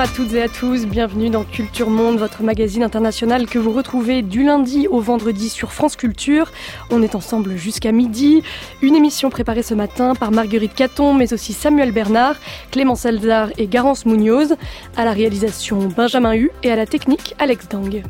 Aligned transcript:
Bonjour 0.00 0.12
à 0.14 0.16
toutes 0.16 0.32
et 0.32 0.42
à 0.42 0.48
tous, 0.48 0.86
bienvenue 0.86 1.28
dans 1.28 1.44
Culture 1.44 1.90
Monde, 1.90 2.16
votre 2.16 2.42
magazine 2.42 2.82
international 2.82 3.46
que 3.46 3.58
vous 3.58 3.70
retrouvez 3.70 4.22
du 4.22 4.44
lundi 4.44 4.88
au 4.88 4.98
vendredi 4.98 5.50
sur 5.50 5.74
France 5.74 5.94
Culture. 5.94 6.50
On 6.88 7.02
est 7.02 7.14
ensemble 7.14 7.56
jusqu'à 7.56 7.92
midi. 7.92 8.42
Une 8.80 8.96
émission 8.96 9.28
préparée 9.28 9.62
ce 9.62 9.74
matin 9.74 10.14
par 10.14 10.30
Marguerite 10.30 10.74
Caton, 10.74 11.12
mais 11.12 11.34
aussi 11.34 11.52
Samuel 11.52 11.92
Bernard, 11.92 12.36
Clément 12.70 12.94
Salzar 12.94 13.50
et 13.58 13.66
Garance 13.66 14.06
Munoz. 14.06 14.56
À 14.96 15.04
la 15.04 15.12
réalisation 15.12 15.88
Benjamin 15.94 16.34
Hu 16.34 16.50
et 16.62 16.70
à 16.70 16.76
la 16.76 16.86
technique 16.86 17.34
Alex 17.38 17.68
Dang. 17.68 18.02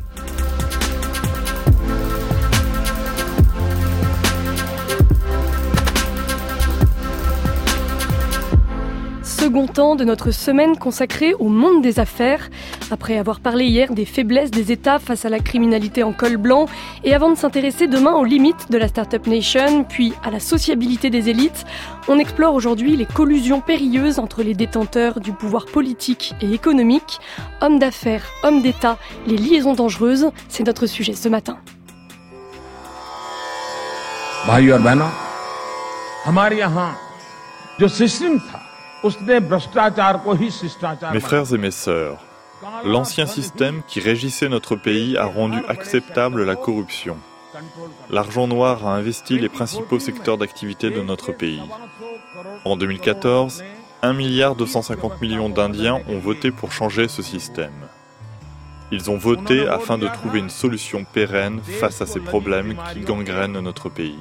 Second 9.51 9.67
temps 9.67 9.95
de 9.97 10.05
notre 10.05 10.31
semaine 10.31 10.77
consacrée 10.77 11.33
au 11.33 11.49
monde 11.49 11.81
des 11.81 11.99
affaires. 11.99 12.49
Après 12.89 13.17
avoir 13.17 13.41
parlé 13.41 13.65
hier 13.65 13.93
des 13.93 14.05
faiblesses 14.05 14.49
des 14.49 14.71
États 14.71 14.97
face 14.97 15.25
à 15.25 15.29
la 15.29 15.39
criminalité 15.39 16.03
en 16.03 16.13
col 16.13 16.37
blanc, 16.37 16.67
et 17.03 17.13
avant 17.13 17.29
de 17.29 17.35
s'intéresser 17.35 17.87
demain 17.87 18.13
aux 18.13 18.23
limites 18.23 18.71
de 18.71 18.77
la 18.77 18.87
Startup 18.87 19.27
Nation, 19.27 19.83
puis 19.83 20.13
à 20.23 20.31
la 20.31 20.39
sociabilité 20.39 21.09
des 21.09 21.27
élites, 21.27 21.65
on 22.07 22.17
explore 22.17 22.53
aujourd'hui 22.53 22.95
les 22.95 23.05
collusions 23.05 23.59
périlleuses 23.59 24.19
entre 24.19 24.41
les 24.41 24.53
détenteurs 24.53 25.19
du 25.19 25.33
pouvoir 25.33 25.65
politique 25.65 26.33
et 26.39 26.53
économique. 26.53 27.19
Hommes 27.59 27.77
d'affaires, 27.77 28.23
hommes 28.43 28.61
d'État, 28.61 28.97
les 29.27 29.35
liaisons 29.35 29.73
dangereuses, 29.73 30.31
c'est 30.47 30.65
notre 30.65 30.85
sujet 30.85 31.13
ce 31.13 31.27
matin. 31.27 31.57
Mes 41.13 41.19
frères 41.19 41.53
et 41.53 41.57
mes 41.57 41.71
sœurs, 41.71 42.19
l'ancien 42.85 43.25
système 43.25 43.81
qui 43.87 43.99
régissait 43.99 44.49
notre 44.49 44.75
pays 44.75 45.17
a 45.17 45.25
rendu 45.25 45.57
acceptable 45.67 46.43
la 46.43 46.55
corruption. 46.55 47.17
L'argent 48.09 48.47
noir 48.47 48.85
a 48.87 48.95
investi 48.95 49.39
les 49.39 49.49
principaux 49.49 49.99
secteurs 49.99 50.37
d'activité 50.37 50.89
de 50.89 51.01
notre 51.01 51.31
pays. 51.31 51.61
En 52.63 52.77
2014, 52.77 53.63
1 54.03 54.13
milliard 54.13 54.55
250 54.55 55.21
millions 55.21 55.49
d'Indiens 55.49 55.99
ont 56.07 56.19
voté 56.19 56.51
pour 56.51 56.71
changer 56.71 57.07
ce 57.07 57.21
système. 57.21 57.73
Ils 58.91 59.09
ont 59.09 59.17
voté 59.17 59.67
afin 59.67 59.97
de 59.97 60.07
trouver 60.07 60.39
une 60.39 60.49
solution 60.49 61.05
pérenne 61.05 61.61
face 61.61 62.01
à 62.01 62.05
ces 62.05 62.19
problèmes 62.19 62.75
qui 62.93 62.99
gangrènent 62.99 63.59
notre 63.59 63.89
pays. 63.89 64.19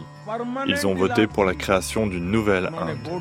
Ils 0.66 0.86
ont 0.86 0.94
voté 0.94 1.26
pour 1.26 1.44
la 1.44 1.54
création 1.54 2.06
d'une 2.06 2.30
nouvelle 2.30 2.70
Inde. 2.78 3.20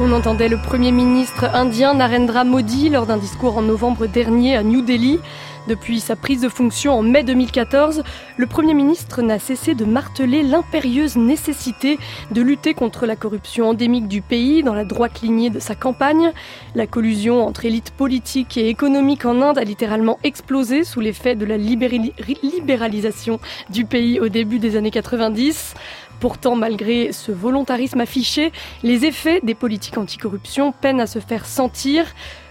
On 0.00 0.12
entendait 0.12 0.48
le 0.48 0.56
Premier 0.56 0.92
ministre 0.92 1.44
indien 1.54 1.94
Narendra 1.94 2.44
Modi 2.44 2.88
lors 2.88 3.06
d'un 3.06 3.18
discours 3.18 3.56
en 3.56 3.62
novembre 3.62 4.06
dernier 4.06 4.56
à 4.56 4.62
New 4.62 4.82
Delhi. 4.82 5.20
Depuis 5.68 6.00
sa 6.00 6.16
prise 6.16 6.40
de 6.40 6.48
fonction 6.48 6.94
en 6.94 7.02
mai 7.02 7.22
2014, 7.22 8.02
le 8.36 8.46
Premier 8.46 8.74
ministre 8.74 9.22
n'a 9.22 9.38
cessé 9.38 9.74
de 9.74 9.84
marteler 9.84 10.42
l'impérieuse 10.42 11.16
nécessité 11.16 11.98
de 12.30 12.40
lutter 12.40 12.72
contre 12.74 13.04
la 13.06 13.14
corruption 13.14 13.68
endémique 13.68 14.08
du 14.08 14.22
pays 14.22 14.62
dans 14.62 14.74
la 14.74 14.84
droite 14.84 15.20
lignée 15.20 15.50
de 15.50 15.60
sa 15.60 15.74
campagne. 15.74 16.32
La 16.74 16.86
collusion 16.86 17.46
entre 17.46 17.66
élites 17.66 17.90
politiques 17.90 18.56
et 18.56 18.68
économiques 18.68 19.26
en 19.26 19.42
Inde 19.42 19.58
a 19.58 19.64
littéralement 19.64 20.18
explosé 20.24 20.82
sous 20.82 21.00
l'effet 21.00 21.34
de 21.34 21.44
la 21.44 21.58
libéralisation 21.58 23.38
du 23.68 23.84
pays 23.84 24.18
au 24.18 24.28
début 24.28 24.58
des 24.58 24.76
années 24.76 24.90
90. 24.90 25.74
Pourtant, 26.20 26.54
malgré 26.54 27.12
ce 27.12 27.32
volontarisme 27.32 28.00
affiché, 28.00 28.52
les 28.82 29.06
effets 29.06 29.40
des 29.42 29.54
politiques 29.54 29.96
anticorruption 29.96 30.72
peinent 30.72 31.00
à 31.00 31.06
se 31.06 31.18
faire 31.18 31.46
sentir. 31.46 32.04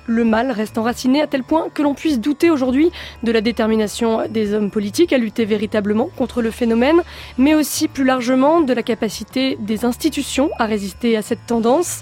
Le 0.09 0.23
mal 0.23 0.49
reste 0.49 0.79
enraciné 0.79 1.21
à 1.21 1.27
tel 1.27 1.43
point 1.43 1.67
que 1.71 1.83
l'on 1.83 1.93
puisse 1.93 2.19
douter 2.19 2.49
aujourd'hui 2.49 2.89
de 3.21 3.31
la 3.31 3.41
détermination 3.41 4.27
des 4.27 4.55
hommes 4.55 4.71
politiques 4.71 5.13
à 5.13 5.19
lutter 5.19 5.45
véritablement 5.45 6.09
contre 6.17 6.41
le 6.41 6.49
phénomène, 6.49 7.03
mais 7.37 7.53
aussi 7.53 7.87
plus 7.87 8.03
largement 8.03 8.61
de 8.61 8.73
la 8.73 8.81
capacité 8.81 9.55
des 9.59 9.85
institutions 9.85 10.49
à 10.57 10.65
résister 10.65 11.15
à 11.15 11.21
cette 11.21 11.45
tendance. 11.45 12.01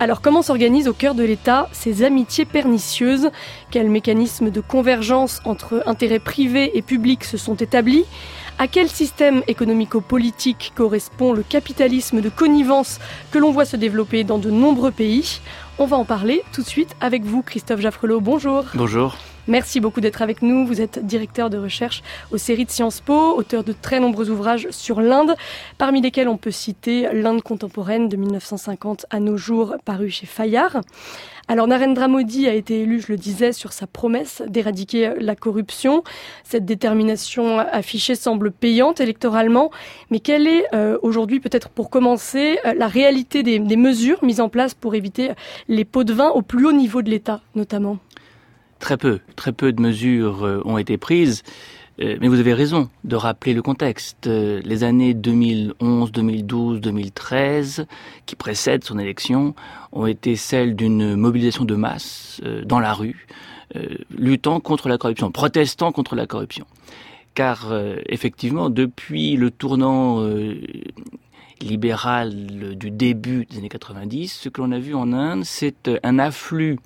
Alors 0.00 0.20
comment 0.20 0.42
s'organisent 0.42 0.88
au 0.88 0.92
cœur 0.92 1.14
de 1.14 1.22
l'État 1.22 1.68
ces 1.70 2.02
amitiés 2.02 2.44
pernicieuses? 2.44 3.30
Quels 3.70 3.88
mécanismes 3.88 4.50
de 4.50 4.60
convergence 4.60 5.40
entre 5.44 5.84
intérêts 5.86 6.18
privés 6.18 6.76
et 6.76 6.82
publics 6.82 7.22
se 7.22 7.36
sont 7.36 7.54
établis? 7.54 8.04
À 8.58 8.66
quel 8.68 8.88
système 8.88 9.42
économico-politique 9.46 10.72
correspond 10.76 11.32
le 11.32 11.42
capitalisme 11.42 12.20
de 12.20 12.28
connivence 12.28 12.98
que 13.30 13.38
l'on 13.38 13.52
voit 13.52 13.64
se 13.64 13.76
développer 13.76 14.24
dans 14.24 14.38
de 14.38 14.50
nombreux 14.50 14.92
pays? 14.92 15.40
On 15.76 15.86
va 15.86 15.96
en 15.96 16.04
parler 16.04 16.44
tout 16.52 16.62
de 16.62 16.68
suite 16.68 16.94
avec 17.00 17.24
vous, 17.24 17.42
Christophe 17.42 17.80
Jaffrelot. 17.80 18.20
Bonjour. 18.20 18.64
Bonjour. 18.74 19.16
Merci 19.48 19.80
beaucoup 19.80 20.00
d'être 20.00 20.22
avec 20.22 20.40
nous. 20.40 20.64
Vous 20.64 20.80
êtes 20.80 21.04
directeur 21.04 21.50
de 21.50 21.58
recherche 21.58 22.04
aux 22.30 22.38
séries 22.38 22.64
de 22.64 22.70
Sciences 22.70 23.00
Po, 23.00 23.36
auteur 23.36 23.64
de 23.64 23.72
très 23.72 23.98
nombreux 23.98 24.30
ouvrages 24.30 24.68
sur 24.70 25.00
l'Inde, 25.00 25.34
parmi 25.76 26.00
lesquels 26.00 26.28
on 26.28 26.36
peut 26.36 26.52
citer 26.52 27.08
L'Inde 27.12 27.42
contemporaine 27.42 28.08
de 28.08 28.16
1950 28.16 29.06
à 29.10 29.18
nos 29.18 29.36
jours, 29.36 29.74
paru 29.84 30.10
chez 30.10 30.26
Fayard. 30.26 30.80
Alors 31.46 31.66
Narendra 31.66 32.08
Modi 32.08 32.48
a 32.48 32.54
été 32.54 32.80
élu, 32.80 33.02
je 33.02 33.12
le 33.12 33.18
disais, 33.18 33.52
sur 33.52 33.74
sa 33.74 33.86
promesse 33.86 34.42
d'éradiquer 34.48 35.12
la 35.20 35.36
corruption. 35.36 36.02
Cette 36.42 36.64
détermination 36.64 37.58
affichée 37.58 38.14
semble 38.14 38.50
payante 38.50 39.00
électoralement, 39.00 39.70
mais 40.10 40.20
quelle 40.20 40.46
est 40.46 40.64
euh, 40.74 40.96
aujourd'hui, 41.02 41.40
peut-être 41.40 41.68
pour 41.68 41.90
commencer, 41.90 42.58
euh, 42.64 42.72
la 42.74 42.88
réalité 42.88 43.42
des, 43.42 43.58
des 43.58 43.76
mesures 43.76 44.24
mises 44.24 44.40
en 44.40 44.48
place 44.48 44.72
pour 44.72 44.94
éviter 44.94 45.32
les 45.68 45.84
pots 45.84 46.04
de 46.04 46.14
vin 46.14 46.30
au 46.30 46.40
plus 46.40 46.66
haut 46.66 46.72
niveau 46.72 47.02
de 47.02 47.10
l'État, 47.10 47.42
notamment? 47.54 47.98
Très 48.78 48.96
peu, 48.96 49.20
très 49.36 49.52
peu 49.52 49.70
de 49.72 49.82
mesures 49.82 50.46
euh, 50.46 50.62
ont 50.64 50.78
été 50.78 50.96
prises. 50.96 51.42
Euh, 52.00 52.16
mais 52.20 52.28
vous 52.28 52.40
avez 52.40 52.54
raison 52.54 52.90
de 53.04 53.16
rappeler 53.16 53.54
le 53.54 53.62
contexte. 53.62 54.26
Euh, 54.26 54.60
les 54.64 54.84
années 54.84 55.14
2011, 55.14 56.12
2012, 56.12 56.80
2013, 56.80 57.86
qui 58.26 58.36
précèdent 58.36 58.84
son 58.84 58.98
élection, 58.98 59.54
ont 59.92 60.06
été 60.06 60.36
celles 60.36 60.74
d'une 60.74 61.14
mobilisation 61.14 61.64
de 61.64 61.74
masse 61.74 62.40
dans 62.64 62.80
la 62.80 62.92
rue, 62.92 63.26
luttant 64.10 64.60
contre 64.60 64.88
la 64.88 64.98
corruption, 64.98 65.30
protestant 65.30 65.92
contre 65.92 66.16
la 66.16 66.26
corruption. 66.26 66.66
Car 67.34 67.72
effectivement, 68.06 68.70
depuis 68.70 69.36
le 69.36 69.52
tournant 69.52 70.20
libéral 71.60 72.76
du 72.76 72.90
début 72.90 73.46
des 73.46 73.58
années 73.58 73.68
90, 73.68 74.28
ce 74.28 74.48
que 74.48 74.60
l'on 74.60 74.72
a 74.72 74.78
vu 74.78 74.94
en 74.94 75.12
Inde, 75.12 75.44
c'est 75.44 75.90
un 76.02 76.18
afflux 76.18 76.78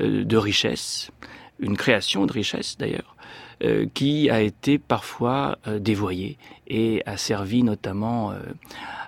euh, 0.00 0.24
de 0.24 0.36
richesse, 0.36 1.10
une 1.58 1.76
création 1.76 2.26
de 2.26 2.32
richesse 2.32 2.76
d'ailleurs, 2.78 3.16
euh, 3.62 3.86
qui 3.92 4.30
a 4.30 4.40
été 4.40 4.78
parfois 4.78 5.58
euh, 5.66 5.78
dévoyée 5.78 6.38
et 6.66 7.02
a 7.06 7.16
servi 7.16 7.62
notamment 7.62 8.32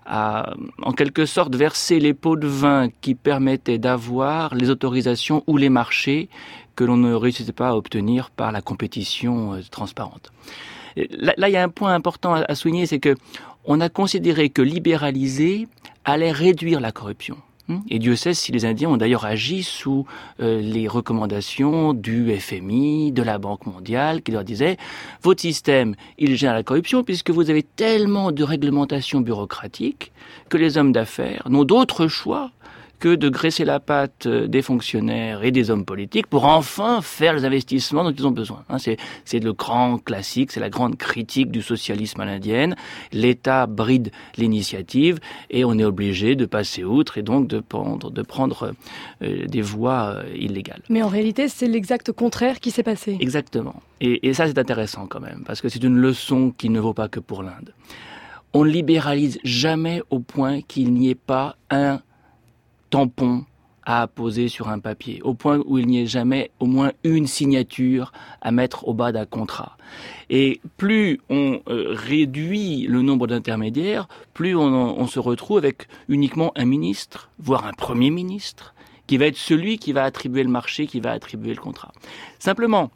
à, 0.04 0.54
en 0.82 0.92
quelque 0.92 1.26
sorte, 1.26 1.54
verser 1.54 2.00
les 2.00 2.12
pots 2.12 2.36
de 2.36 2.48
vin 2.48 2.88
qui 3.00 3.14
permettaient 3.14 3.78
d'avoir 3.78 4.54
les 4.54 4.68
autorisations 4.68 5.44
ou 5.46 5.56
les 5.56 5.68
marchés 5.68 6.28
que 6.74 6.84
l'on 6.84 6.96
ne 6.96 7.14
réussissait 7.14 7.52
pas 7.52 7.68
à 7.68 7.76
obtenir 7.76 8.30
par 8.30 8.50
la 8.50 8.62
compétition 8.62 9.60
transparente. 9.70 10.32
Là, 10.96 11.48
il 11.48 11.52
y 11.52 11.56
a 11.56 11.62
un 11.62 11.68
point 11.68 11.94
important 11.94 12.34
à 12.34 12.54
souligner, 12.54 12.86
c'est 12.86 12.98
que 12.98 13.14
on 13.64 13.80
a 13.80 13.88
considéré 13.88 14.50
que 14.50 14.62
libéraliser 14.62 15.68
allait 16.04 16.32
réduire 16.32 16.80
la 16.80 16.90
corruption. 16.92 17.36
Hmm? 17.72 17.80
Et 17.88 17.98
Dieu 17.98 18.16
sait 18.16 18.34
si 18.34 18.52
les 18.52 18.64
Indiens 18.64 18.90
ont 18.90 18.96
d'ailleurs 18.96 19.24
agi 19.24 19.62
sous 19.62 20.06
euh, 20.40 20.60
les 20.60 20.88
recommandations 20.88 21.94
du 21.94 22.34
FMI, 22.38 23.12
de 23.12 23.22
la 23.22 23.38
Banque 23.38 23.66
mondiale, 23.66 24.22
qui 24.22 24.32
leur 24.32 24.44
disaient 24.44 24.76
votre 25.22 25.40
système, 25.40 25.94
il 26.18 26.36
gère 26.36 26.54
la 26.54 26.62
corruption 26.62 27.02
puisque 27.02 27.30
vous 27.30 27.50
avez 27.50 27.62
tellement 27.62 28.32
de 28.32 28.44
réglementations 28.44 29.20
bureaucratiques 29.20 30.12
que 30.48 30.56
les 30.56 30.76
hommes 30.78 30.92
d'affaires 30.92 31.42
n'ont 31.48 31.64
d'autre 31.64 32.08
choix 32.08 32.50
que 33.02 33.16
de 33.16 33.28
graisser 33.28 33.64
la 33.64 33.80
patte 33.80 34.26
euh, 34.26 34.46
des 34.46 34.62
fonctionnaires 34.62 35.42
et 35.42 35.50
des 35.50 35.72
hommes 35.72 35.84
politiques 35.84 36.28
pour 36.28 36.44
enfin 36.44 37.02
faire 37.02 37.34
les 37.34 37.44
investissements 37.44 38.04
dont 38.04 38.12
ils 38.12 38.24
ont 38.28 38.30
besoin. 38.30 38.62
Hein, 38.68 38.76
c'est 39.24 39.40
le 39.40 39.52
grand 39.52 39.98
classique, 39.98 40.52
c'est 40.52 40.60
la 40.60 40.70
grande 40.70 40.96
critique 40.96 41.50
du 41.50 41.62
socialisme 41.62 42.20
à 42.20 42.26
l'indienne. 42.26 42.76
L'État 43.10 43.66
bride 43.66 44.12
l'initiative 44.36 45.18
et 45.50 45.64
on 45.64 45.76
est 45.80 45.84
obligé 45.84 46.36
de 46.36 46.46
passer 46.46 46.84
outre 46.84 47.18
et 47.18 47.22
donc 47.22 47.48
de 47.48 47.58
prendre, 47.58 48.12
de 48.12 48.22
prendre 48.22 48.72
euh, 49.22 49.46
des 49.46 49.62
voies 49.62 50.18
euh, 50.18 50.36
illégales. 50.36 50.82
Mais 50.88 51.02
en 51.02 51.08
réalité, 51.08 51.48
c'est 51.48 51.66
l'exact 51.66 52.12
contraire 52.12 52.60
qui 52.60 52.70
s'est 52.70 52.84
passé. 52.84 53.16
Exactement. 53.18 53.82
Et, 54.00 54.28
et 54.28 54.32
ça, 54.32 54.46
c'est 54.46 54.58
intéressant 54.60 55.08
quand 55.08 55.20
même, 55.20 55.42
parce 55.44 55.60
que 55.60 55.68
c'est 55.68 55.82
une 55.82 55.96
leçon 55.96 56.52
qui 56.56 56.68
ne 56.68 56.78
vaut 56.78 56.94
pas 56.94 57.08
que 57.08 57.18
pour 57.18 57.42
l'Inde. 57.42 57.74
On 58.52 58.64
ne 58.64 58.70
libéralise 58.70 59.40
jamais 59.42 60.02
au 60.10 60.20
point 60.20 60.60
qu'il 60.60 60.92
n'y 60.92 61.10
ait 61.10 61.16
pas 61.16 61.56
un 61.68 62.00
tampon 62.92 63.46
à 63.84 64.06
poser 64.06 64.48
sur 64.48 64.68
un 64.68 64.78
papier, 64.78 65.20
au 65.22 65.34
point 65.34 65.60
où 65.66 65.78
il 65.78 65.86
n'y 65.88 66.02
ait 66.02 66.06
jamais 66.06 66.52
au 66.60 66.66
moins 66.66 66.92
une 67.02 67.26
signature 67.26 68.12
à 68.40 68.52
mettre 68.52 68.86
au 68.86 68.94
bas 68.94 69.10
d'un 69.10 69.26
contrat. 69.26 69.76
Et 70.30 70.60
plus 70.76 71.20
on 71.28 71.60
euh, 71.68 71.88
réduit 71.88 72.86
le 72.86 73.02
nombre 73.02 73.26
d'intermédiaires, 73.26 74.06
plus 74.34 74.54
on, 74.54 74.62
on, 74.62 75.06
se 75.08 75.18
retrouve 75.18 75.58
avec 75.58 75.88
uniquement 76.08 76.52
un 76.54 76.66
ministre, 76.66 77.30
voire 77.40 77.66
un 77.66 77.72
premier 77.72 78.10
ministre, 78.10 78.74
qui 79.08 79.16
va 79.16 79.26
être 79.26 79.36
celui 79.36 79.78
qui 79.78 79.92
va 79.92 80.04
attribuer 80.04 80.44
le 80.44 80.50
marché, 80.50 80.86
qui 80.86 81.00
va 81.00 81.10
attribuer 81.10 81.54
le 81.54 81.60
contrat. 81.60 81.92
Simplement, 82.38 82.90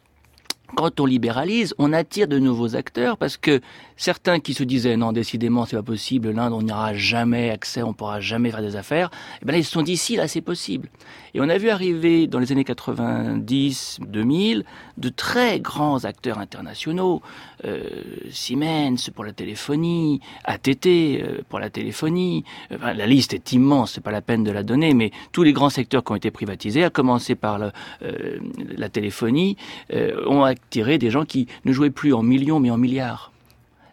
quand 0.75 0.99
on 0.99 1.05
libéralise, 1.05 1.73
on 1.77 1.93
attire 1.93 2.27
de 2.27 2.39
nouveaux 2.39 2.75
acteurs 2.75 3.17
parce 3.17 3.37
que 3.37 3.61
certains 3.95 4.39
qui 4.39 4.53
se 4.53 4.63
disaient 4.63 4.97
non, 4.97 5.11
décidément, 5.11 5.65
c'est 5.65 5.75
pas 5.75 5.83
possible, 5.83 6.31
l'Inde, 6.31 6.53
on 6.53 6.61
n'aura 6.61 6.93
jamais 6.93 7.49
accès, 7.49 7.83
on 7.83 7.93
pourra 7.93 8.19
jamais 8.19 8.51
faire 8.51 8.61
des 8.61 8.75
affaires, 8.75 9.09
eh 9.41 9.51
là, 9.51 9.57
ils 9.57 9.65
se 9.65 9.71
sont 9.71 9.81
dit 9.81 9.97
si, 9.97 10.15
là, 10.15 10.27
c'est 10.27 10.41
possible. 10.41 10.89
Et 11.33 11.41
on 11.41 11.49
a 11.49 11.57
vu 11.57 11.69
arriver 11.69 12.27
dans 12.27 12.39
les 12.39 12.51
années 12.51 12.63
90, 12.63 13.99
2000, 14.07 14.65
de 14.97 15.09
très 15.09 15.59
grands 15.59 16.05
acteurs 16.05 16.39
internationaux, 16.39 17.21
euh, 17.65 17.83
Siemens 18.31 19.09
pour 19.13 19.23
la 19.23 19.33
téléphonie, 19.33 20.21
ATT 20.45 20.87
euh, 20.87 21.41
pour 21.49 21.59
la 21.59 21.69
téléphonie. 21.69 22.43
la 22.69 23.05
liste 23.05 23.33
est 23.33 23.51
immense, 23.51 23.93
c'est 23.93 24.01
pas 24.01 24.11
la 24.11 24.21
peine 24.21 24.43
de 24.43 24.51
la 24.51 24.63
donner, 24.63 24.93
mais 24.93 25.11
tous 25.31 25.43
les 25.43 25.53
grands 25.53 25.69
secteurs 25.69 26.03
qui 26.03 26.11
ont 26.11 26.15
été 26.15 26.31
privatisés, 26.31 26.83
à 26.83 26.89
commencer 26.89 27.35
par 27.35 27.59
euh, 27.61 28.39
la 28.77 28.89
téléphonie, 28.89 29.57
euh, 29.93 30.23
ont 30.27 30.43
attiré 30.65 30.97
des 30.97 31.09
gens 31.09 31.25
qui 31.25 31.47
ne 31.65 31.71
jouaient 31.71 31.89
plus 31.89 32.13
en 32.13 32.23
millions 32.23 32.59
mais 32.59 32.71
en 32.71 32.77
milliards 32.77 33.31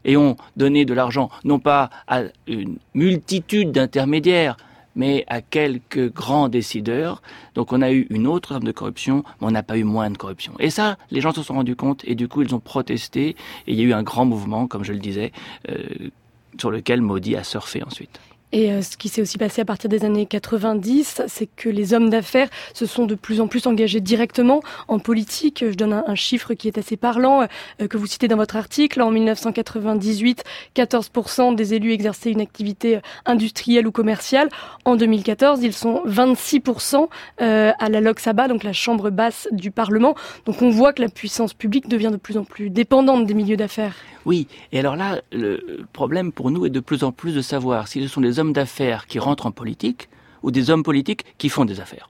et 0.05 0.17
ont 0.17 0.37
donné 0.57 0.85
de 0.85 0.95
l'argent 0.95 1.31
non 1.45 1.59
pas 1.59 1.91
à 2.07 2.23
une 2.47 2.77
multitude 2.95 3.73
d'intermédiaires, 3.73 4.57
mais 4.97 5.25
à 5.29 5.41
quelques 5.41 6.13
grands 6.13 6.49
décideurs. 6.49 7.23
Donc 7.55 7.73
on 7.73 7.83
a 7.83 7.91
eu 7.91 8.07
une 8.11 8.27
autre 8.27 8.51
forme 8.51 8.65
de 8.65 8.73
corruption, 8.73 9.25
mais 9.41 9.49
on 9.49 9.51
n'a 9.51 9.63
pas 9.63 9.79
eu 9.79 9.85
moins 9.85 10.11
de 10.11 10.17
corruption. 10.17 10.53
Et 10.59 10.71
ça, 10.71 10.99
les 11.11 11.21
gens 11.21 11.33
se 11.33 11.43
sont 11.43 11.55
rendus 11.55 11.77
compte 11.77 12.03
et 12.05 12.15
du 12.15 12.29
coup 12.29 12.43
ils 12.43 12.55
ont 12.55 12.61
protesté 12.61 13.31
et 13.31 13.37
il 13.67 13.77
y 13.77 13.81
a 13.81 13.85
eu 13.85 13.93
un 13.93 14.03
grand 14.03 14.25
mouvement, 14.25 14.67
comme 14.67 14.85
je 14.85 14.93
le 14.93 14.99
disais, 14.99 15.33
euh, 15.71 16.11
sur 16.59 16.71
lequel 16.71 17.01
Modi 17.01 17.37
a 17.37 17.45
surfé 17.45 17.83
ensuite. 17.83 18.21
Et 18.55 18.71
euh, 18.71 18.83
ce 18.83 18.97
qui 18.97 19.09
s'est 19.09 19.21
aussi 19.21 19.37
passé 19.37 19.63
à 19.63 19.65
partir 19.65 19.91
des 19.91 20.05
années 20.05 20.27
90, 20.27 21.23
c'est 21.27 21.49
que 21.57 21.69
les 21.69 21.93
hommes 21.93 22.09
d'affaires 22.09 22.49
se 22.73 22.87
sont 22.87 23.05
de 23.05 23.17
plus 23.17 23.41
en 23.41 23.49
plus 23.49 23.67
engagés 23.67 23.99
directement 23.99 24.63
en 24.87 25.01
politique. 25.01 25.65
Je 25.69 25.75
donne 25.75 25.93
un, 25.93 26.15
chiffre 26.15 26.55
qui 26.55 26.69
est 26.69 26.79
assez 26.79 26.97
parlant, 26.97 27.43
euh, 27.43 27.89
que 27.89 27.97
vous 27.97 28.07
citez 28.07 28.29
dans 28.29 28.37
votre 28.37 28.55
article. 28.55 29.03
En 29.03 29.11
1998, 29.11 30.45
14% 30.77 31.57
des 31.57 31.75
élus 31.75 31.91
exerçaient 31.91 32.31
une 32.31 32.41
activité 32.41 33.01
industrielle 33.27 33.89
ou 33.89 33.91
commerciale. 33.91 34.49
En 34.85 34.95
2014, 34.95 35.65
ils 35.65 35.73
sont 35.73 36.05
26% 36.07 37.09
euh, 37.41 37.73
à 37.77 37.89
la 37.89 38.01
Lok 38.01 38.21
Sabha, 38.21 38.47
donc 38.47 38.63
la 38.63 38.73
chambre 38.73 39.11
basse 39.11 39.49
du 39.51 39.73
Parlement. 39.73 40.15
Donc 40.47 40.63
on 40.63 40.71
voit 40.71 40.93
que 40.93 41.03
la 41.03 41.09
puissance 41.09 41.55
publique 41.55 41.89
devient 41.89 42.11
de 42.13 42.19
plus 42.19 42.39
en 42.39 42.45
plus 42.45 42.71
dépendante 42.71 43.27
des 43.27 43.35
milieux 43.35 43.57
d'affaires. 43.57 43.97
Oui, 44.25 44.49
et 44.73 44.79
alors 44.79 44.97
là, 44.97 45.21
le 45.33 45.85
problème 45.93 46.33
pour 46.33 46.51
nous 46.51 46.67
est 46.67 46.71
de 46.71 46.81
plus 46.81 47.05
en 47.05 47.13
plus 47.13 47.35
de 47.35 47.43
savoir 47.43 47.89
si 47.89 48.03
ce 48.03 48.09
sont 48.09 48.21
des 48.21 48.39
hommes 48.39 48.53
d'affaires 48.53 49.07
qui 49.07 49.19
rentrent 49.19 49.47
en 49.47 49.53
politique 49.53 50.09
ou 50.43 50.51
des 50.51 50.71
hommes 50.71 50.83
politiques 50.83 51.25
qui 51.39 51.49
font 51.49 51.65
des 51.65 51.81
affaires. 51.81 52.09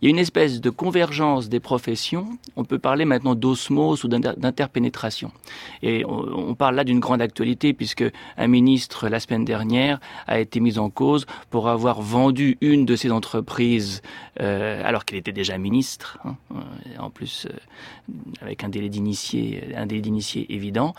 Il 0.00 0.06
y 0.06 0.08
a 0.08 0.10
une 0.10 0.18
espèce 0.18 0.62
de 0.62 0.70
convergence 0.70 1.50
des 1.50 1.60
professions. 1.60 2.38
On 2.56 2.64
peut 2.64 2.78
parler 2.78 3.04
maintenant 3.04 3.34
d'osmose 3.34 4.02
ou 4.02 4.08
d'interpénétration. 4.08 5.30
Et 5.82 6.04
on, 6.06 6.54
parle 6.54 6.76
là 6.76 6.84
d'une 6.84 7.00
grande 7.00 7.20
actualité 7.20 7.74
puisque 7.74 8.04
un 8.38 8.46
ministre 8.46 9.10
la 9.10 9.20
semaine 9.20 9.44
dernière 9.44 10.00
a 10.26 10.40
été 10.40 10.58
mis 10.60 10.78
en 10.78 10.88
cause 10.88 11.26
pour 11.50 11.68
avoir 11.68 12.00
vendu 12.00 12.56
une 12.62 12.86
de 12.86 12.96
ses 12.96 13.10
entreprises 13.10 14.00
euh, 14.40 14.82
alors 14.86 15.04
qu'il 15.04 15.18
était 15.18 15.32
déjà 15.32 15.58
ministre, 15.58 16.18
hein, 16.24 16.36
euh, 16.54 16.56
en 16.98 17.10
plus 17.10 17.46
euh, 17.46 17.54
avec 18.40 18.64
un 18.64 18.70
délai 18.70 18.88
d'initié, 18.88 19.74
un 19.76 19.84
délai 19.84 20.00
d'initié 20.00 20.46
évident. 20.54 20.94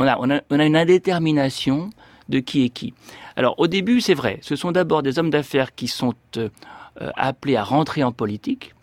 On 0.00 0.30
a, 0.30 0.40
une 0.50 0.76
indétermination 0.76 1.90
de 2.28 2.40
qui 2.40 2.64
est 2.64 2.70
qui. 2.70 2.94
Alors 3.36 3.54
au 3.58 3.66
début, 3.66 4.00
c'est 4.00 4.14
vrai, 4.14 4.38
ce 4.40 4.56
sont 4.56 4.72
d'abord 4.72 5.02
des 5.02 5.18
hommes 5.18 5.30
d'affaires 5.30 5.74
qui 5.74 5.88
sont 5.88 6.14
euh, 6.36 6.48
appelés 6.96 7.56
à 7.56 7.62
rentrer 7.62 8.02
en 8.02 8.12
politique, 8.12 8.74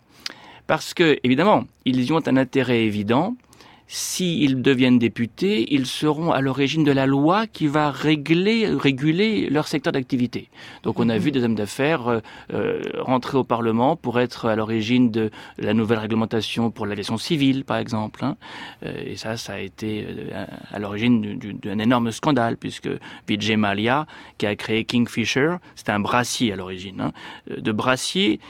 parce 0.66 0.94
que, 0.94 1.18
évidemment, 1.24 1.64
ils 1.84 2.04
y 2.04 2.12
ont 2.12 2.20
un 2.26 2.36
intérêt 2.36 2.84
évident, 2.84 3.36
s'ils 3.88 4.60
deviennent 4.60 4.98
députés, 4.98 5.66
ils 5.72 5.86
seront 5.86 6.30
à 6.30 6.42
l'origine 6.42 6.84
de 6.84 6.92
la 6.92 7.06
loi 7.06 7.46
qui 7.46 7.66
va 7.66 7.90
régler, 7.90 8.68
réguler 8.68 9.48
leur 9.48 9.66
secteur 9.66 9.94
d'activité. 9.94 10.50
Donc 10.82 11.00
on 11.00 11.08
a 11.08 11.14
mhm. 11.14 11.20
vu 11.20 11.30
des 11.32 11.42
hommes 11.42 11.54
d'affaires 11.54 12.06
euh, 12.08 12.20
euh, 12.52 12.82
rentrer 12.98 13.38
au 13.38 13.44
Parlement 13.44 13.96
pour 13.96 14.20
être 14.20 14.46
à 14.46 14.56
l'origine 14.56 15.10
de 15.10 15.30
la 15.56 15.72
nouvelle 15.72 16.00
réglementation 16.00 16.70
pour 16.70 16.84
l'aviation 16.84 17.16
civile, 17.16 17.64
par 17.64 17.78
exemple. 17.78 18.24
Hein. 18.24 18.36
Euh, 18.84 18.92
et 19.06 19.16
ça, 19.16 19.38
ça 19.38 19.54
a 19.54 19.58
été 19.58 20.06
à 20.70 20.78
l'origine 20.78 21.38
d'un 21.38 21.78
énorme 21.78 22.12
scandale, 22.12 22.58
puisque 22.58 22.90
Vijay 23.26 23.56
Mallya, 23.56 24.06
qui 24.36 24.44
a 24.44 24.54
créé 24.54 24.84
Kingfisher, 24.84 25.56
c'était 25.76 25.92
un 25.92 26.00
brassier 26.00 26.52
à 26.52 26.56
l'origine, 26.56 27.00
hein. 27.00 27.12
de 27.56 27.72
brassier 27.72 28.40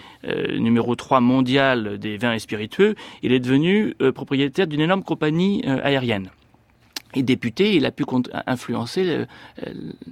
numéro 0.59 0.97
3 0.97 1.21
mondial 1.21 1.97
des 1.99 2.17
vins 2.17 2.33
et 2.33 2.41
spiritueux, 2.41 2.97
il 3.23 3.33
est 3.33 3.39
devenu 3.39 3.95
propriétaire 4.15 4.67
d'une 4.67 4.81
énorme 4.81 5.05
compagnie 5.05 5.28
euh, 5.31 5.81
aérienne. 5.83 6.31
Et 7.15 7.23
député, 7.23 7.75
il 7.75 7.87
a 7.87 7.91
pu 7.91 8.05
influencer 8.47 9.07
euh, 9.07 9.25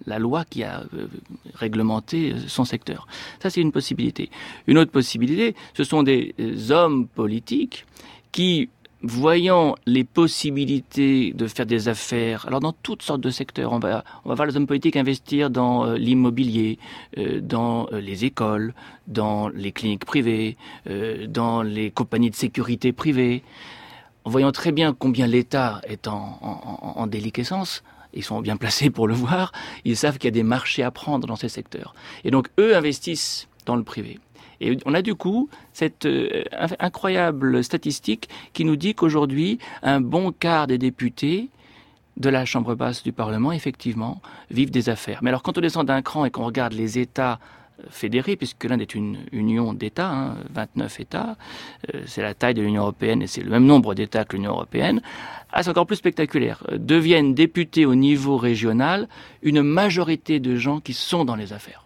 la 0.06 0.18
loi 0.18 0.44
qui 0.48 0.64
a 0.64 0.80
euh, 0.94 1.08
réglementé 1.54 2.34
son 2.46 2.64
secteur. 2.64 3.06
Ça, 3.42 3.50
c'est 3.50 3.60
une 3.60 3.72
possibilité. 3.72 4.30
Une 4.66 4.78
autre 4.78 4.90
possibilité, 4.90 5.54
ce 5.74 5.84
sont 5.84 6.02
des 6.02 6.34
hommes 6.70 7.06
politiques 7.06 7.84
qui, 8.32 8.70
voyant 9.02 9.74
les 9.84 10.04
possibilités 10.04 11.34
de 11.34 11.46
faire 11.48 11.66
des 11.66 11.88
affaires, 11.88 12.46
alors 12.46 12.60
dans 12.60 12.72
toutes 12.72 13.02
sortes 13.02 13.20
de 13.20 13.30
secteurs, 13.30 13.72
on 13.72 13.78
va, 13.78 14.02
on 14.24 14.30
va 14.30 14.34
voir 14.34 14.46
les 14.48 14.56
hommes 14.56 14.66
politiques 14.66 14.96
investir 14.96 15.50
dans 15.50 15.92
l'immobilier, 15.92 16.78
dans 17.42 17.88
les 17.92 18.24
écoles, 18.24 18.72
dans 19.06 19.48
les 19.48 19.70
cliniques 19.70 20.06
privées, 20.06 20.56
dans 21.28 21.62
les 21.62 21.90
compagnies 21.90 22.30
de 22.30 22.36
sécurité 22.36 22.92
privées 22.92 23.42
voyant 24.30 24.52
très 24.52 24.72
bien 24.72 24.94
combien 24.94 25.26
l'État 25.26 25.80
est 25.86 26.08
en, 26.08 26.38
en, 26.96 27.06
déliquescence, 27.06 27.82
ils 28.12 28.24
sont 28.24 28.40
bien 28.40 28.56
placés 28.56 28.90
pour 28.90 29.08
le 29.08 29.14
voir, 29.14 29.52
ils 29.84 29.96
savent 29.96 30.18
qu'il 30.18 30.28
y 30.28 30.28
a 30.28 30.32
des 30.32 30.42
marchés 30.42 30.82
à 30.82 30.90
prendre 30.90 31.26
dans 31.26 31.36
ces 31.36 31.48
secteurs. 31.48 31.94
Et 32.24 32.30
donc, 32.30 32.48
eux 32.58 32.76
investissent 32.76 33.48
dans 33.66 33.76
le 33.76 33.82
privé. 33.82 34.18
Et 34.60 34.78
on 34.86 34.94
a 34.94 35.02
du 35.02 35.14
coup 35.14 35.48
cette 35.72 36.06
euh, 36.06 36.44
incroyable 36.78 37.62
statistique 37.62 38.28
qui 38.52 38.64
nous 38.64 38.76
dit 38.76 38.94
qu'aujourd'hui, 38.94 39.58
un 39.82 40.00
bon 40.00 40.32
quart 40.32 40.66
des 40.66 40.78
députés 40.78 41.50
de 42.16 42.30
la 42.30 42.44
Chambre 42.46 42.74
basse 42.74 43.02
du 43.02 43.12
Parlement, 43.12 43.52
effectivement, 43.52 44.22
vivent 44.50 44.70
des 44.70 44.88
affaires. 44.88 45.20
Mais 45.22 45.28
alors, 45.28 45.42
quand 45.42 45.58
on 45.58 45.60
descend 45.60 45.86
d'un 45.86 46.00
cran 46.00 46.24
et 46.24 46.30
qu'on 46.30 46.44
regarde 46.44 46.72
les 46.72 46.98
États 46.98 47.38
fédérés, 47.90 48.36
puisque 48.36 48.64
l'Inde 48.64 48.80
est 48.80 48.94
une 48.94 49.18
union 49.32 49.72
d'États, 49.72 50.34
29 50.54 50.92
hein, 50.92 50.96
États, 51.02 51.36
euh, 51.94 52.02
c'est 52.06 52.22
la 52.22 52.34
taille 52.34 52.54
de 52.54 52.62
l'Union 52.62 52.82
européenne 52.82 53.22
et 53.22 53.26
c'est 53.26 53.42
le 53.42 53.50
même 53.50 53.66
nombre 53.66 53.94
d'États 53.94 54.24
que 54.24 54.36
l'Union 54.36 54.52
européenne, 54.52 55.02
ah, 55.52 55.62
c'est 55.62 55.70
encore 55.70 55.86
plus 55.86 55.96
spectaculaire. 55.96 56.62
Euh, 56.70 56.78
deviennent 56.78 57.34
députés 57.34 57.86
au 57.86 57.94
niveau 57.94 58.36
régional 58.36 59.08
une 59.42 59.62
majorité 59.62 60.40
de 60.40 60.56
gens 60.56 60.80
qui 60.80 60.92
sont 60.92 61.24
dans 61.24 61.36
les 61.36 61.52
affaires 61.52 61.82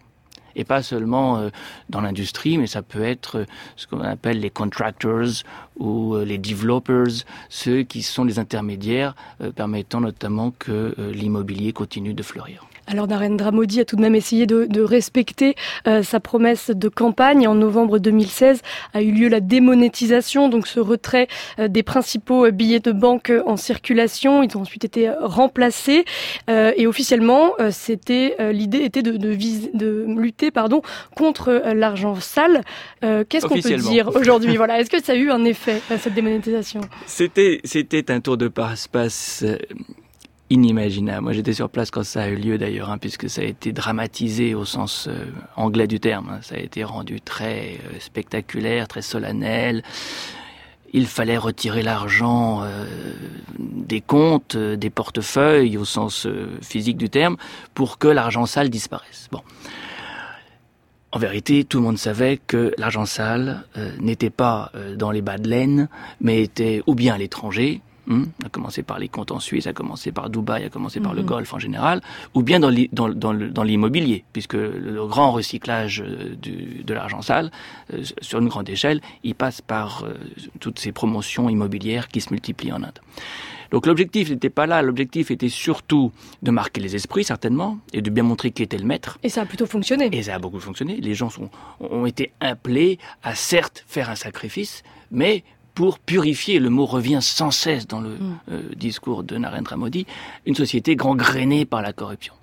et 0.53 0.65
pas 0.65 0.83
seulement 0.83 1.37
euh, 1.37 1.49
dans 1.89 2.01
l'industrie, 2.01 2.57
mais 2.57 2.67
ça 2.67 2.81
peut 2.81 3.03
être 3.03 3.45
ce 3.77 3.87
qu'on 3.87 4.01
appelle 4.01 4.41
les 4.41 4.49
contractors 4.49 5.43
ou 5.77 6.17
les 6.17 6.37
developers, 6.37 7.23
ceux 7.47 7.83
qui 7.83 8.01
sont 8.01 8.25
les 8.25 8.37
intermédiaires 8.37 9.15
permettant 9.55 10.01
notamment 10.01 10.51
que 10.51 10.93
l'immobilier 11.13 11.71
continue 11.71 12.13
de 12.13 12.21
fleurir. 12.21 12.65
Alors 12.91 13.07
Narendra 13.07 13.51
Modi 13.51 13.79
a 13.79 13.85
tout 13.85 13.95
de 13.95 14.01
même 14.01 14.15
essayé 14.15 14.45
de, 14.45 14.81
respecter 14.81 15.55
euh, 15.87 16.03
sa 16.03 16.19
promesse 16.19 16.71
de 16.71 16.89
campagne. 16.89 17.47
En 17.47 17.55
novembre 17.55 17.99
2016 17.99 18.61
a 18.93 19.01
eu 19.01 19.11
lieu 19.11 19.29
la 19.29 19.39
démonétisation, 19.39 20.49
donc 20.49 20.67
ce 20.67 20.81
retrait 20.81 21.29
euh, 21.59 21.69
des 21.69 21.83
principaux 21.83 22.47
euh, 22.47 22.51
billets 22.51 22.81
de 22.81 22.91
banque 22.91 23.31
en 23.45 23.55
circulation. 23.55 24.43
Ils 24.43 24.57
ont 24.57 24.61
ensuite 24.61 24.83
été 24.83 25.09
remplacés 25.21 26.03
et 26.49 26.85
officiellement, 26.85 27.53
c'était 27.69 28.35
l'idée 28.51 28.79
était 28.79 29.01
de, 29.01 29.11
de, 29.11 30.05
lutter 30.07 30.51
pardon 30.51 30.81
contre 31.15 31.61
l'argent 31.73 32.15
sale. 32.15 32.63
Qu'est-ce 33.01 33.45
qu'on 33.45 33.59
peut 33.59 33.75
dire 33.75 34.09
aujourd'hui 34.15 34.57
Voilà, 34.61 34.79
est-ce 34.79 34.89
que 34.89 35.01
ça 35.01 35.13
a 35.13 35.15
eu 35.15 35.31
un 35.31 35.45
effet 35.45 35.81
cette 35.97 36.13
démonétisation? 36.13 36.81
C'était 37.05 37.61
c'était 37.63 38.11
un 38.11 38.19
tour 38.19 38.37
de 38.37 38.47
passe-passe 38.47 39.45
inimaginable. 40.51 41.23
Moi, 41.23 41.33
j'étais 41.33 41.53
sur 41.53 41.69
place 41.69 41.91
quand 41.91 42.03
ça 42.03 42.23
a 42.23 42.27
eu 42.27 42.35
lieu 42.35 42.57
d'ailleurs, 42.57 42.89
hein, 42.89 42.97
puisque 42.97 43.29
ça 43.29 43.41
a 43.41 43.45
été 43.45 43.71
dramatisé 43.71 44.53
au 44.53 44.65
sens 44.65 45.07
euh, 45.07 45.25
anglais 45.55 45.87
du 45.87 45.99
terme. 45.99 46.29
Hein. 46.29 46.39
Ça 46.41 46.55
a 46.55 46.57
été 46.57 46.83
rendu 46.83 47.21
très 47.21 47.79
euh, 47.85 47.99
spectaculaire, 47.99 48.89
très 48.89 49.01
solennel. 49.01 49.81
Il 50.93 51.07
fallait 51.07 51.37
retirer 51.37 51.83
l'argent 51.83 52.63
euh, 52.63 52.85
des 53.57 54.01
comptes, 54.01 54.57
des 54.57 54.89
portefeuilles, 54.89 55.77
au 55.77 55.85
sens 55.85 56.27
physique 56.61 56.97
du 56.97 57.09
terme, 57.09 57.37
pour 57.73 57.97
que 57.97 58.09
l'argent 58.09 58.45
sale 58.45 58.69
disparaisse. 58.69 59.29
Bon. 59.31 59.41
En 61.13 61.19
vérité, 61.19 61.63
tout 61.63 61.77
le 61.77 61.83
monde 61.83 61.97
savait 61.97 62.39
que 62.45 62.73
l'argent 62.77 63.05
sale 63.05 63.63
n'était 63.99 64.29
pas 64.29 64.71
dans 64.97 65.11
les 65.11 65.21
bas 65.21 65.37
de 65.37 65.49
laine, 65.49 65.89
mais 66.21 66.41
était 66.41 66.81
ou 66.87 66.95
bien 66.95 67.15
à 67.15 67.17
l'étranger, 67.17 67.81
Hmm? 68.11 68.25
a 68.43 68.49
commencé 68.49 68.83
par 68.83 68.99
les 68.99 69.07
comptes 69.07 69.31
en 69.31 69.39
Suisse, 69.39 69.67
a 69.67 69.73
commencé 69.73 70.11
par 70.11 70.29
Dubaï, 70.29 70.65
a 70.65 70.69
commencé 70.69 70.99
par 70.99 71.13
le 71.13 71.21
mhm. 71.21 71.27
Golfe 71.27 71.53
en 71.53 71.59
général, 71.59 72.01
ou 72.33 72.43
bien 72.43 72.59
dans 72.59 73.63
l'immobilier, 73.63 74.25
puisque 74.33 74.55
le 74.55 75.05
grand 75.07 75.31
recyclage 75.31 76.03
euh, 76.05 76.35
de 76.35 76.93
l'argent 76.93 77.21
sale, 77.21 77.51
euh, 77.93 78.03
sur 78.19 78.39
une 78.39 78.49
grande 78.49 78.67
échelle, 78.67 78.99
il 79.23 79.33
passe 79.33 79.61
par 79.61 80.03
euh, 80.03 80.15
toutes 80.59 80.79
ces 80.79 80.91
promotions 80.91 81.47
immobilières 81.47 82.09
qui 82.09 82.19
se 82.19 82.31
multiplient 82.31 82.73
en 82.73 82.83
Inde. 82.83 82.99
Donc 83.71 83.85
l'objectif 83.85 84.29
n'était 84.29 84.49
pas 84.49 84.65
là, 84.65 84.81
l'objectif 84.81 85.31
était 85.31 85.47
surtout 85.47 86.11
de 86.41 86.51
marquer 86.51 86.81
les 86.81 86.97
esprits 86.97 87.23
certainement 87.23 87.79
et 87.93 88.01
de 88.01 88.09
bien 88.09 88.23
montrer 88.23 88.51
qui 88.51 88.61
était 88.61 88.77
le 88.77 88.83
maître. 88.83 89.19
Et 89.23 89.29
ça 89.29 89.43
a 89.43 89.45
plutôt 89.45 89.67
fonctionné. 89.67 90.09
Et 90.11 90.23
ça 90.23 90.35
a 90.35 90.39
beaucoup 90.39 90.59
fonctionné. 90.59 90.97
Les 90.97 91.13
gens 91.13 91.29
sont, 91.29 91.49
ont 91.79 92.05
été 92.05 92.33
appelés 92.41 92.99
à 93.23 93.35
certes 93.35 93.85
faire 93.87 94.09
un 94.09 94.15
sacrifice, 94.15 94.83
mais 95.11 95.45
pour 95.73 95.99
purifier, 95.99 96.59
le 96.59 96.69
mot 96.69 96.85
revient 96.85 97.19
sans 97.21 97.51
cesse 97.51 97.87
dans 97.87 98.01
le 98.01 98.09
mm. 98.09 98.39
euh, 98.51 98.61
discours 98.75 99.23
de 99.23 99.37
Narendra 99.37 99.77
Modi, 99.77 100.05
une 100.45 100.55
société 100.55 100.95
gangrénée 100.95 101.65
par 101.65 101.81
la 101.81 101.93
corruption. 101.93 102.33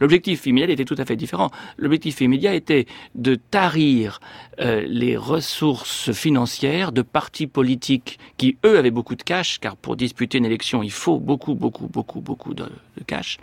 L'objectif 0.00 0.46
immédiat 0.46 0.72
était 0.72 0.84
tout 0.84 0.96
à 0.98 1.04
fait 1.04 1.16
différent. 1.16 1.50
L'objectif 1.76 2.20
immédiat 2.20 2.54
était 2.54 2.86
de 3.14 3.34
tarir 3.34 4.20
euh, 4.60 4.84
les 4.86 5.16
ressources 5.16 6.12
financières 6.12 6.92
de 6.92 7.02
partis 7.02 7.46
politiques 7.46 8.18
qui, 8.36 8.56
eux, 8.64 8.78
avaient 8.78 8.90
beaucoup 8.90 9.14
de 9.14 9.22
cash, 9.22 9.58
car 9.58 9.76
pour 9.76 9.96
disputer 9.96 10.38
une 10.38 10.44
élection, 10.44 10.82
il 10.82 10.92
faut 10.92 11.18
beaucoup, 11.18 11.54
beaucoup, 11.54 11.88
beaucoup, 11.88 12.20
beaucoup 12.20 12.54
de, 12.54 12.66
cash. 13.06 13.38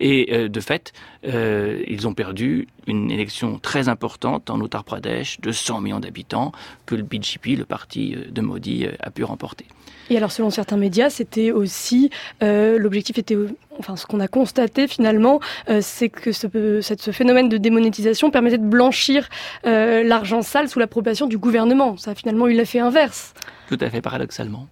Et 0.00 0.32
euh, 0.32 0.48
de 0.48 0.60
fait, 0.60 0.92
euh, 1.26 1.82
ils 1.86 2.08
ont 2.08 2.14
perdu 2.14 2.68
une 2.86 3.10
élection 3.10 3.58
très 3.58 3.88
importante 3.88 4.48
en 4.50 4.64
Uttar 4.64 4.84
Pradesh 4.84 5.40
de 5.40 5.52
100 5.52 5.80
millions 5.82 6.00
d'habitants 6.00 6.52
que 6.86 6.94
le 6.94 7.02
BJP, 7.02 7.58
le 7.58 7.64
parti 7.64 8.16
de 8.30 8.40
Modi, 8.40 8.86
a 9.00 9.10
pu 9.10 9.24
remporter. 9.24 9.66
Et 10.12 10.16
alors, 10.18 10.30
selon 10.30 10.50
certains 10.50 10.76
médias, 10.76 11.08
c'était 11.08 11.50
aussi 11.52 12.10
l'objectif 12.40 13.18
était 13.18 13.36
enfin 13.78 13.96
ce 13.96 14.06
qu'on 14.06 14.20
a 14.20 14.28
constaté 14.28 14.86
finalement, 14.86 15.40
euh, 15.68 15.80
c'est 15.82 16.08
que 16.08 16.32
ce, 16.32 16.46
phénomène 17.12 17.48
de 17.48 17.56
démonétisation 17.56 18.30
permettait 18.30 18.58
de 18.58 18.66
blanchir 18.66 19.28
euh, 19.66 20.02
l'argent 20.02 20.42
sale 20.42 20.68
sous 20.68 20.78
l'approbation 20.78 21.26
du 21.26 21.38
gouvernement. 21.38 21.96
Ça 21.96 22.12
a 22.12 22.14
finalement 22.14 22.46
eu 22.48 22.54
l'effet 22.54 22.78
inverse. 22.78 23.34
Tout 23.72 23.82
à 23.82 23.88
fait 23.88 24.02
paradoxalement. 24.02 24.68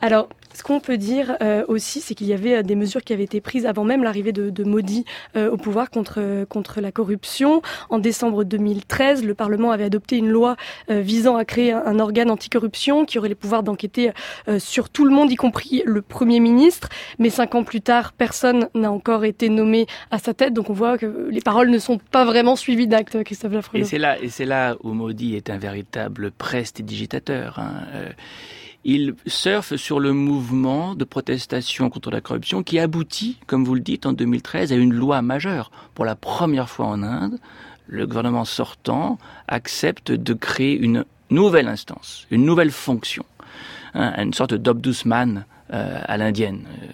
Alors, 0.00 0.28
ce 0.54 0.62
qu'on 0.62 0.78
peut 0.78 0.96
dire 0.96 1.36
euh, 1.42 1.64
aussi, 1.66 2.00
c'est 2.00 2.14
qu'il 2.14 2.28
y 2.28 2.32
avait 2.32 2.58
euh, 2.58 2.62
des 2.62 2.76
mesures 2.76 3.02
qui 3.02 3.12
avaient 3.12 3.24
été 3.24 3.40
prises 3.40 3.66
avant 3.66 3.82
même 3.82 4.04
l'arrivée 4.04 4.30
de, 4.30 4.48
de, 4.48 4.62
Modi 4.62 5.04
euh, 5.34 5.50
au 5.50 5.56
pouvoir 5.56 5.90
contre, 5.90 6.44
contre 6.48 6.80
la 6.80 6.92
corruption. 6.92 7.62
En 7.90 7.98
décembre 7.98 8.44
2013, 8.44 9.24
le 9.24 9.34
Parlement 9.34 9.72
avait 9.72 9.82
adopté 9.82 10.18
une 10.18 10.28
loi 10.28 10.56
visant 10.88 11.34
à 11.34 11.44
créer 11.44 11.72
un, 11.72 11.98
organe 11.98 12.30
anticorruption 12.30 13.04
qui 13.04 13.18
aurait 13.18 13.28
les 13.28 13.34
pouvoirs 13.34 13.64
d'enquêter 13.64 14.12
sur 14.58 14.88
tout 14.88 15.04
le 15.04 15.10
monde, 15.10 15.32
y 15.32 15.36
compris 15.36 15.82
le 15.84 16.00
Premier 16.02 16.38
ministre. 16.38 16.88
Mais 17.18 17.30
cinq 17.30 17.56
ans 17.56 17.64
plus 17.64 17.80
tard, 17.80 18.12
personne 18.12 18.68
n'a 18.74 18.92
encore 18.92 19.24
été 19.24 19.48
nommé 19.48 19.86
à 20.12 20.18
sa 20.18 20.32
tête. 20.32 20.54
Donc 20.54 20.70
on 20.70 20.74
voit 20.74 20.96
que 20.98 21.28
les 21.28 21.40
paroles 21.40 21.70
ne 21.70 21.78
sont 21.78 21.98
pas 21.98 22.24
vraiment 22.24 22.54
suivies 22.54 22.86
d'actes, 22.86 23.24
Christophe 23.24 23.52
Lafrelo. 23.52 23.84
Et 23.84 23.86
c'est 23.86 23.98
là, 23.98 24.16
et 24.20 24.44
là 24.44 24.76
où 24.84 24.92
Modi 24.92 25.34
est 25.34 25.50
un 25.50 25.58
véritable 25.58 26.30
prestidigitateur. 26.30 27.58
Hein 27.58 27.72
il 28.84 29.14
surfe 29.26 29.76
sur 29.76 29.98
le 29.98 30.12
mouvement 30.12 30.94
de 30.94 31.04
protestation 31.04 31.88
contre 31.90 32.10
la 32.10 32.20
corruption 32.20 32.62
qui 32.62 32.78
aboutit, 32.78 33.38
comme 33.46 33.64
vous 33.64 33.74
le 33.74 33.80
dites, 33.80 34.06
en 34.06 34.12
2013 34.12 34.72
à 34.72 34.76
une 34.76 34.92
loi 34.92 35.22
majeure. 35.22 35.70
Pour 35.94 36.04
la 36.04 36.14
première 36.14 36.68
fois 36.68 36.86
en 36.86 37.02
Inde, 37.02 37.38
le 37.86 38.06
gouvernement 38.06 38.44
sortant 38.44 39.18
accepte 39.48 40.12
de 40.12 40.34
créer 40.34 40.76
une 40.76 41.04
nouvelle 41.30 41.68
instance, 41.68 42.26
une 42.30 42.44
nouvelle 42.44 42.70
fonction, 42.70 43.24
hein, 43.94 44.12
une 44.22 44.34
sorte 44.34 44.54
d'obdusman 44.54 45.44
euh, 45.72 45.98
à 46.04 46.18
l'indienne. 46.18 46.66
Euh, 46.82 46.86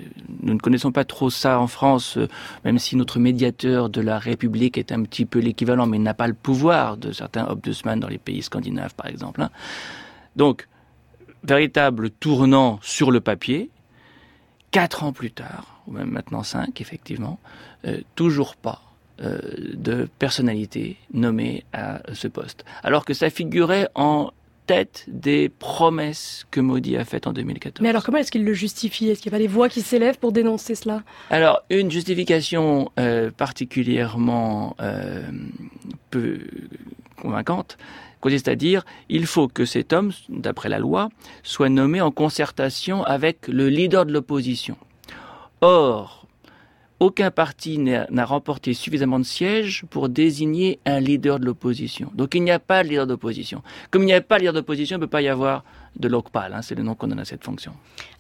nous 0.42 0.54
ne 0.54 0.58
connaissons 0.60 0.92
pas 0.92 1.04
trop 1.04 1.28
ça 1.28 1.58
en 1.58 1.66
France, 1.66 2.16
euh, 2.16 2.28
même 2.64 2.78
si 2.78 2.94
notre 2.94 3.18
médiateur 3.18 3.88
de 3.90 4.00
la 4.00 4.18
République 4.18 4.78
est 4.78 4.92
un 4.92 5.02
petit 5.02 5.24
peu 5.24 5.40
l'équivalent, 5.40 5.86
mais 5.86 5.96
il 5.96 6.04
n'a 6.04 6.14
pas 6.14 6.28
le 6.28 6.34
pouvoir 6.34 6.96
de 6.96 7.10
certains 7.10 7.46
obdusman 7.48 7.98
dans 7.98 8.08
les 8.08 8.18
pays 8.18 8.42
scandinaves, 8.42 8.94
par 8.94 9.06
exemple. 9.06 9.42
Hein. 9.42 9.50
Donc, 10.36 10.68
véritable 11.44 12.10
tournant 12.10 12.78
sur 12.82 13.10
le 13.10 13.20
papier. 13.20 13.70
Quatre 14.70 15.02
ans 15.02 15.12
plus 15.12 15.32
tard, 15.32 15.82
ou 15.86 15.92
même 15.92 16.10
maintenant 16.10 16.42
cinq, 16.42 16.80
effectivement, 16.80 17.40
euh, 17.84 18.00
toujours 18.14 18.54
pas 18.56 18.82
euh, 19.20 19.38
de 19.74 20.08
personnalité 20.18 20.96
nommée 21.12 21.64
à 21.72 22.00
ce 22.12 22.28
poste. 22.28 22.64
Alors 22.82 23.04
que 23.04 23.14
ça 23.14 23.30
figurait 23.30 23.88
en 23.94 24.30
tête 24.70 25.04
des 25.08 25.48
promesses 25.48 26.46
que 26.52 26.60
Modi 26.60 26.96
a 26.96 27.04
faites 27.04 27.26
en 27.26 27.32
2014. 27.32 27.82
Mais 27.82 27.88
alors 27.88 28.04
comment 28.04 28.18
est-ce 28.18 28.30
qu'il 28.30 28.44
le 28.44 28.54
justifie? 28.54 29.08
Est-ce 29.08 29.20
qu'il 29.20 29.32
n'y 29.32 29.34
a 29.34 29.38
pas 29.38 29.42
des 29.42 29.48
voix 29.48 29.68
qui 29.68 29.80
s'élèvent 29.80 30.18
pour 30.20 30.30
dénoncer 30.30 30.76
cela? 30.76 31.02
Alors 31.28 31.62
une 31.70 31.90
justification 31.90 32.92
euh, 33.00 33.32
particulièrement 33.36 34.76
peu 36.10 36.38
convaincante, 37.20 37.78
consiste 38.20 38.46
à 38.46 38.54
dire 38.54 38.84
il 39.08 39.26
faut 39.26 39.48
que 39.48 39.64
cet 39.64 39.92
homme, 39.92 40.12
d'après 40.28 40.68
la 40.68 40.78
loi, 40.78 41.08
soit 41.42 41.68
nommé 41.68 42.00
en 42.00 42.12
concertation 42.12 43.02
avec 43.02 43.48
le 43.48 43.68
leader 43.68 44.06
de 44.06 44.12
l'opposition. 44.12 44.76
Or, 45.62 46.19
aucun 47.00 47.30
parti 47.30 47.78
n'a 47.78 48.24
remporté 48.24 48.74
suffisamment 48.74 49.18
de 49.18 49.24
sièges 49.24 49.84
pour 49.88 50.10
désigner 50.10 50.78
un 50.84 51.00
leader 51.00 51.40
de 51.40 51.46
l'opposition. 51.46 52.12
Donc 52.14 52.34
il 52.34 52.42
n'y 52.42 52.50
a 52.50 52.58
pas 52.58 52.84
de 52.84 52.90
leader 52.90 53.06
d'opposition. 53.06 53.62
Comme 53.90 54.02
il 54.02 54.06
n'y 54.06 54.12
a 54.12 54.20
pas 54.20 54.36
de 54.36 54.40
leader 54.40 54.52
d'opposition, 54.52 54.96
il 54.96 55.00
ne 55.00 55.06
peut 55.06 55.10
pas 55.10 55.22
y 55.22 55.28
avoir 55.28 55.64
de 55.96 56.08
Lokpal, 56.08 56.54
hein, 56.54 56.62
c'est 56.62 56.74
le 56.74 56.82
nom 56.82 56.94
qu'on 56.94 57.08
donne 57.08 57.20
à 57.20 57.24
cette 57.24 57.44
fonction. 57.44 57.72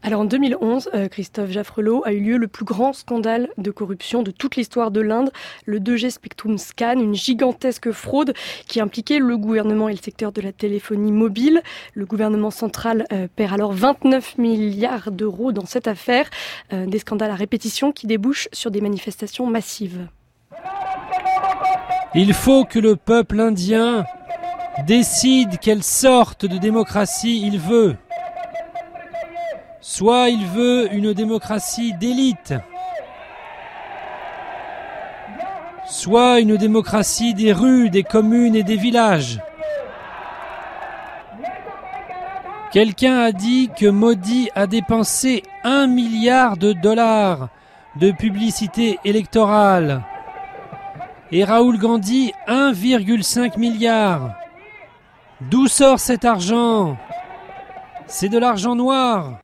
Alors 0.02 0.20
en 0.20 0.24
2011, 0.24 0.90
euh, 0.94 1.08
Christophe 1.08 1.50
Jaffrelot 1.50 2.02
a 2.04 2.12
eu 2.12 2.20
lieu 2.20 2.36
le 2.36 2.48
plus 2.48 2.64
grand 2.64 2.92
scandale 2.92 3.48
de 3.58 3.70
corruption 3.70 4.22
de 4.22 4.30
toute 4.30 4.56
l'histoire 4.56 4.90
de 4.90 5.00
l'Inde, 5.00 5.30
le 5.66 5.78
2G 5.78 6.10
Spectrum 6.10 6.58
Scan, 6.58 6.98
une 6.98 7.14
gigantesque 7.14 7.90
fraude 7.92 8.34
qui 8.66 8.80
impliquait 8.80 9.18
le 9.18 9.36
gouvernement 9.36 9.88
et 9.88 9.92
le 9.92 9.98
secteur 9.98 10.32
de 10.32 10.40
la 10.40 10.52
téléphonie 10.52 11.12
mobile. 11.12 11.62
Le 11.94 12.06
gouvernement 12.06 12.50
central 12.50 13.06
euh, 13.12 13.28
perd 13.34 13.54
alors 13.54 13.72
29 13.72 14.38
milliards 14.38 15.10
d'euros 15.10 15.52
dans 15.52 15.66
cette 15.66 15.88
affaire, 15.88 16.28
euh, 16.72 16.86
des 16.86 16.98
scandales 16.98 17.30
à 17.30 17.34
répétition 17.36 17.92
qui 17.92 18.06
débouchent 18.06 18.48
sur 18.52 18.70
des 18.70 18.80
manifestations 18.80 19.46
massives. 19.46 20.08
Il 22.14 22.34
faut 22.34 22.64
que 22.64 22.78
le 22.78 22.96
peuple 22.96 23.38
indien 23.38 24.04
décide 24.86 25.58
quelle 25.58 25.82
sorte 25.82 26.46
de 26.46 26.58
démocratie 26.58 27.42
il 27.46 27.58
veut. 27.58 27.96
Soit 29.80 30.28
il 30.28 30.46
veut 30.46 30.92
une 30.92 31.12
démocratie 31.12 31.94
d'élite, 31.94 32.54
soit 35.86 36.40
une 36.40 36.56
démocratie 36.56 37.34
des 37.34 37.52
rues, 37.52 37.90
des 37.90 38.04
communes 38.04 38.54
et 38.54 38.62
des 38.62 38.76
villages. 38.76 39.40
Quelqu'un 42.72 43.18
a 43.18 43.32
dit 43.32 43.68
que 43.76 43.86
Modi 43.86 44.48
a 44.54 44.68
dépensé 44.68 45.42
un 45.64 45.88
milliard 45.88 46.56
de 46.56 46.72
dollars 46.72 47.48
de 47.96 48.12
publicité 48.12 48.98
électorale 49.04 50.02
et 51.32 51.44
Raoul 51.44 51.78
Gandhi 51.78 52.32
1,5 52.48 53.58
milliard. 53.58 54.39
D'où 55.40 55.68
sort 55.68 56.00
cet 56.00 56.26
argent? 56.26 56.98
C'est 58.06 58.28
de 58.28 58.38
l'argent 58.38 58.74
noir. 58.74 59.40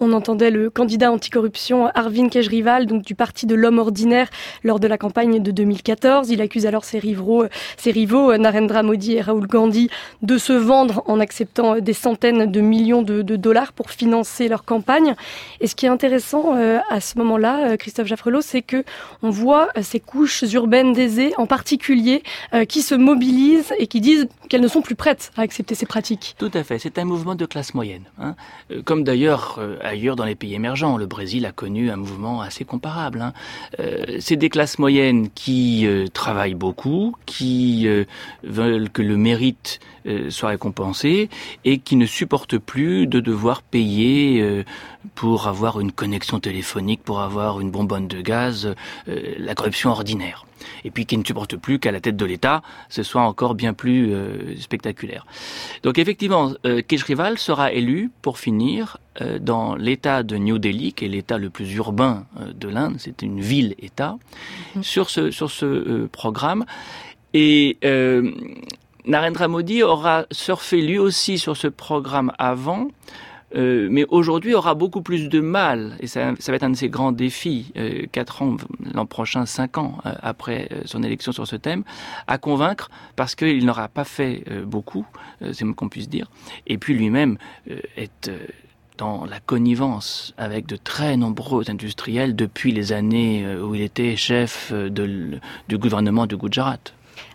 On 0.00 0.12
entendait 0.12 0.50
le 0.50 0.70
candidat 0.70 1.12
anticorruption 1.12 1.86
Arvind 1.94 2.28
Kejrival, 2.28 2.86
donc 2.86 3.04
du 3.04 3.14
parti 3.14 3.46
de 3.46 3.54
l'homme 3.54 3.78
ordinaire, 3.78 4.28
lors 4.64 4.80
de 4.80 4.88
la 4.88 4.98
campagne 4.98 5.40
de 5.40 5.52
2014. 5.52 6.30
Il 6.30 6.40
accuse 6.40 6.66
alors 6.66 6.84
ses 6.84 6.98
rivaux, 6.98 7.44
ses 7.76 7.92
rivaux 7.92 8.36
Narendra 8.36 8.82
Modi 8.82 9.12
et 9.12 9.20
Rahul 9.20 9.46
Gandhi, 9.46 9.90
de 10.22 10.36
se 10.36 10.52
vendre 10.52 11.04
en 11.06 11.20
acceptant 11.20 11.78
des 11.78 11.92
centaines 11.92 12.50
de 12.50 12.60
millions 12.60 13.02
de, 13.02 13.22
dollars 13.22 13.72
pour 13.72 13.92
financer 13.92 14.48
leur 14.48 14.64
campagne. 14.64 15.14
Et 15.60 15.68
ce 15.68 15.76
qui 15.76 15.86
est 15.86 15.90
intéressant 15.90 16.56
euh, 16.56 16.80
à 16.90 17.00
ce 17.00 17.16
moment-là, 17.18 17.68
euh, 17.68 17.76
Christophe 17.76 18.08
Jaffrelot, 18.08 18.40
c'est 18.40 18.62
que 18.62 18.82
on 19.22 19.30
voit 19.30 19.68
euh, 19.78 19.82
ces 19.84 20.00
couches 20.00 20.42
urbaines 20.42 20.92
d'aisés, 20.92 21.34
en 21.36 21.46
particulier, 21.46 22.24
qui 22.68 22.82
se 22.82 22.96
mobilisent 22.96 23.72
et 23.78 23.86
qui 23.86 24.00
disent 24.00 24.26
qu'elles 24.48 24.60
ne 24.60 24.68
sont 24.68 24.82
plus 24.82 24.96
prêtes 24.96 25.30
à 25.36 25.42
accepter 25.42 25.76
ces 25.76 25.86
pratiques. 25.86 26.34
Tout 26.38 26.50
à 26.52 26.64
fait. 26.64 26.80
C'est 26.80 26.98
un 26.98 27.04
mouvement 27.04 27.36
de 27.36 27.46
classe 27.46 27.74
moyenne, 27.74 28.04
hein. 28.18 28.34
comme 28.84 29.04
d'ailleurs 29.04 29.60
ailleurs 29.84 30.16
dans 30.16 30.24
les 30.24 30.34
pays 30.34 30.54
émergents. 30.54 30.96
Le 30.96 31.06
Brésil 31.06 31.46
a 31.46 31.52
connu 31.52 31.90
un 31.90 31.96
mouvement 31.96 32.40
assez 32.40 32.64
comparable. 32.64 33.20
Hein. 33.20 33.32
Euh, 33.80 34.16
c'est 34.20 34.36
des 34.36 34.48
classes 34.48 34.78
moyennes 34.78 35.28
qui 35.30 35.86
euh, 35.86 36.08
travaillent 36.08 36.54
beaucoup, 36.54 37.14
qui 37.26 37.86
veulent 38.42 38.90
que 38.90 39.02
le 39.02 39.16
mérite 39.16 39.80
soit 40.28 40.50
récompensé 40.50 41.28
et 41.64 41.78
qui 41.78 41.96
ne 41.96 42.06
supportent 42.06 42.58
plus 42.58 43.06
de 43.06 43.20
devoir 43.20 43.62
payer 43.62 44.64
pour 45.14 45.48
avoir 45.48 45.80
une 45.80 45.92
connexion 45.92 46.40
téléphonique, 46.40 47.02
pour 47.02 47.20
avoir 47.20 47.60
une 47.60 47.70
bonbonne 47.70 48.08
de 48.08 48.20
gaz, 48.20 48.74
la 49.06 49.54
corruption 49.54 49.90
ordinaire 49.90 50.44
et 50.84 50.90
puis 50.90 51.06
qui 51.06 51.16
ne 51.16 51.24
supporte 51.24 51.56
plus 51.56 51.78
qu'à 51.78 51.92
la 51.92 52.00
tête 52.00 52.16
de 52.16 52.24
l'État, 52.24 52.62
ce 52.88 53.02
soit 53.02 53.22
encore 53.22 53.54
bien 53.54 53.74
plus 53.74 54.12
euh, 54.12 54.56
spectaculaire. 54.58 55.26
Donc 55.82 55.98
effectivement, 55.98 56.52
euh, 56.66 56.82
Kejrival 56.82 57.38
sera 57.38 57.72
élu, 57.72 58.10
pour 58.22 58.38
finir, 58.38 58.98
euh, 59.20 59.38
dans 59.38 59.74
l'État 59.76 60.22
de 60.22 60.36
New 60.36 60.58
Delhi, 60.58 60.92
qui 60.92 61.04
est 61.04 61.08
l'État 61.08 61.38
le 61.38 61.50
plus 61.50 61.72
urbain 61.74 62.26
euh, 62.40 62.52
de 62.52 62.68
l'Inde, 62.68 62.96
c'est 62.98 63.22
une 63.22 63.40
ville-État, 63.40 64.16
mhm. 64.74 64.82
sur 64.82 65.10
ce, 65.10 65.30
sur 65.30 65.50
ce 65.50 66.06
programme. 66.06 66.64
Et 67.36 67.78
Narendra 69.06 69.48
Modi 69.48 69.82
aura 69.82 70.26
surfé 70.30 70.80
lui 70.80 70.98
aussi 70.98 71.38
sur 71.38 71.56
ce 71.56 71.66
programme 71.66 72.32
avant, 72.38 72.88
euh, 73.54 73.88
mais 73.90 74.04
aujourd'hui 74.08 74.54
aura 74.54 74.74
beaucoup 74.74 75.02
plus 75.02 75.28
de 75.28 75.40
mal, 75.40 75.96
et 76.00 76.06
ça, 76.06 76.32
va 76.32 76.54
être 76.54 76.62
un 76.62 76.70
de 76.70 76.76
ses 76.76 76.88
grands 76.88 77.12
défis, 77.12 77.72
euh, 77.76 78.06
quatre 78.10 78.42
ans, 78.42 78.56
l'an 78.92 79.06
prochain, 79.06 79.46
cinq 79.46 79.78
ans 79.78 79.98
euh, 80.06 80.12
après 80.22 80.68
son 80.84 81.02
élection 81.02 81.32
sur 81.32 81.46
ce 81.46 81.56
thème, 81.56 81.84
à 82.26 82.38
convaincre, 82.38 82.90
parce 83.16 83.34
qu'il 83.34 83.64
n'aura 83.64 83.88
pas 83.88 84.04
fait 84.04 84.44
beaucoup, 84.66 85.06
c'est 85.52 85.64
moins 85.64 85.74
qu'on 85.74 85.88
puisse 85.88 86.08
dire, 86.08 86.30
et 86.66 86.78
puis 86.78 86.94
lui-même 86.94 87.38
est 87.96 88.30
dans 88.98 89.24
la 89.24 89.40
connivence 89.40 90.34
avec 90.36 90.66
de 90.66 90.76
très 90.76 91.16
nombreux 91.16 91.68
industriels 91.70 92.36
depuis 92.36 92.72
les 92.72 92.92
années 92.92 93.44
où 93.56 93.74
il 93.74 93.82
était 93.82 94.16
chef 94.16 94.72
du 94.72 95.78
gouvernement 95.78 96.26
du 96.26 96.36
Gujarat. 96.36 96.78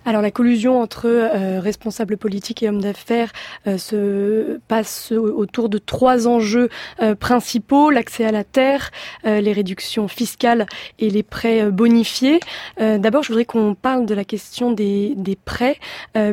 Alors 0.10 0.24
la 0.24 0.32
collusion 0.32 0.82
entre 0.82 1.06
euh, 1.06 1.60
responsables 1.60 2.18
politiques 2.18 2.64
et 2.64 2.68
hommes 2.68 2.82
d'affaires 2.82 3.32
euh, 3.68 3.78
se 3.78 4.60
passe 4.68 5.12
autour 5.12 5.70
de 5.70 5.78
trois 5.78 6.28
enjeux 6.28 6.70
euh, 7.00 7.14
principaux 7.14 7.92
l'accès 7.92 8.26
à 8.26 8.32
la 8.32 8.44
terre, 8.44 8.90
les 9.24 9.54
réductions 9.54 10.08
fiscales 10.08 10.66
et 10.98 11.12
les 11.12 11.22
prêts 11.22 11.70
bonifiés. 11.70 12.40
D'abord, 12.80 13.22
je 13.24 13.28
voudrais 13.28 13.46
qu'on 13.46 13.76
parle 13.76 14.06
de 14.06 14.16
la 14.16 14.24
question 14.24 14.72
des, 14.72 15.16
prêts, 15.44 15.78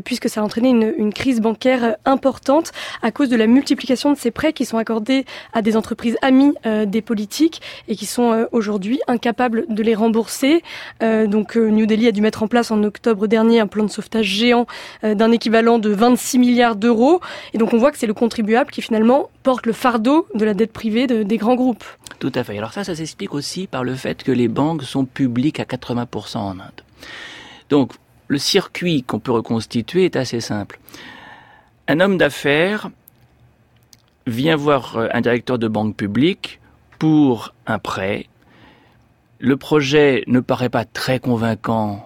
puisque 0.04 0.28
ça 0.28 0.40
a 0.40 0.44
entraîné 0.44 0.70
une, 0.70 0.94
une, 0.96 1.12
crise 1.12 1.40
bancaire 1.40 1.96
importante 2.04 2.72
à 3.02 3.10
cause 3.10 3.28
de 3.28 3.36
la 3.36 3.46
multiplication 3.46 4.12
de 4.12 4.16
ces 4.16 4.30
prêts 4.30 4.52
qui 4.52 4.64
sont 4.64 4.78
accordés 4.78 5.24
à 5.52 5.62
des 5.62 5.76
entreprises 5.76 6.16
amies 6.22 6.54
des 6.86 7.02
politiques 7.02 7.60
et 7.88 7.96
qui 7.96 8.06
sont 8.06 8.46
aujourd'hui 8.52 9.00
incapables 9.08 9.66
de 9.68 9.82
les 9.82 9.94
rembourser. 9.94 10.62
donc 11.00 11.56
New 11.56 11.86
Delhi 11.86 12.08
a 12.08 12.12
dû 12.12 12.20
mettre 12.20 12.42
en 12.42 12.48
place 12.48 12.70
en 12.70 12.82
octobre 12.82 13.26
dernier 13.26 13.65
un 13.66 13.68
plan 13.68 13.84
de 13.84 13.90
sauvetage 13.90 14.26
géant 14.26 14.66
euh, 15.04 15.14
d'un 15.14 15.32
équivalent 15.32 15.78
de 15.78 15.90
26 15.90 16.38
milliards 16.38 16.76
d'euros. 16.76 17.20
Et 17.52 17.58
donc 17.58 17.74
on 17.74 17.78
voit 17.78 17.90
que 17.90 17.98
c'est 17.98 18.06
le 18.06 18.14
contribuable 18.14 18.70
qui 18.70 18.80
finalement 18.80 19.28
porte 19.42 19.66
le 19.66 19.72
fardeau 19.72 20.26
de 20.34 20.44
la 20.44 20.54
dette 20.54 20.72
privée 20.72 21.06
des 21.06 21.36
grands 21.36 21.56
groupes. 21.56 21.84
Tout 22.18 22.32
à 22.34 22.44
fait. 22.44 22.56
Alors 22.56 22.72
ça, 22.72 22.84
ça 22.84 22.94
s'explique 22.94 23.34
aussi 23.34 23.66
par 23.66 23.84
le 23.84 23.94
fait 23.94 24.22
que 24.22 24.32
les 24.32 24.48
banques 24.48 24.84
sont 24.84 25.04
publiques 25.04 25.60
à 25.60 25.64
80% 25.64 26.38
en 26.38 26.50
Inde. 26.52 26.82
Donc 27.68 27.92
le 28.28 28.38
circuit 28.38 29.02
qu'on 29.02 29.18
peut 29.18 29.32
reconstituer 29.32 30.04
est 30.04 30.16
assez 30.16 30.40
simple. 30.40 30.78
Un 31.88 32.00
homme 32.00 32.18
d'affaires 32.18 32.90
vient 34.26 34.56
voir 34.56 34.96
euh, 34.96 35.08
un 35.12 35.20
directeur 35.20 35.58
de 35.58 35.68
banque 35.68 35.96
publique 35.96 36.60
pour 36.98 37.54
un 37.66 37.78
prêt. 37.78 38.26
Le 39.38 39.56
projet 39.56 40.24
ne 40.26 40.40
paraît 40.40 40.70
pas 40.70 40.84
très 40.84 41.20
convaincant 41.20 42.05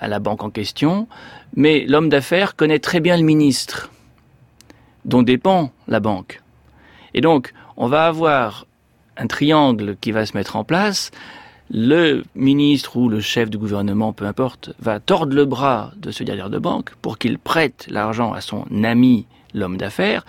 à 0.00 0.08
la 0.08 0.18
banque 0.18 0.42
en 0.42 0.50
question, 0.50 1.08
mais 1.54 1.84
l'homme 1.86 2.08
d'affaires 2.08 2.56
connaît 2.56 2.78
très 2.78 3.00
bien 3.00 3.16
le 3.16 3.22
ministre 3.22 3.90
dont 5.04 5.22
dépend 5.22 5.70
la 5.88 6.00
banque. 6.00 6.42
Et 7.14 7.20
donc, 7.20 7.54
on 7.76 7.86
va 7.86 8.06
avoir 8.06 8.66
un 9.16 9.26
triangle 9.26 9.96
qui 10.00 10.12
va 10.12 10.26
se 10.26 10.36
mettre 10.36 10.56
en 10.56 10.64
place. 10.64 11.10
Le 11.70 12.24
ministre 12.34 12.96
ou 12.96 13.08
le 13.08 13.20
chef 13.20 13.50
du 13.50 13.58
gouvernement, 13.58 14.12
peu 14.12 14.26
importe, 14.26 14.72
va 14.78 15.00
tordre 15.00 15.34
le 15.34 15.44
bras 15.44 15.92
de 15.96 16.10
ce 16.10 16.22
directeur 16.22 16.50
de 16.50 16.58
banque 16.58 16.94
pour 17.02 17.18
qu'il 17.18 17.38
prête 17.38 17.86
l'argent 17.88 18.32
à 18.32 18.40
son 18.40 18.64
ami, 18.84 19.26
l'homme 19.54 19.76
d'affaires. 19.76 20.24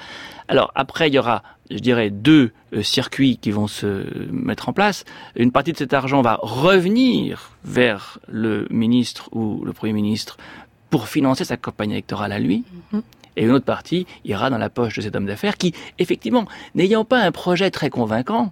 Alors 0.47 0.71
après, 0.75 1.09
il 1.09 1.13
y 1.13 1.19
aura 1.19 1.43
je 1.69 1.79
dirais, 1.79 2.09
deux 2.09 2.51
euh, 2.73 2.81
circuits 2.81 3.37
qui 3.37 3.51
vont 3.51 3.67
se 3.67 4.05
mettre 4.31 4.69
en 4.69 4.73
place. 4.73 5.05
Une 5.35 5.51
partie 5.51 5.73
de 5.73 5.77
cet 5.77 5.93
argent 5.93 6.21
va 6.21 6.39
revenir 6.41 7.51
vers 7.63 8.19
le 8.27 8.67
ministre 8.69 9.29
ou 9.33 9.63
le 9.65 9.73
Premier 9.73 9.93
ministre 9.93 10.37
pour 10.89 11.07
financer 11.07 11.43
sa 11.43 11.57
campagne 11.57 11.91
électorale 11.91 12.31
à 12.31 12.39
lui. 12.39 12.63
Mhm. 12.91 13.01
Et 13.35 13.43
une 13.43 13.51
autre 13.51 13.65
partie 13.65 14.07
ira 14.25 14.49
dans 14.49 14.57
la 14.57 14.69
poche 14.69 14.95
de 14.95 15.01
cet 15.01 15.15
homme 15.15 15.27
d'affaires 15.27 15.57
qui, 15.57 15.73
effectivement, 15.99 16.45
n'ayant 16.73 17.05
pas 17.05 17.19
un 17.19 17.31
projet 17.31 17.69
très 17.69 17.89
convaincant, 17.89 18.51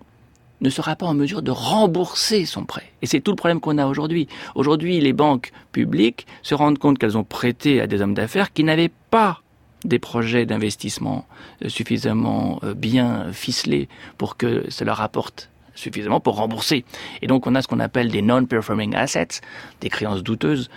ne 0.62 0.70
sera 0.70 0.96
pas 0.96 1.06
en 1.06 1.14
mesure 1.14 1.42
de 1.42 1.52
rembourser 1.52 2.46
son 2.46 2.66
prêt. 2.66 2.92
Et 3.02 3.08
c'est 3.08 3.20
tout 3.20 3.32
le 3.32 3.36
problème 3.36 3.60
qu'on 3.60 3.78
a 3.78 3.88
aujourd'hui. 3.88 4.28
Aujourd'hui, 4.54 5.00
les 5.02 5.12
banques 5.12 5.52
publiques 5.72 6.28
se 6.44 6.54
rendent 6.54 6.78
compte 6.78 6.98
qu'elles 7.00 7.18
ont 7.18 7.24
prêté 7.24 7.82
à 7.82 7.88
des 7.88 8.02
hommes 8.02 8.14
d'affaires 8.14 8.54
qui 8.54 8.64
n'avaient 8.64 8.92
pas 9.10 9.42
des 9.86 10.00
projets 10.00 10.46
d'investissement 10.46 11.26
euh, 11.64 11.70
suffisamment 11.70 12.60
euh, 12.64 12.74
bien 12.74 13.32
ficelés 13.32 13.88
pour 14.18 14.38
que 14.38 14.66
cela 14.70 14.94
rapporte 14.94 15.50
suffisamment 15.76 16.20
pour 16.20 16.38
rembourser. 16.38 16.86
Et 17.22 17.28
donc 17.28 17.48
on 17.48 17.56
a 17.56 17.62
ce 17.62 17.68
qu'on 17.68 17.80
appelle 17.80 18.10
des 18.10 18.22
non-performing 18.22 18.96
assets, 18.96 19.42
des 19.82 19.90
créances 19.90 20.24
douteuses, 20.24 20.70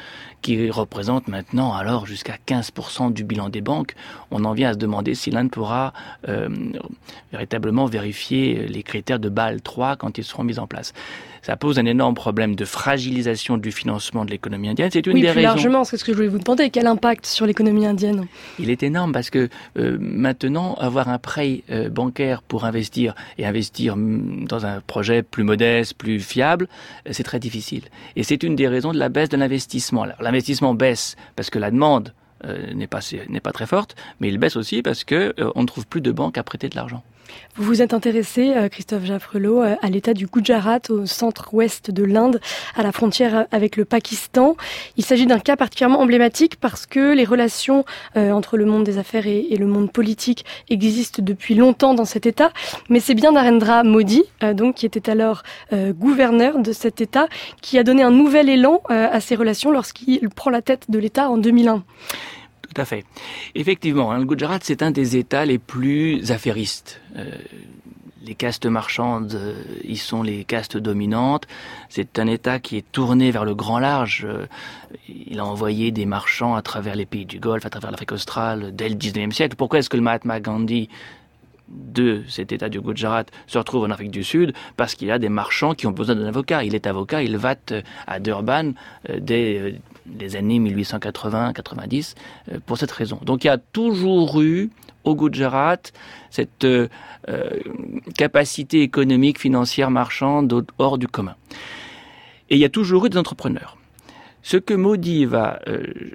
qui 0.42 0.70
représentent 0.70 1.28
maintenant 1.28 1.72
alors 1.72 2.06
jusqu'à 2.06 2.36
15% 2.46 3.12
du 3.12 3.24
bilan 3.24 3.48
des 3.48 3.60
banques. 3.60 3.94
On 4.30 4.44
en 4.44 4.52
vient 4.52 4.70
à 4.70 4.72
se 4.72 4.78
demander 4.78 5.14
si 5.14 5.30
l'Inde 5.30 5.50
pourra 5.50 5.92
euh, 6.28 6.48
véritablement 7.32 7.86
vérifier 7.86 8.66
les 8.66 8.82
critères 8.82 9.18
de 9.18 9.28
Bâle 9.28 9.62
3 9.62 9.96
quand 9.96 10.18
ils 10.18 10.24
seront 10.24 10.44
mis 10.44 10.58
en 10.58 10.66
place 10.66 10.92
ça 11.48 11.56
pose 11.56 11.78
un 11.78 11.86
énorme 11.86 12.14
problème 12.14 12.54
de 12.54 12.66
fragilisation 12.66 13.56
du 13.56 13.72
financement 13.72 14.26
de 14.26 14.30
l'économie 14.30 14.68
indienne. 14.68 14.90
C'est 14.92 15.06
une 15.06 15.14
oui, 15.14 15.22
des 15.22 15.32
plus 15.32 15.40
largement, 15.40 15.82
c'est 15.82 15.96
ce 15.96 16.04
que 16.04 16.12
je 16.12 16.16
voulais 16.16 16.28
vous 16.28 16.38
demander. 16.38 16.68
Quel 16.68 16.86
impact 16.86 17.24
sur 17.24 17.46
l'économie 17.46 17.86
indienne? 17.86 18.26
Il 18.58 18.68
est 18.68 18.82
énorme 18.82 19.12
parce 19.12 19.30
que 19.30 19.48
euh, 19.78 19.96
maintenant, 19.98 20.74
avoir 20.74 21.08
un 21.08 21.18
prêt 21.18 21.62
euh, 21.70 21.88
bancaire 21.88 22.42
pour 22.42 22.66
investir 22.66 23.14
et 23.38 23.46
investir 23.46 23.96
mm, 23.96 24.44
dans 24.46 24.66
un 24.66 24.82
projet 24.82 25.22
plus 25.22 25.42
modeste, 25.42 25.94
plus 25.94 26.20
fiable, 26.20 26.68
euh, 27.06 27.12
c'est 27.14 27.22
très 27.22 27.40
difficile. 27.40 27.84
Et 28.14 28.24
c'est 28.24 28.42
une 28.42 28.54
des 28.54 28.68
raisons 28.68 28.92
de 28.92 28.98
la 28.98 29.08
baisse 29.08 29.30
de 29.30 29.38
l'investissement. 29.38 30.04
L'investissement 30.20 30.74
baisse 30.74 31.16
parce 31.34 31.48
que 31.48 31.58
la 31.58 31.70
demande 31.70 32.12
n'est 32.74 32.86
pas 32.86 33.00
n'est 33.30 33.40
pas 33.40 33.52
très 33.52 33.66
forte, 33.66 33.96
mais 34.20 34.28
il 34.28 34.38
baisse 34.38 34.54
aussi 34.54 34.80
parce 34.82 35.02
que 35.02 35.34
on 35.56 35.62
ne 35.62 35.66
trouve 35.66 35.88
plus 35.88 36.00
de 36.00 36.12
banques 36.12 36.38
à 36.38 36.44
prêter 36.44 36.68
de 36.68 36.76
l'argent. 36.76 37.02
Vous 37.56 37.64
vous 37.64 37.82
êtes 37.82 37.92
intéressé, 37.92 38.52
euh, 38.54 38.68
Christophe 38.68 39.04
Jaffrelot, 39.04 39.62
euh, 39.62 39.74
à 39.82 39.88
l'état 39.88 40.14
du 40.14 40.26
Gujarat, 40.26 40.80
au 40.90 41.06
centre-ouest 41.06 41.90
de 41.90 42.04
l'Inde, 42.04 42.40
à 42.76 42.82
la 42.82 42.92
frontière 42.92 43.36
euh, 43.36 43.42
avec 43.50 43.76
le 43.76 43.84
Pakistan. 43.84 44.56
Il 44.96 45.04
s'agit 45.04 45.26
d'un 45.26 45.38
cas 45.38 45.56
particulièrement 45.56 46.00
emblématique 46.00 46.56
parce 46.60 46.86
que 46.86 47.14
les 47.14 47.24
relations 47.24 47.84
entre 48.14 48.56
le 48.56 48.64
monde 48.64 48.84
des 48.84 48.98
affaires 48.98 49.26
et, 49.26 49.56
le 49.58 49.66
monde 49.66 49.92
politique 49.92 50.44
existent 50.70 51.22
depuis 51.22 51.54
longtemps 51.54 51.94
dans 51.94 52.04
cet 52.04 52.26
État. 52.26 52.52
Mais 52.88 53.00
c'est 53.00 53.14
bien 53.14 53.32
Narendra 53.32 53.82
Modi, 53.84 54.24
donc 54.54 54.76
qui 54.76 54.86
était 54.86 55.10
alors 55.10 55.42
gouverneur 55.72 56.58
de 56.58 56.72
cet 56.72 57.00
État, 57.00 57.28
qui 57.60 57.78
a 57.78 57.82
donné 57.82 58.02
un 58.02 58.10
nouvel 58.10 58.48
élan 58.48 58.82
à 58.88 59.20
ces 59.20 59.34
relations 59.34 59.70
lorsqu'il 59.70 60.28
prend 60.30 60.50
la 60.50 60.62
tête 60.62 60.90
de 60.90 60.98
l'État 60.98 61.30
en 61.30 61.38
2001. 61.38 61.84
Tout 62.74 62.80
à 62.80 62.84
fait. 62.84 63.04
Effectivement, 63.54 64.12
hein, 64.12 64.18
le 64.18 64.24
Gujarat, 64.24 64.58
c'est 64.62 64.82
un 64.82 64.90
des 64.90 65.16
États 65.16 65.44
les 65.44 65.58
plus 65.58 66.30
affairistes. 66.30 67.00
Euh, 67.16 67.24
les 68.22 68.34
castes 68.34 68.66
marchandes 68.66 69.34
euh, 69.34 69.62
y 69.84 69.96
sont 69.96 70.22
les 70.22 70.44
castes 70.44 70.76
dominantes. 70.76 71.46
C'est 71.88 72.18
un 72.18 72.26
État 72.26 72.58
qui 72.58 72.76
est 72.76 72.92
tourné 72.92 73.30
vers 73.30 73.46
le 73.46 73.54
grand 73.54 73.78
large. 73.78 74.26
Euh, 74.28 74.46
il 75.08 75.40
a 75.40 75.46
envoyé 75.46 75.92
des 75.92 76.04
marchands 76.04 76.54
à 76.54 76.62
travers 76.62 76.94
les 76.94 77.06
pays 77.06 77.24
du 77.24 77.40
Golfe, 77.40 77.64
à 77.64 77.70
travers 77.70 77.90
l'Afrique 77.90 78.12
australe, 78.12 78.74
dès 78.74 78.90
le 78.90 78.96
19e 78.96 79.32
siècle. 79.32 79.56
Pourquoi 79.56 79.78
est-ce 79.78 79.88
que 79.88 79.96
le 79.96 80.02
Mahatma 80.02 80.40
Gandhi 80.40 80.90
de 81.68 82.22
cet 82.28 82.52
État 82.52 82.68
du 82.68 82.80
Gujarat 82.80 83.24
se 83.46 83.56
retrouve 83.56 83.84
en 83.84 83.90
Afrique 83.90 84.10
du 84.10 84.24
Sud? 84.24 84.52
Parce 84.76 84.94
qu'il 84.94 85.08
y 85.08 85.10
a 85.10 85.18
des 85.18 85.30
marchands 85.30 85.72
qui 85.74 85.86
ont 85.86 85.92
besoin 85.92 86.16
d'un 86.16 86.26
avocat. 86.26 86.64
Il 86.64 86.74
est 86.74 86.86
avocat, 86.86 87.22
il 87.22 87.38
va 87.38 87.54
à 88.06 88.20
Durban 88.20 88.72
dès 89.08 89.80
les 90.18 90.36
années 90.36 90.58
1880-90 90.58 92.14
euh, 92.52 92.58
pour 92.66 92.78
cette 92.78 92.90
raison. 92.90 93.18
Donc 93.24 93.44
il 93.44 93.48
y 93.48 93.50
a 93.50 93.58
toujours 93.58 94.40
eu 94.40 94.70
au 95.04 95.14
Gujarat 95.14 95.78
cette 96.30 96.64
euh, 96.64 96.88
euh, 97.28 97.50
capacité 98.16 98.82
économique, 98.82 99.38
financière, 99.38 99.90
marchande 99.90 100.66
hors 100.78 100.98
du 100.98 101.08
commun. 101.08 101.36
Et 102.50 102.56
il 102.56 102.60
y 102.60 102.64
a 102.64 102.70
toujours 102.70 103.06
eu 103.06 103.10
des 103.10 103.18
entrepreneurs. 103.18 103.76
Ce 104.42 104.56
que 104.56 104.72
Modi 104.72 105.26
va 105.26 105.58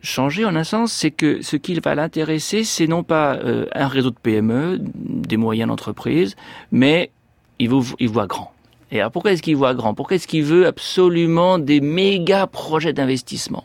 changer 0.02 0.46
en 0.46 0.56
un 0.56 0.64
sens, 0.64 0.92
c'est 0.92 1.12
que 1.12 1.44
ce 1.44 1.56
qu'il 1.56 1.82
va 1.82 1.94
l'intéresser, 1.94 2.64
c'est 2.64 2.88
non 2.88 3.04
pas 3.04 3.38
un 3.76 3.88
réseau 3.88 4.10
de 4.10 4.16
PME, 4.16 4.80
des 4.80 5.38
moyennes 5.38 5.70
entreprises, 5.70 6.36
mais 6.72 7.12
il, 7.60 7.70
il 8.00 8.10
voit 8.10 8.26
grand. 8.26 8.53
Alors 9.00 9.12
pourquoi 9.12 9.32
est-ce 9.32 9.42
qu'il 9.42 9.56
voit 9.56 9.74
grand? 9.74 9.94
Pourquoi 9.94 10.16
est-ce 10.16 10.28
qu'il 10.28 10.44
veut 10.44 10.68
absolument 10.68 11.60
des 11.60 11.82
méga 11.82 12.48
projets 12.48 12.94
d'investissement? 12.94 13.64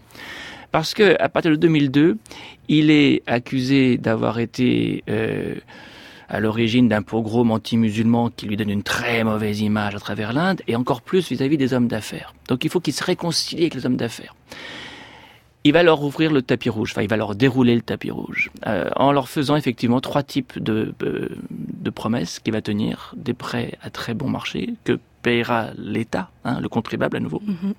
Parce 0.73 0.95
que 0.95 1.17
à 1.21 1.29
partir 1.29 1.51
de 1.51 1.57
2002, 1.57 2.19
il 2.69 2.91
est 2.91 3.23
accusé 3.27 3.97
d'avoir 3.97 4.38
été 4.38 5.03
euh, 5.09 5.55
à 6.29 6.41
l'origine 6.41 6.88
d'un 6.88 7.03
pogrom 7.03 7.51
anti-musulman 7.51 8.31
qui 8.31 8.47
lui 8.47 8.57
donne 8.57 8.71
une 8.71 8.83
très 8.83 9.25
mauvaise 9.25 9.61
image 9.61 9.95
à 9.95 9.99
travers 9.99 10.33
l'Inde, 10.33 10.61
et 10.67 10.77
encore 10.77 11.03
plus 11.03 11.29
vis-à-vis 11.31 11.57
des 11.57 11.73
hommes 11.73 11.88
d'affaires. 11.88 12.35
Donc 12.49 12.64
il 12.64 12.71
faut 12.71 12.81
qu'il 12.81 12.93
se 12.93 13.03
réconcilie 13.03 13.62
avec 13.62 13.75
les 13.75 13.87
hommes 13.87 13.97
d'affaires. 13.97 14.35
Il 15.64 15.73
va 15.73 15.83
leur 15.83 16.03
ouvrir 16.03 16.33
le 16.33 16.43
tapis 16.43 16.69
rouge, 16.69 16.93
enfin 16.93 17.03
il 17.03 17.09
va 17.09 17.17
leur 17.17 17.35
dérouler 17.35 17.75
le 17.75 17.83
tapis 17.83 18.11
rouge, 18.11 18.51
euh, 18.67 18.88
en 18.97 19.12
leur 19.12 19.29
faisant 19.29 19.57
effectivement 19.57 20.01
trois 20.01 20.23
types 20.23 20.59
de, 20.59 20.95
euh, 21.03 21.29
de 21.51 21.91
promesses 21.91 22.38
qu'il 22.38 22.53
va 22.53 22.62
tenir, 22.62 23.14
des 23.17 23.35
prêts 23.35 23.73
à 23.83 23.91
très 23.91 24.14
bon 24.14 24.29
marché, 24.29 24.75
que 24.85 24.99
payera 25.29 25.67
l'État, 25.77 26.31
hein, 26.45 26.59
le 26.59 26.71
contribuable 26.71 27.19
à 27.19 27.21
nouveau, 27.21 27.43
mhm. 27.45 27.75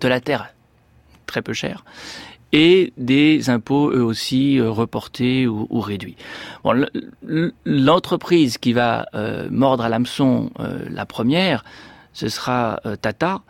de 0.00 0.08
la 0.08 0.20
terre 0.20 0.52
très 1.24 1.40
peu 1.40 1.52
chère, 1.52 1.84
et 2.50 2.92
des 2.96 3.48
impôts 3.48 3.92
eux 3.92 4.02
aussi 4.02 4.58
euh, 4.58 4.70
reportés 4.70 5.46
ou, 5.46 5.80
réduits. 5.80 6.16
Bon, 6.64 6.84
l'entreprise 7.64 8.58
qui 8.58 8.72
va 8.72 9.06
euh, 9.14 9.46
mordre 9.52 9.84
à 9.84 9.88
l'hameçon 9.88 10.50
euh, 10.58 10.84
la 10.90 11.06
première, 11.06 11.64
ce 12.12 12.28
sera 12.28 12.80
Tata, 13.00 13.42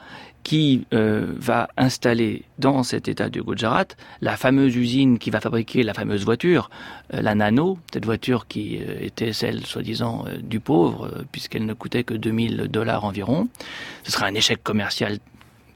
qui 0.44 0.86
va 0.92 1.68
installer 1.76 2.44
dans 2.58 2.82
cet 2.82 3.08
état 3.08 3.28
du 3.28 3.42
Gujarat 3.42 3.86
la 4.20 4.36
fameuse 4.36 4.76
usine 4.76 5.18
qui 5.18 5.30
va 5.30 5.40
fabriquer 5.40 5.82
la 5.82 5.94
fameuse 5.94 6.24
voiture, 6.24 6.70
la 7.10 7.34
Nano, 7.34 7.78
cette 7.92 8.04
voiture 8.04 8.46
qui 8.46 8.76
était 9.00 9.32
celle 9.32 9.66
soi-disant 9.66 10.26
du 10.42 10.60
pauvre, 10.60 11.24
puisqu'elle 11.32 11.66
ne 11.66 11.74
coûtait 11.74 12.04
que 12.04 12.14
2000 12.14 12.68
dollars 12.70 13.04
environ. 13.04 13.48
Ce 14.04 14.12
sera 14.12 14.26
un 14.26 14.34
échec 14.34 14.62
commercial 14.62 15.18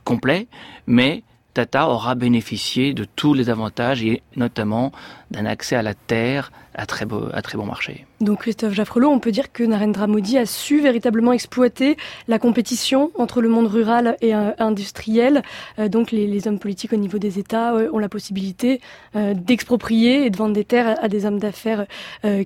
complet, 0.05 0.47
mais 0.87 1.23
Tata 1.55 1.89
aura 1.89 2.15
bénéficié 2.15 2.95
de 2.95 3.05
tous 3.05 3.35
les 3.35 3.51
avantages 3.51 4.05
et 4.05 4.23
notamment 4.37 4.93
d'un 5.31 5.45
accès 5.45 5.75
à 5.77 5.83
la 5.83 5.95
terre 5.95 6.53
à 6.75 6.87
très, 6.87 7.05
beau, 7.05 7.29
à 7.33 7.43
très 7.43 7.59
bon 7.59 7.67
marché. 7.67 8.07
Donc 8.21 8.41
Christophe 8.41 8.73
Jaffrelot, 8.73 9.11
on 9.11 9.21
peut 9.21 9.31
dire 9.31 9.53
que 9.53 9.63
Narendra 9.63 10.09
Modi 10.09 10.39
a 10.39 10.47
su 10.47 10.81
véritablement 10.81 11.33
exploiter 11.33 11.97
la 12.27 12.41
compétition 12.41 13.13
entre 13.15 13.41
le 13.41 13.49
monde 13.49 13.69
rural 13.69 14.17
et 14.21 14.35
euh, 14.35 14.51
industriel. 14.59 15.43
Euh, 15.79 15.89
donc 15.89 16.11
les, 16.11 16.49
hommes 16.49 16.59
politiques 16.59 16.93
au 16.93 16.97
niveau 16.97 17.19
des 17.19 17.39
États 17.39 17.75
euh, 17.75 17.91
ont 17.93 17.99
la 17.99 18.09
possibilité 18.09 18.81
d'exproprier 19.15 20.25
et 20.25 20.31
de 20.31 20.37
vendre 20.37 20.53
des 20.53 20.65
terres 20.65 20.97
à, 21.03 21.09
des 21.09 21.27
hommes 21.27 21.39
d'affaires 21.39 21.87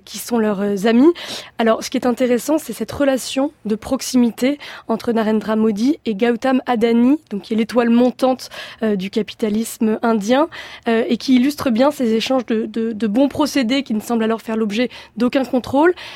qui 0.05 0.17
sont 0.17 0.39
leurs 0.39 0.87
amis. 0.87 1.11
Alors 1.57 1.83
ce 1.83 1.89
qui 1.89 1.97
est 1.97 2.07
intéressant, 2.07 2.57
c'est 2.57 2.73
cette 2.73 2.91
relation 2.91 3.51
de 3.65 3.75
proximité 3.75 4.57
entre 4.87 5.11
Narendra 5.11 5.55
Modi 5.55 5.99
et 6.05 6.15
Gautam 6.15 6.61
Adani, 6.65 7.17
donc 7.29 7.43
qui 7.43 7.53
est 7.53 7.57
l'étoile 7.57 7.89
montante 7.89 8.49
du 8.81 9.09
capitalisme 9.09 9.99
indien 10.01 10.47
et 10.87 11.17
qui 11.17 11.35
illustre 11.35 11.69
bien 11.69 11.91
ces 11.91 12.13
échanges 12.13 12.45
de, 12.45 12.65
de 12.65 13.07
bons 13.07 13.27
procédés 13.27 13.83
qui 13.83 13.93
ne 13.93 14.01
semblent 14.01 14.23
alors 14.23 14.41
faire 14.41 14.57
l'objet 14.57 14.89
d'aucun 15.17 15.45
contrôle. 15.45 15.62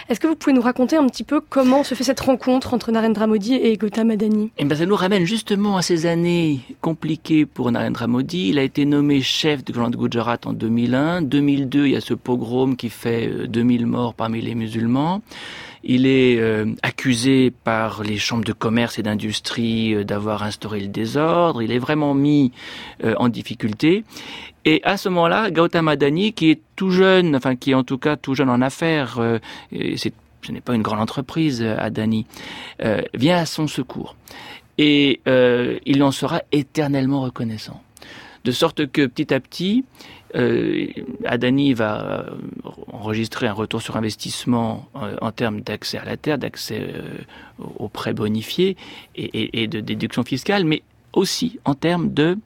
Est-ce 0.09 0.19
que 0.19 0.27
vous 0.27 0.35
pouvez 0.35 0.53
nous 0.53 0.61
raconter 0.61 0.97
un 0.97 1.07
petit 1.07 1.23
peu 1.23 1.41
comment 1.41 1.83
se 1.83 1.95
fait 1.95 2.03
cette 2.03 2.19
rencontre 2.19 2.73
entre 2.73 2.91
Narendra 2.91 3.27
Modi 3.27 3.55
et 3.55 3.77
Gautam 3.77 4.11
Adani? 4.11 4.51
Eh 4.57 4.65
ben, 4.65 4.75
Ça 4.75 4.85
nous 4.85 4.95
ramène 4.95 5.25
justement 5.25 5.77
à 5.77 5.81
ces 5.81 6.05
années 6.05 6.59
compliquées 6.81 7.45
pour 7.45 7.71
Narendra 7.71 8.07
Modi. 8.07 8.49
Il 8.49 8.59
a 8.59 8.63
été 8.63 8.85
nommé 8.85 9.21
chef 9.21 9.63
du 9.63 9.71
Grand 9.71 9.89
Gujarat 9.89 10.39
en 10.45 10.53
2001. 10.53 11.21
2002, 11.21 11.85
il 11.85 11.91
y 11.93 11.95
a 11.95 12.01
ce 12.01 12.13
pogrom 12.13 12.75
qui 12.75 12.89
fait 12.89 13.47
2000 13.47 13.83
euh, 13.83 13.85
morts 13.85 14.13
parmi 14.13 14.41
les 14.41 14.55
musulmans. 14.55 15.21
Il 15.83 16.05
est 16.05 16.39
euh, 16.39 16.65
accusé 16.83 17.51
par 17.63 18.03
les 18.03 18.17
chambres 18.17 18.43
de 18.43 18.51
commerce 18.51 18.99
et 18.99 19.03
d'industrie 19.03 19.93
euh, 19.93 20.03
d'avoir 20.03 20.43
instauré 20.43 20.81
le 20.81 20.87
désordre. 20.87 21.61
Il 21.61 21.71
est 21.71 21.79
vraiment 21.79 22.13
mis 22.13 22.51
en 23.03 23.29
difficulté. 23.29 24.03
Et 24.67 24.81
à 24.83 24.97
ce 24.97 25.07
moment-là, 25.07 25.49
Gautam 25.49 25.87
Adani, 25.87 26.33
qui 26.33 26.51
est 26.51 26.59
tout 26.75 26.89
jeune, 26.89 27.37
enfin 27.37 27.55
qui 27.55 27.71
est 27.71 27.73
en 27.73 27.85
tout 27.85 27.97
cas 27.97 28.17
tout 28.17 28.35
jeune 28.35 28.49
en 28.49 28.61
affaires, 28.61 29.17
euh, 29.17 29.39
ce 29.71 30.51
n'est 30.51 30.59
pas 30.59 30.75
une 30.75 30.81
grande 30.81 30.99
entreprise, 30.99 31.61
euh, 31.61 31.77
Adani, 31.79 32.25
euh, 32.83 33.01
vient 33.13 33.37
à 33.37 33.45
son 33.45 33.67
secours. 33.67 34.17
Et 34.77 35.21
il 35.85 36.03
en 36.03 36.11
sera 36.11 36.41
éternellement 36.51 37.21
reconnaissant. 37.21 37.81
De 38.43 38.51
sorte 38.51 38.91
que 38.91 39.05
petit 39.05 39.33
à 39.33 39.39
petit, 39.39 39.85
Adani 41.25 41.73
va 41.73 42.27
enregistrer 42.91 43.47
un 43.47 43.53
retour 43.53 43.81
sur 43.81 43.95
investissement 43.95 44.87
en 44.93 45.31
termes 45.31 45.61
d'accès 45.61 45.97
à 45.97 46.05
la 46.05 46.15
terre, 46.15 46.37
d'accès 46.37 46.93
aux 47.79 47.89
prêts 47.89 48.13
bonifiés 48.13 48.77
et, 49.15 49.63
et, 49.63 49.67
de 49.67 49.79
déduction 49.79 50.21
fiscale, 50.23 50.63
mais 50.63 50.83
aussi 51.13 51.57
en 51.65 51.73
termes 51.73 52.13
de 52.13 52.37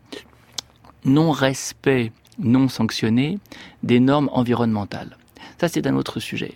non-respect 1.05 2.11
non 2.39 2.67
sanctionné 2.69 3.39
des 3.83 3.99
normes 3.99 4.29
environnementales. 4.33 5.17
Ça, 5.59 5.67
c'est 5.67 5.85
un 5.87 5.95
autre 5.95 6.19
sujet. 6.19 6.53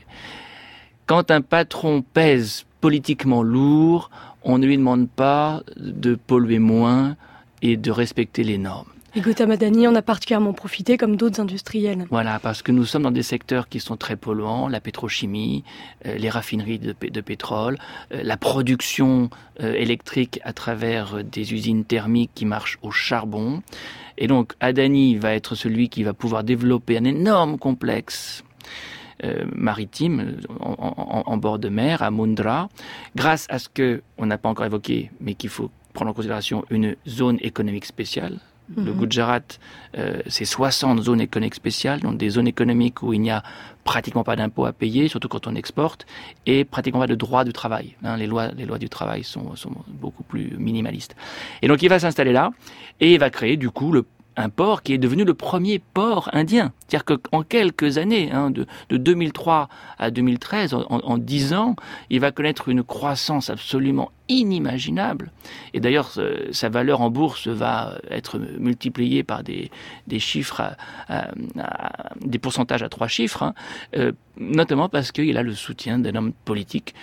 Quand 1.06 1.30
un 1.30 1.42
patron 1.42 2.02
pèse 2.02 2.66
politiquement 2.82 3.44
lourd, 3.44 4.10
on 4.44 4.58
ne 4.58 4.66
lui 4.66 4.78
demande 4.78 5.10
pas 5.10 5.62
de 5.78 6.16
polluer 6.16 6.60
moins 6.60 7.16
et 7.62 7.78
de 7.78 7.92
respecter 7.92 8.44
les 8.44 8.58
normes. 8.58 8.88
Et 9.18 9.22
Gautam 9.22 9.50
Adani 9.50 9.88
en 9.88 9.96
a 9.96 10.02
particulièrement 10.02 10.52
profité 10.52 10.98
comme 10.98 11.16
d'autres 11.16 11.40
industriels. 11.40 12.06
Voilà, 12.10 12.38
parce 12.40 12.62
que 12.62 12.74
nous 12.74 12.84
sommes 12.84 13.04
dans 13.04 13.12
des 13.12 13.24
secteurs 13.24 13.70
qui 13.70 13.80
sont 13.80 13.96
très 13.96 14.18
polluants, 14.18 14.68
la 14.68 14.82
pétrochimie, 14.82 15.64
euh, 16.06 16.18
les 16.18 16.30
raffineries 16.30 16.80
de, 16.80 17.22
pétrole, 17.22 17.78
euh, 18.12 18.22
la 18.24 18.36
production 18.36 19.30
euh, 19.62 19.74
électrique 19.74 20.42
à 20.44 20.52
travers 20.52 21.24
des 21.24 21.54
usines 21.54 21.86
thermiques 21.86 22.32
qui 22.36 22.46
marchent 22.46 22.78
au 22.82 22.92
charbon. 22.92 23.64
Et 24.18 24.28
donc 24.28 24.54
Adani 24.60 25.18
va 25.18 25.34
être 25.34 25.56
celui 25.56 25.90
qui 25.90 26.04
va 26.04 26.14
pouvoir 26.14 26.44
développer 26.44 26.98
un 26.98 27.06
énorme 27.06 27.58
complexe 27.58 28.44
maritime 29.56 30.38
en, 30.60 31.24
en, 31.26 31.38
bord 31.38 31.58
de 31.58 31.70
mer 31.70 32.04
à 32.04 32.12
Mundra, 32.12 32.70
grâce 33.16 33.48
à 33.50 33.60
ce 33.60 33.70
que 33.70 34.04
on 34.18 34.26
n'a 34.26 34.38
pas 34.38 34.50
encore 34.50 34.66
évoqué, 34.66 35.10
mais 35.22 35.34
qu'il 35.34 35.50
faut 35.50 35.72
prendre 35.94 36.12
en 36.12 36.14
considération 36.14 36.66
une 36.70 36.96
zone 37.08 37.38
économique 37.42 37.86
spéciale, 37.86 38.40
le 38.76 38.94
mhm. 38.94 39.06
Gujarat, 39.06 39.42
euh, 39.98 40.22
c'est 40.28 40.46
60 40.46 41.02
zones 41.04 41.22
économiques 41.22 41.56
spéciales, 41.56 42.00
donc 42.00 42.18
des 42.18 42.30
zones 42.30 42.48
économiques 42.48 43.04
où 43.04 43.14
il 43.14 43.22
n'y 43.22 43.32
a 43.32 43.44
pratiquement 43.84 44.24
pas 44.24 44.36
d'impôts 44.36 44.66
à 44.66 44.74
payer, 44.74 45.08
surtout 45.08 45.28
quand 45.28 45.46
on 45.48 45.56
exporte, 45.56 46.08
et 46.46 46.66
pratiquement 46.66 47.02
pas 47.02 47.08
de 47.08 47.16
droit 47.16 47.44
du 47.44 47.54
travail. 47.54 47.96
Hein, 48.04 48.18
les, 48.18 48.26
lois, 48.26 48.48
les 48.58 48.66
lois 48.66 48.80
du 48.80 48.90
travail 48.90 49.24
sont, 49.24 49.56
sont 49.56 49.72
beaucoup 49.88 50.24
plus 50.24 50.56
minimalistes. 50.58 51.16
Et 51.62 51.68
donc 51.68 51.84
il 51.84 51.90
va 51.90 52.00
s'installer 52.00 52.34
là, 52.34 52.52
et 53.00 53.14
il 53.14 53.20
va 53.20 53.30
créer 53.30 53.58
du 53.58 53.70
coup 53.70 53.92
le 53.92 54.04
un 54.38 54.50
port 54.50 54.84
qui 54.84 54.94
est 54.94 54.98
devenu 54.98 55.24
le 55.24 55.34
premier 55.34 55.80
port 55.80 56.30
indien. 56.34 56.74
C'est-à-dire 56.88 57.18
qu'en 57.20 57.44
quelques 57.44 57.98
années, 57.98 58.32
hein, 58.32 58.52
de, 58.52 58.66
2003 58.90 59.70
à 59.98 60.12
2013, 60.12 60.74
en, 60.74 60.86
en, 60.90 61.18
10 61.18 61.54
ans, 61.54 61.76
il 62.10 62.20
va 62.20 62.32
connaître 62.32 62.70
une 62.70 62.84
croissance 62.84 63.50
absolument 63.50 64.12
inimaginable. 64.28 65.32
Et 65.74 65.80
d'ailleurs, 65.80 66.12
sa 66.52 66.70
valeur 66.70 67.02
en 67.02 67.10
bourse 67.10 67.48
va 67.48 67.98
être 68.10 68.40
multipliée 68.60 69.24
par 69.24 69.44
des, 69.44 69.70
chiffres, 70.20 70.76
des 72.22 72.40
pourcentages 72.40 72.84
à 72.84 72.90
trois 72.90 73.08
chiffres, 73.08 73.44
hein, 73.44 73.54
euh, 73.96 74.12
notamment 74.38 74.90
parce 74.90 75.12
qu'il 75.12 75.38
a 75.38 75.44
le 75.44 75.54
soutien 75.54 76.00
d'un 76.00 76.16
homme 76.16 76.34
politique 76.34 76.96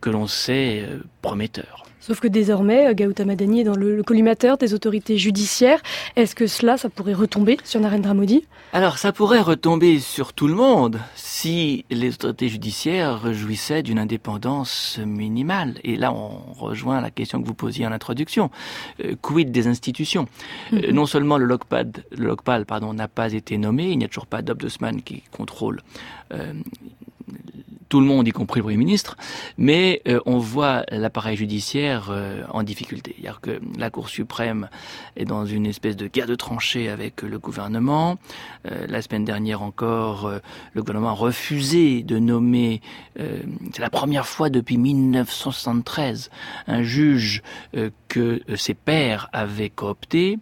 que 0.00 0.10
l'on 0.10 0.26
sait 0.26 0.84
euh, 0.88 0.98
prometteur. 1.22 1.88
Sauf 2.08 2.20
que 2.20 2.28
désormais, 2.28 2.86
euh, 2.86 2.94
Gautam 2.94 3.28
Adani 3.28 3.60
est 3.60 3.64
dans 3.64 3.76
le, 3.76 4.02
collimateur 4.02 4.56
des 4.56 4.72
autorités 4.72 5.18
judiciaires. 5.18 5.78
Est-ce 6.16 6.34
que 6.34 6.46
cela, 6.46 6.78
ça 6.78 6.88
pourrait 6.88 7.12
retomber 7.12 7.58
sur 7.64 7.80
Narendra 7.80 8.14
Modi? 8.14 8.46
Alors, 8.72 8.96
ça 8.96 9.12
pourrait 9.12 9.42
retomber 9.42 10.00
sur 10.00 10.32
tout 10.32 10.48
le 10.48 10.54
monde 10.54 11.00
si 11.16 11.84
les 11.90 12.14
autorités 12.14 12.48
judiciaires 12.48 13.34
jouissaient 13.34 13.82
d'une 13.82 13.98
indépendance 13.98 14.98
minimale. 15.04 15.74
Et 15.84 15.96
là, 15.96 16.14
on 16.14 16.54
rejoint 16.54 17.02
la 17.02 17.10
question 17.10 17.42
que 17.42 17.46
vous 17.46 17.52
posiez 17.52 17.86
en 17.86 17.92
introduction. 17.92 18.50
Euh, 19.04 19.14
quid 19.20 19.52
des 19.52 19.66
institutions? 19.66 20.28
Euh, 20.72 20.88
mhm. 20.88 20.94
Non 20.94 21.04
seulement 21.04 21.36
le 21.36 21.46
le 21.46 22.36
pardon, 22.64 22.94
n'a 22.94 23.08
pas 23.08 23.34
été 23.34 23.58
nommé, 23.58 23.90
il 23.90 23.98
n'y 23.98 24.06
a 24.06 24.08
toujours 24.08 24.26
pas 24.26 24.40
d'Obdosman 24.40 25.02
qui 25.02 25.24
contrôle 25.30 25.82
tout 27.88 28.00
le 28.00 28.06
monde, 28.06 28.28
y 28.28 28.32
compris 28.32 28.60
le 28.60 28.64
Premier 28.64 28.76
ministre, 28.76 29.16
mais 29.56 30.02
euh, 30.08 30.20
on 30.26 30.38
voit 30.38 30.84
l'appareil 30.90 31.36
judiciaire 31.36 32.08
euh, 32.10 32.42
en 32.50 32.62
difficulté. 32.62 33.14
C'est-à-dire 33.16 33.40
que 33.40 33.60
la 33.78 33.90
Cour 33.90 34.08
suprême 34.08 34.68
est 35.16 35.24
dans 35.24 35.46
une 35.46 35.66
espèce 35.66 35.96
de 35.96 36.06
guerre 36.06 36.26
de 36.26 36.34
tranchées 36.34 36.88
avec 36.88 37.22
le 37.22 37.38
gouvernement. 37.38 38.18
Euh, 38.70 38.86
la 38.86 39.02
semaine 39.02 39.24
dernière 39.24 39.62
encore, 39.62 40.30
le 40.72 40.82
gouvernement 40.82 41.10
a 41.10 41.12
refusé 41.12 42.02
de 42.02 42.18
nommer, 42.18 42.80
c'est 43.16 43.80
la 43.80 43.90
première 43.90 44.26
fois 44.26 44.50
depuis 44.50 44.76
1973, 44.76 46.30
un 46.66 46.82
juge 46.82 47.42
que 48.08 48.40
ses 48.56 48.74
pairs 48.74 49.28
avaient 49.32 49.70
coopté. 49.70 50.38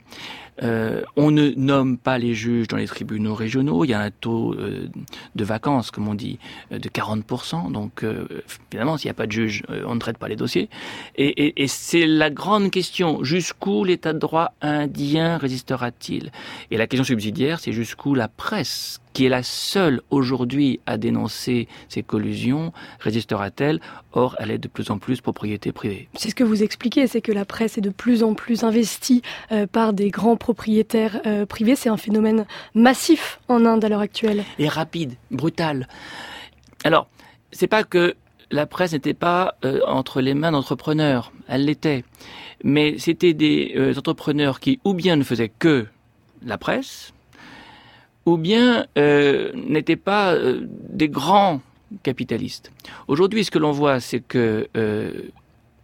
Euh, 0.63 1.03
on 1.17 1.31
ne 1.31 1.51
nomme 1.57 1.99
pas 1.99 2.19
les 2.19 2.35
juges 2.35 2.69
dans 2.69 2.77
les 2.77 2.87
tribunaux 2.87 3.35
régionaux. 3.35 3.85
Il 3.85 3.91
y 3.91 3.95
a 3.95 4.01
un 4.01 4.11
taux 4.11 4.55
euh, 4.55 4.89
de 5.35 5.45
vacances, 5.45 5.91
comme 5.91 6.09
on 6.09 6.15
dit, 6.15 6.39
euh, 6.73 6.79
de 6.79 6.89
40%. 6.89 7.73
Donc, 7.73 8.05
évidemment, 8.73 8.97
s'il 8.97 9.09
n'y 9.09 9.11
a 9.11 9.15
pas 9.15 9.27
de 9.27 9.33
juge, 9.33 9.63
on 9.87 9.95
ne 9.95 10.01
traite 10.01 10.19
pas 10.19 10.29
les 10.29 10.37
dossiers. 10.37 10.69
Et, 11.17 11.63
et 11.63 11.69
c'est 11.69 12.07
la 12.07 12.31
grande 12.31 12.71
question. 12.71 13.23
Jusqu'où 13.25 13.85
l'état 13.85 14.13
de 14.13 14.19
droit 14.19 14.53
indien 14.61 15.39
résistera-t-il? 15.39 16.31
Et 16.71 16.77
la 16.77 16.87
question 16.87 17.05
subsidiaire, 17.05 17.61
c'est 17.61 17.73
jusqu'où 17.73 18.15
la 18.15 18.29
presse 18.29 19.01
qui 19.17 19.25
est 19.25 19.31
la 19.31 19.43
seule 19.43 20.03
aujourd'hui 20.11 20.79
à 20.85 20.99
dénoncer 20.99 21.69
ces 21.89 22.03
collusions, 22.03 22.75
résistera-t-elle? 23.01 23.81
Or, 24.13 24.37
elle 24.39 24.51
est 24.51 24.59
de 24.59 24.69
plus 24.69 24.91
en 24.91 24.99
plus 24.99 25.23
propriété 25.23 25.73
privée. 25.73 26.11
C'est 26.13 26.29
ce 26.29 26.35
que 26.35 26.45
vous 26.45 26.63
expliquez, 26.63 27.07
c'est 27.07 27.23
que 27.23 27.33
la 27.33 27.47
presse 27.47 27.79
est 27.79 27.81
de 27.81 27.89
plus 27.89 28.23
en 28.23 28.35
plus 28.35 28.63
investie 28.63 29.23
euh, 29.53 29.67
par 29.67 29.95
des 29.95 30.11
grands 30.11 30.37
propriétaires 30.37 31.23
euh, 31.25 31.47
privés. 31.47 31.77
C'est 31.77 31.89
un 31.89 31.97
phénomène 31.97 32.45
massif 32.75 33.41
en 33.49 33.65
Inde 33.65 33.87
à 33.87 33.89
l'heure 33.89 34.01
actuelle. 34.01 34.45
Et 34.59 34.69
rapide, 34.69 35.15
brutal. 35.31 35.89
Alors, 36.85 37.09
c'est 37.53 37.69
pas 37.69 37.85
que 37.85 38.17
la 38.51 38.67
presse 38.67 38.93
n'était 38.93 39.15
pas 39.15 39.55
euh, 39.65 39.81
entre 39.87 40.21
les 40.21 40.35
mains 40.35 40.53
d'entrepreneurs, 40.53 41.33
elle 41.49 41.65
l'était. 41.65 42.05
Mais 42.65 42.99
c'était 42.99 43.33
des 43.33 43.95
entrepreneurs 43.97 44.61
qui 44.61 44.79
ou 44.85 44.93
bien 44.93 45.17
ne 45.17 45.25
faisaient 45.25 45.49
que 45.59 45.87
la 46.45 46.59
presse, 46.59 47.15
ou 48.27 48.37
bien 48.37 48.87
euh, 48.99 49.53
n'étaient 49.55 49.97
pas 49.97 50.35
euh, 50.35 50.67
des 50.91 51.09
grands 51.09 51.61
capitalistes. 52.03 52.73
Aujourd'hui, 53.07 53.45
ce 53.45 53.51
que 53.51 53.59
l'on 53.59 53.71
voit, 53.71 54.01
c'est 54.01 54.21
que 54.21 54.69
euh, 54.77 55.13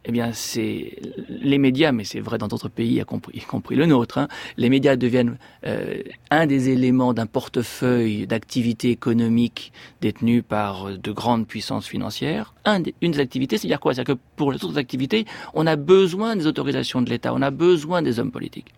eh 0.05 0.12
bien, 0.12 0.33
c'est 0.33 0.97
les 1.29 1.59
médias, 1.59 1.93
mais 1.93 2.05
c'est 2.05 2.21
vrai 2.21 2.38
dans 2.38 2.49
d'autres 2.49 2.69
pays, 2.69 3.01
y 3.01 3.05
compris, 3.05 3.38
y 3.38 3.41
compris 3.41 3.77
le 3.77 3.87
nôtre. 3.87 4.19
Hein, 4.19 4.29
les 4.57 4.69
médias 4.69 4.97
deviennent 4.97 5.38
euh, 5.65 6.03
un 6.31 6.47
des 6.47 6.71
éléments 6.71 7.15
d'un 7.15 7.27
portefeuille 7.27 8.27
d'activités 8.27 8.91
économiques 8.91 9.73
détenues 10.01 10.43
par 10.43 10.91
de 10.99 11.12
grandes 11.12 11.47
puissances 11.47 11.87
financières. 11.87 12.55
Un 12.65 12.83
une 13.01 13.12
des 13.12 13.21
activités, 13.21 13.59
c'est-à-dire 13.59 13.81
quoi? 13.81 13.95
C'est-à-dire 13.95 14.17
que 14.17 14.21
pour 14.37 14.53
les 14.53 14.65
autres 14.65 14.79
activités, 14.79 15.25
on 15.55 15.67
a 15.67 15.77
besoin 15.77 16.35
des 16.35 16.47
autorisations 16.47 17.03
de 17.03 17.11
l'État, 17.11 17.33
on 17.33 17.43
a 17.43 17.51
besoin 17.51 18.03
des 18.03 18.19
hommes 18.19 18.33
politiques. 18.33 18.75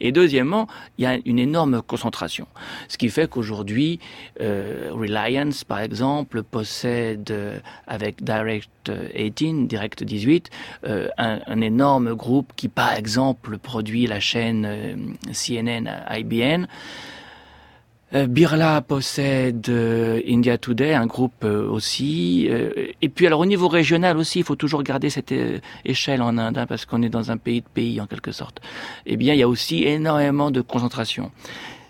Et 0.00 0.12
deuxièmement, 0.12 0.68
il 0.96 1.04
y 1.04 1.06
a 1.06 1.18
une 1.24 1.38
énorme 1.38 1.82
concentration, 1.82 2.46
ce 2.88 2.96
qui 2.96 3.10
fait 3.10 3.28
qu'aujourd'hui, 3.28 4.00
euh, 4.40 4.90
Reliance, 4.92 5.64
par 5.64 5.80
exemple, 5.80 6.42
possède 6.42 7.30
euh, 7.30 7.58
avec 7.86 8.22
Direct 8.22 8.70
18, 8.90 9.66
Direct 9.66 10.04
18, 10.04 10.50
euh, 10.86 11.08
un, 11.18 11.60
énorme 11.60 12.14
groupe 12.14 12.52
qui, 12.56 12.68
par 12.68 12.94
exemple, 12.94 13.58
produit 13.58 14.06
la 14.06 14.20
chaîne 14.20 14.66
euh, 14.66 14.96
CNN 15.32 15.88
IBN. 16.10 16.66
Euh, 18.14 18.26
Birla 18.28 18.82
possède 18.82 19.68
India 19.68 20.58
Today, 20.58 20.94
un 20.94 21.06
groupe 21.06 21.44
aussi. 21.44 22.48
et 23.02 23.08
puis 23.08 23.26
alors 23.26 23.40
au 23.40 23.46
niveau 23.46 23.66
régional 23.66 24.16
aussi, 24.16 24.38
il 24.38 24.44
faut 24.44 24.54
toujours 24.54 24.84
garder 24.84 25.10
cette 25.10 25.34
échelle 25.84 26.22
en 26.22 26.38
Inde, 26.38 26.58
hein, 26.58 26.66
parce 26.66 26.84
qu'on 26.86 27.02
est 27.02 27.08
dans 27.08 27.32
un 27.32 27.36
pays 27.36 27.62
de 27.62 27.68
pays 27.68 28.00
en 28.00 28.06
quelque 28.06 28.30
sorte. 28.30 28.60
Eh 29.06 29.16
bien, 29.16 29.34
il 29.34 29.40
y 29.40 29.42
a 29.42 29.48
aussi 29.48 29.82
énormément 29.84 30.52
de 30.52 30.60
concentration 30.60 31.32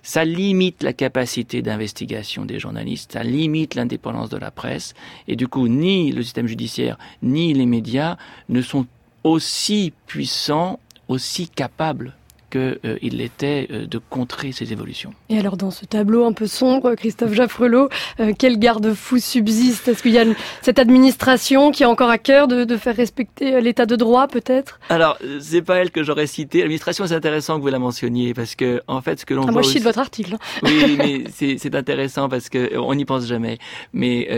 ça 0.07 0.25
limite 0.25 0.85
la 0.85 0.93
capacité 0.93 1.63
d'investigation 1.63 2.45
des 2.45 2.61
journalistes, 2.61 3.15
ça 3.15 3.25
limite 3.25 3.75
l'indépendance 3.75 4.31
de 4.31 4.37
la 4.37 4.53
presse, 4.53 4.95
et 5.27 5.35
du 5.35 5.49
coup, 5.49 5.67
ni 5.67 6.13
le 6.13 6.23
système 6.23 6.47
judiciaire, 6.47 6.97
ni 7.23 7.53
les 7.53 7.67
médias 7.67 8.17
ne 8.49 8.63
sont 8.63 8.87
aussi 9.25 9.93
puissants, 10.07 10.79
aussi 11.09 11.49
capables 11.49 12.15
qu'il 12.51 12.79
euh, 12.85 12.99
l'était 13.03 13.69
euh, 13.71 13.87
de 13.87 13.99
contrer 13.99 14.53
ces 14.53 14.73
évolutions. 14.73 15.13
Et 15.29 15.39
alors 15.39 15.57
dans 15.57 15.71
ce 15.71 15.85
tableau 15.85 16.25
un 16.25 16.33
peu 16.33 16.47
sombre, 16.47 16.95
Christophe 16.95 17.33
Jaffrelot, 17.33 17.89
euh, 18.21 18.33
quel 18.39 18.59
garde-fou 18.59 19.19
subsiste? 19.19 19.89
Est-ce 19.89 20.03
qu'il 20.03 20.13
y 20.13 20.19
a 20.19 20.25
cette 20.63 20.79
administration 20.79 21.71
qui 21.73 21.85
a 21.85 21.91
encore 21.91 22.11
à 22.11 22.19
cœur 22.19 22.47
de, 22.49 22.77
faire 22.77 22.97
respecter 22.97 23.61
l'état 23.61 23.87
de 23.87 23.97
droit 23.97 24.29
peut-être? 24.29 24.79
Alors 24.91 25.19
c'est 25.41 25.63
pas 25.63 25.77
elle 25.77 25.91
que 25.91 26.03
j'aurais 26.03 26.27
cité. 26.27 26.61
L'administration 26.61 27.07
c'est 27.07 27.15
intéressant 27.15 27.57
que 27.57 27.63
vous 27.63 27.69
la 27.69 27.79
mentionniez 27.79 28.35
parce 28.35 28.55
que 28.55 28.83
en 28.87 29.01
fait 29.01 29.21
ce 29.21 29.27
que 29.27 29.35
l'on 29.35 29.43
ah, 29.43 29.47
voit... 29.47 29.53
Moi 29.53 29.63
je 29.63 29.69
cite 29.69 29.83
votre 29.83 29.99
article. 29.99 30.35
Hein. 30.35 30.39
Oui 30.63 30.97
mais 30.99 31.25
c'est 31.59 31.75
intéressant 31.75 32.29
parce 32.29 32.49
que 32.49 32.77
on 32.79 32.95
n'y 32.95 33.05
pense 33.05 33.27
jamais. 33.27 33.59
Mais 33.93 34.29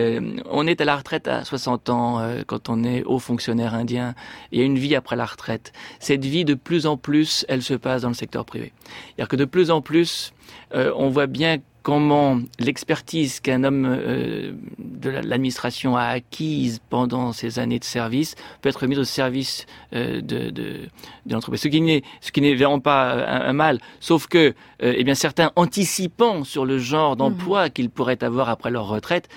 on 0.50 0.66
est 0.66 0.80
à 0.80 0.84
la 0.84 0.96
retraite 0.96 1.28
à 1.28 1.44
60 1.44 1.90
ans 1.90 2.22
quand 2.46 2.68
on 2.68 2.84
est 2.84 3.02
haut 3.04 3.18
fonctionnaire 3.18 3.74
indien. 3.74 4.14
Il 4.52 4.60
y 4.60 4.62
a 4.62 4.64
une 4.64 4.78
vie 4.78 4.94
après 4.94 5.16
la 5.16 5.26
retraite. 5.26 5.72
Cette 6.00 6.24
vie 6.24 6.44
de 6.44 6.54
plus 6.54 6.86
en 6.86 6.96
plus 6.96 7.44
elle 7.48 7.62
se 7.62 7.74
passe 7.74 7.97
dans 8.02 8.08
le 8.08 8.14
secteur 8.14 8.44
privé. 8.44 8.72
C'est-à-dire 9.06 9.28
que 9.28 9.36
de 9.36 9.44
plus 9.44 9.70
en 9.70 9.80
plus, 9.80 10.32
euh, 10.74 10.92
on 10.96 11.08
voit 11.08 11.26
bien 11.26 11.58
comment 11.82 12.38
l'expertise 12.58 13.40
qu'un 13.40 13.64
homme 13.64 13.86
euh, 13.88 14.52
de 14.78 15.08
l'administration 15.08 15.96
a 15.96 16.04
acquise 16.04 16.80
pendant 16.90 17.32
ses 17.32 17.58
années 17.58 17.78
de 17.78 17.84
service 17.84 18.34
peut 18.60 18.68
être 18.68 18.86
mise 18.86 18.98
au 18.98 19.04
service 19.04 19.64
euh, 19.94 20.20
de, 20.20 20.50
de, 20.50 20.88
l'entreprise. 21.30 21.62
Ce 21.62 21.68
qui 21.68 21.80
n'est 21.80 22.02
ce 22.20 22.30
qui 22.30 22.42
n'est 22.42 22.54
vraiment 22.54 22.80
pas 22.80 23.12
un, 23.12 23.52
mal, 23.54 23.80
sauf 24.00 24.26
que 24.26 24.54
eh 24.80 25.02
bien 25.04 25.14
certains 25.14 25.50
anticipant 25.56 26.44
sur 26.44 26.66
le 26.66 26.78
genre 26.78 27.16
d'emploi 27.16 27.66
mmh. 27.66 27.70
qu'ils 27.70 27.90
pourraient 27.90 28.22
avoir 28.22 28.50
après 28.50 28.70
leur 28.70 28.88
retraite 28.88 29.28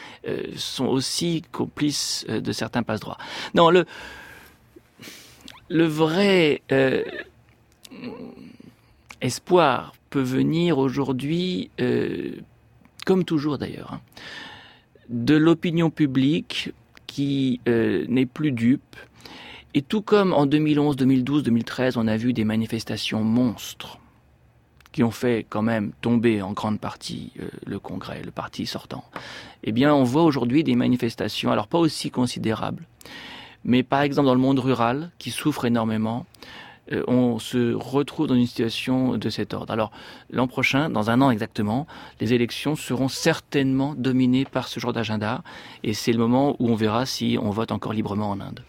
sont 0.56 0.88
aussi 0.88 1.44
complices 1.52 2.26
de 2.28 2.52
certains 2.52 2.84
passe-droits. 2.84 3.18
Non, 3.54 3.70
le 3.70 3.86
le 5.70 5.86
vrai 5.86 6.62
espoir 9.22 9.94
peut 10.10 10.22
venir 10.22 10.78
aujourd'hui, 10.78 11.70
euh, 11.80 12.36
comme 13.06 13.24
toujours 13.24 13.58
d'ailleurs, 13.58 13.94
hein, 13.94 14.02
de 15.10 15.36
l'opinion 15.36 15.90
publique 15.90 16.72
qui 17.08 17.60
euh, 17.68 18.06
n'est 18.08 18.26
plus 18.26 18.52
dupe. 18.52 18.96
Et 19.74 19.82
tout 19.82 20.02
comme 20.02 20.34
en 20.34 20.46
2011, 20.46 20.98
2012, 20.98 21.44
2013, 21.44 21.98
on 21.98 22.08
a 22.08 22.18
vu 22.18 22.34
des 22.34 22.44
manifestations 22.44 23.24
monstres 23.24 24.00
qui 24.92 25.04
ont 25.04 25.12
fait 25.12 25.46
quand 25.50 25.62
même 25.62 25.94
tomber 26.02 26.42
en 26.42 26.52
grande 26.52 26.80
partie 26.80 27.32
euh, 27.40 27.48
le 27.66 27.80
Congrès, 27.80 28.22
le 28.24 28.32
parti 28.32 28.66
sortant. 28.66 29.06
Eh 29.64 29.72
bien, 29.72 29.94
on 29.94 30.04
voit 30.04 30.24
aujourd'hui 30.24 30.66
des 30.66 30.76
manifestations, 30.76 31.52
alors 31.52 31.68
pas 31.68 31.78
aussi 31.78 32.12
considérables, 32.12 32.86
mais 33.64 33.84
par 33.84 34.02
exemple 34.02 34.26
dans 34.26 34.36
le 34.36 34.42
monde 34.42 34.60
rural, 34.60 35.12
qui 35.18 35.32
souffre 35.32 35.64
énormément, 35.66 36.26
on 37.08 37.40
se 37.40 37.74
retrouve 37.74 38.28
dans 38.28 38.36
une 38.36 38.48
situation 38.48 39.18
de 39.18 39.30
cet 39.30 39.54
ordre. 39.54 39.72
Alors 39.72 39.92
l'an 40.32 40.48
prochain, 40.48 40.90
dans 40.90 41.10
un 41.10 41.22
an 41.22 41.32
exactement, 41.32 41.88
les 42.20 42.34
élections 42.34 42.76
seront 42.76 43.08
certainement 43.08 43.94
dominées 43.96 44.46
par 44.46 44.68
ce 44.68 44.80
genre 44.80 44.94
d'agenda 44.94 45.42
et 45.84 45.94
c'est 45.94 46.12
le 46.12 46.18
moment 46.18 46.56
où 46.60 46.70
on 46.70 46.76
verra 46.76 47.06
si 47.06 47.38
on 47.42 47.50
vote 47.50 47.72
encore 47.72 47.94
librement 47.94 48.30
en 48.30 48.42
Inde. 48.42 48.62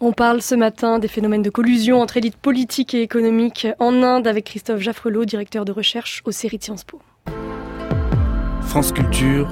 On 0.00 0.12
parle 0.12 0.42
ce 0.42 0.54
matin 0.54 1.00
des 1.00 1.08
phénomènes 1.08 1.42
de 1.42 1.50
collusion 1.50 2.00
entre 2.00 2.18
élites 2.18 2.36
politiques 2.36 2.94
et 2.94 3.02
économiques 3.02 3.66
en 3.80 4.02
Inde 4.04 4.28
avec 4.28 4.44
Christophe 4.44 4.80
Jaffrelot, 4.80 5.24
directeur 5.24 5.64
de 5.64 5.72
recherche 5.72 6.22
au 6.24 6.30
série 6.30 6.58
Sciences 6.60 6.84
Po. 6.84 7.00
France 8.62 8.92
Culture, 8.92 9.48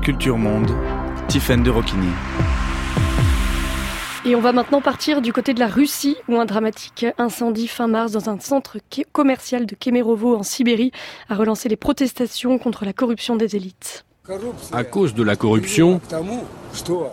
Culture 0.00 0.38
Monde, 0.38 0.70
Tiffaine 1.28 1.62
de 1.62 1.70
Roquigny. 1.70 2.08
Et 4.24 4.36
on 4.36 4.40
va 4.40 4.52
maintenant 4.52 4.80
partir 4.80 5.20
du 5.20 5.32
côté 5.32 5.52
de 5.52 5.58
la 5.58 5.66
Russie, 5.66 6.16
où 6.28 6.36
un 6.36 6.44
dramatique 6.44 7.06
incendie 7.18 7.66
fin 7.66 7.88
mars 7.88 8.12
dans 8.12 8.30
un 8.30 8.38
centre 8.38 8.78
commercial 9.10 9.66
de 9.66 9.74
Kemerovo 9.74 10.36
en 10.36 10.44
Sibérie 10.44 10.92
a 11.28 11.34
relancé 11.34 11.68
les 11.68 11.76
protestations 11.76 12.58
contre 12.58 12.84
la 12.84 12.92
corruption 12.92 13.34
des 13.34 13.56
élites. 13.56 14.04
À 14.70 14.84
cause 14.84 15.14
de 15.14 15.24
la 15.24 15.34
corruption, 15.34 16.00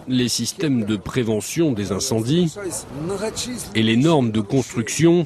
les 0.07 0.29
systèmes 0.29 0.83
de 0.85 0.97
prévention 0.97 1.71
des 1.71 1.91
incendies 1.91 2.53
et 3.73 3.81
les 3.81 3.97
normes 3.97 4.31
de 4.31 4.41
construction 4.41 5.25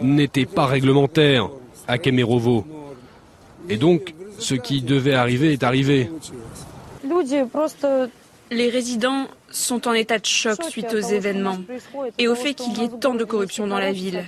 n'étaient 0.00 0.46
pas 0.46 0.64
réglementaires 0.64 1.50
à 1.86 1.98
Kemerovo. 1.98 2.64
Et 3.68 3.76
donc, 3.76 4.14
ce 4.38 4.54
qui 4.54 4.80
devait 4.80 5.12
arriver 5.12 5.52
est 5.52 5.64
arrivé. 5.64 6.10
Les 8.50 8.68
résidents 8.68 9.26
sont 9.50 9.88
en 9.88 9.92
état 9.92 10.18
de 10.18 10.26
choc 10.26 10.62
suite 10.64 10.92
aux 10.94 11.00
événements 11.00 11.58
et 12.18 12.28
au 12.28 12.34
fait 12.34 12.54
qu'il 12.54 12.76
y 12.78 12.84
ait 12.84 13.00
tant 13.00 13.14
de 13.14 13.24
corruption 13.24 13.66
dans 13.66 13.78
la 13.78 13.92
ville. 13.92 14.24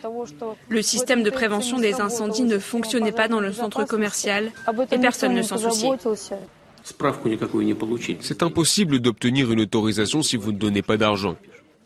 Le 0.69 0.83
système 0.83 1.23
de 1.23 1.31
prévention 1.31 1.79
des 1.79 2.01
incendies 2.01 2.45
ne 2.45 2.59
fonctionnait 2.59 3.13
pas 3.13 3.29
dans 3.29 3.41
le 3.41 3.53
centre 3.53 3.85
commercial 3.85 4.51
et 4.91 4.99
personne 4.99 5.35
ne 5.35 5.43
s'en 5.43 5.59
souciait. 5.59 5.91
C'est 8.21 8.43
impossible 8.43 8.99
d'obtenir 8.99 9.53
une 9.53 9.61
autorisation 9.61 10.23
si 10.23 10.37
vous 10.37 10.53
ne 10.53 10.59
donnez 10.59 10.83
pas 10.83 10.97
d'argent. 10.97 11.37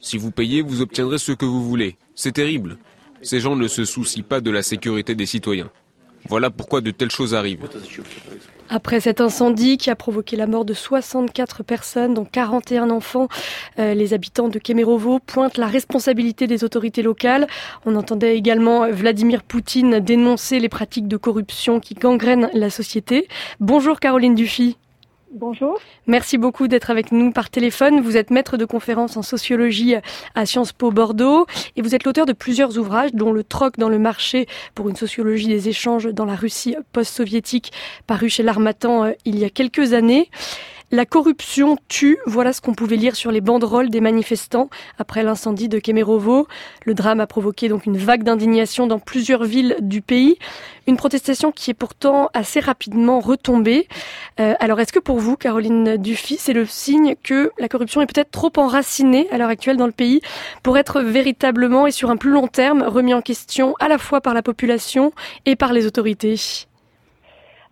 Si 0.00 0.18
vous 0.18 0.30
payez, 0.30 0.62
vous 0.62 0.82
obtiendrez 0.82 1.18
ce 1.18 1.32
que 1.32 1.44
vous 1.44 1.62
voulez. 1.66 1.96
C'est 2.14 2.32
terrible. 2.32 2.78
Ces 3.22 3.40
gens 3.40 3.56
ne 3.56 3.68
se 3.68 3.84
soucient 3.84 4.22
pas 4.22 4.40
de 4.40 4.50
la 4.50 4.62
sécurité 4.62 5.14
des 5.14 5.26
citoyens. 5.26 5.70
Voilà 6.28 6.50
pourquoi 6.50 6.80
de 6.80 6.90
telles 6.90 7.10
choses 7.10 7.34
arrivent. 7.34 7.66
Après 8.68 9.00
cet 9.00 9.20
incendie 9.20 9.78
qui 9.78 9.90
a 9.90 9.96
provoqué 9.96 10.36
la 10.36 10.46
mort 10.46 10.64
de 10.64 10.74
64 10.74 11.62
personnes, 11.62 12.14
dont 12.14 12.24
41 12.24 12.90
enfants, 12.90 13.28
euh, 13.78 13.94
les 13.94 14.12
habitants 14.12 14.48
de 14.48 14.58
Kemerovo 14.58 15.20
pointent 15.20 15.56
la 15.56 15.68
responsabilité 15.68 16.46
des 16.46 16.64
autorités 16.64 17.02
locales. 17.02 17.46
On 17.84 17.94
entendait 17.94 18.36
également 18.36 18.90
Vladimir 18.90 19.42
Poutine 19.42 20.00
dénoncer 20.00 20.58
les 20.58 20.68
pratiques 20.68 21.08
de 21.08 21.16
corruption 21.16 21.78
qui 21.78 21.94
gangrènent 21.94 22.50
la 22.54 22.70
société. 22.70 23.28
Bonjour 23.60 24.00
Caroline 24.00 24.34
Dufy. 24.34 24.76
Bonjour. 25.32 25.80
Merci 26.06 26.38
beaucoup 26.38 26.68
d'être 26.68 26.88
avec 26.88 27.10
nous 27.10 27.32
par 27.32 27.50
téléphone. 27.50 28.00
Vous 28.00 28.16
êtes 28.16 28.30
maître 28.30 28.56
de 28.56 28.64
conférence 28.64 29.16
en 29.16 29.22
sociologie 29.22 29.96
à 30.36 30.46
Sciences 30.46 30.72
Po 30.72 30.92
Bordeaux 30.92 31.46
et 31.74 31.82
vous 31.82 31.96
êtes 31.96 32.04
l'auteur 32.04 32.26
de 32.26 32.32
plusieurs 32.32 32.78
ouvrages 32.78 33.12
dont 33.12 33.32
Le 33.32 33.42
troc 33.42 33.76
dans 33.76 33.88
le 33.88 33.98
marché 33.98 34.46
pour 34.74 34.88
une 34.88 34.94
sociologie 34.94 35.48
des 35.48 35.68
échanges 35.68 36.06
dans 36.06 36.24
la 36.26 36.36
Russie 36.36 36.76
post-soviétique 36.92 37.72
paru 38.06 38.28
chez 38.28 38.44
l'Armatan 38.44 39.04
euh, 39.04 39.12
il 39.24 39.36
y 39.38 39.44
a 39.44 39.50
quelques 39.50 39.94
années. 39.94 40.30
La 40.92 41.04
corruption 41.04 41.76
tue, 41.88 42.16
voilà 42.26 42.52
ce 42.52 42.60
qu'on 42.60 42.72
pouvait 42.72 42.94
lire 42.94 43.16
sur 43.16 43.32
les 43.32 43.40
banderoles 43.40 43.90
des 43.90 44.00
manifestants 44.00 44.70
après 44.98 45.24
l'incendie 45.24 45.68
de 45.68 45.80
Kemerovo. 45.80 46.46
Le 46.84 46.94
drame 46.94 47.18
a 47.18 47.26
provoqué 47.26 47.68
donc 47.68 47.86
une 47.86 47.96
vague 47.96 48.22
d'indignation 48.22 48.86
dans 48.86 49.00
plusieurs 49.00 49.42
villes 49.42 49.76
du 49.80 50.00
pays. 50.00 50.38
Une 50.86 50.96
protestation 50.96 51.50
qui 51.50 51.72
est 51.72 51.74
pourtant 51.74 52.30
assez 52.34 52.60
rapidement 52.60 53.18
retombée. 53.18 53.88
Euh, 54.38 54.54
alors 54.60 54.78
est-ce 54.78 54.92
que 54.92 55.00
pour 55.00 55.18
vous, 55.18 55.36
Caroline 55.36 55.96
Dufy, 55.96 56.36
c'est 56.38 56.52
le 56.52 56.66
signe 56.66 57.16
que 57.20 57.50
la 57.58 57.68
corruption 57.68 58.00
est 58.00 58.06
peut-être 58.06 58.30
trop 58.30 58.52
enracinée 58.56 59.26
à 59.32 59.38
l'heure 59.38 59.48
actuelle 59.48 59.78
dans 59.78 59.86
le 59.86 59.92
pays 59.92 60.20
pour 60.62 60.78
être 60.78 61.00
véritablement 61.00 61.88
et 61.88 61.90
sur 61.90 62.10
un 62.10 62.16
plus 62.16 62.30
long 62.30 62.46
terme 62.46 62.84
remis 62.84 63.12
en 63.12 63.22
question 63.22 63.74
à 63.80 63.88
la 63.88 63.98
fois 63.98 64.20
par 64.20 64.34
la 64.34 64.42
population 64.42 65.12
et 65.46 65.56
par 65.56 65.72
les 65.72 65.84
autorités? 65.84 66.36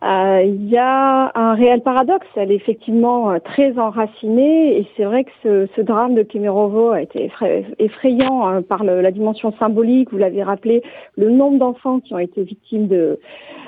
Il 0.04 0.68
y 0.68 0.76
a 0.76 1.32
un 1.34 1.54
réel 1.54 1.80
paradoxe. 1.80 2.26
Elle 2.36 2.52
est 2.52 2.56
effectivement 2.56 3.30
euh, 3.30 3.38
très 3.38 3.78
enracinée 3.78 4.78
et 4.78 4.86
c'est 4.96 5.04
vrai 5.04 5.24
que 5.24 5.30
ce, 5.42 5.68
ce, 5.74 5.80
drame 5.80 6.14
de 6.14 6.22
Kemerovo 6.22 6.90
a 6.90 7.02
été 7.02 7.30
effrayant 7.78 8.46
hein, 8.46 8.62
par 8.62 8.84
la 8.84 9.10
dimension 9.10 9.52
symbolique. 9.58 10.10
Vous 10.12 10.18
l'avez 10.18 10.42
rappelé, 10.42 10.82
le 11.16 11.30
nombre 11.30 11.58
d'enfants 11.58 12.00
qui 12.00 12.14
ont 12.14 12.18
été 12.18 12.42
victimes 12.42 12.86
de, 12.86 12.96
euh, 12.96 13.16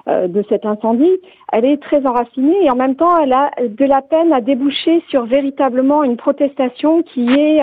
de 0.06 0.44
cet 0.48 0.64
incendie. 0.64 1.16
Elle 1.52 1.64
est 1.64 1.82
très 1.82 2.06
enracinée 2.06 2.64
et 2.64 2.70
en 2.70 2.76
même 2.76 2.94
temps, 2.94 3.18
elle 3.18 3.32
a 3.32 3.50
de 3.60 3.84
la 3.84 4.02
peine 4.02 4.32
à 4.32 4.40
déboucher 4.40 5.02
sur 5.08 5.26
véritablement 5.26 6.04
une 6.04 6.16
protestation 6.16 7.02
qui 7.02 7.28
est 7.28 7.60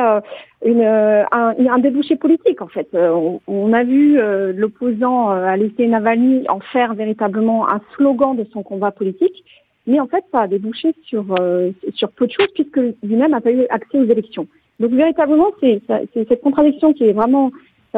une, 0.65 0.83
un, 0.83 1.55
un, 1.57 1.77
débouché 1.79 2.17
politique 2.17 2.61
en 2.61 2.67
fait. 2.67 2.87
On, 2.93 3.39
on 3.47 3.71
a 3.71 3.83
vu 3.83 4.19
l'opposant 4.53 5.29
Alexei 5.29 5.87
Navalny 5.87 6.45
en 6.49 6.59
faire 6.59 6.93
véritablement 6.95 7.69
un 7.69 7.79
slogan 7.95 8.35
de 8.35 8.45
son 8.51 8.61
combat 8.61 8.91
politique, 8.91 9.43
mais 9.85 9.99
en 9.99 10.07
fait, 10.07 10.23
ça 10.31 10.41
a 10.41 10.47
débouché 10.47 10.93
sur, 11.03 11.25
euh, 11.39 11.71
sur 11.93 12.09
peu 12.11 12.27
de 12.27 12.31
choses 12.31 12.51
puisque 12.53 12.79
lui-même 13.03 13.31
n'a 13.31 13.41
pas 13.41 13.51
eu 13.51 13.65
accès 13.69 13.99
aux 13.99 14.05
élections. 14.05 14.47
Donc 14.79 14.91
véritablement, 14.91 15.51
c'est 15.59 15.81
cette 16.13 16.41
contradiction 16.41 16.93
qui 16.93 17.03
est 17.05 17.13
vraiment 17.13 17.47
euh, 17.47 17.51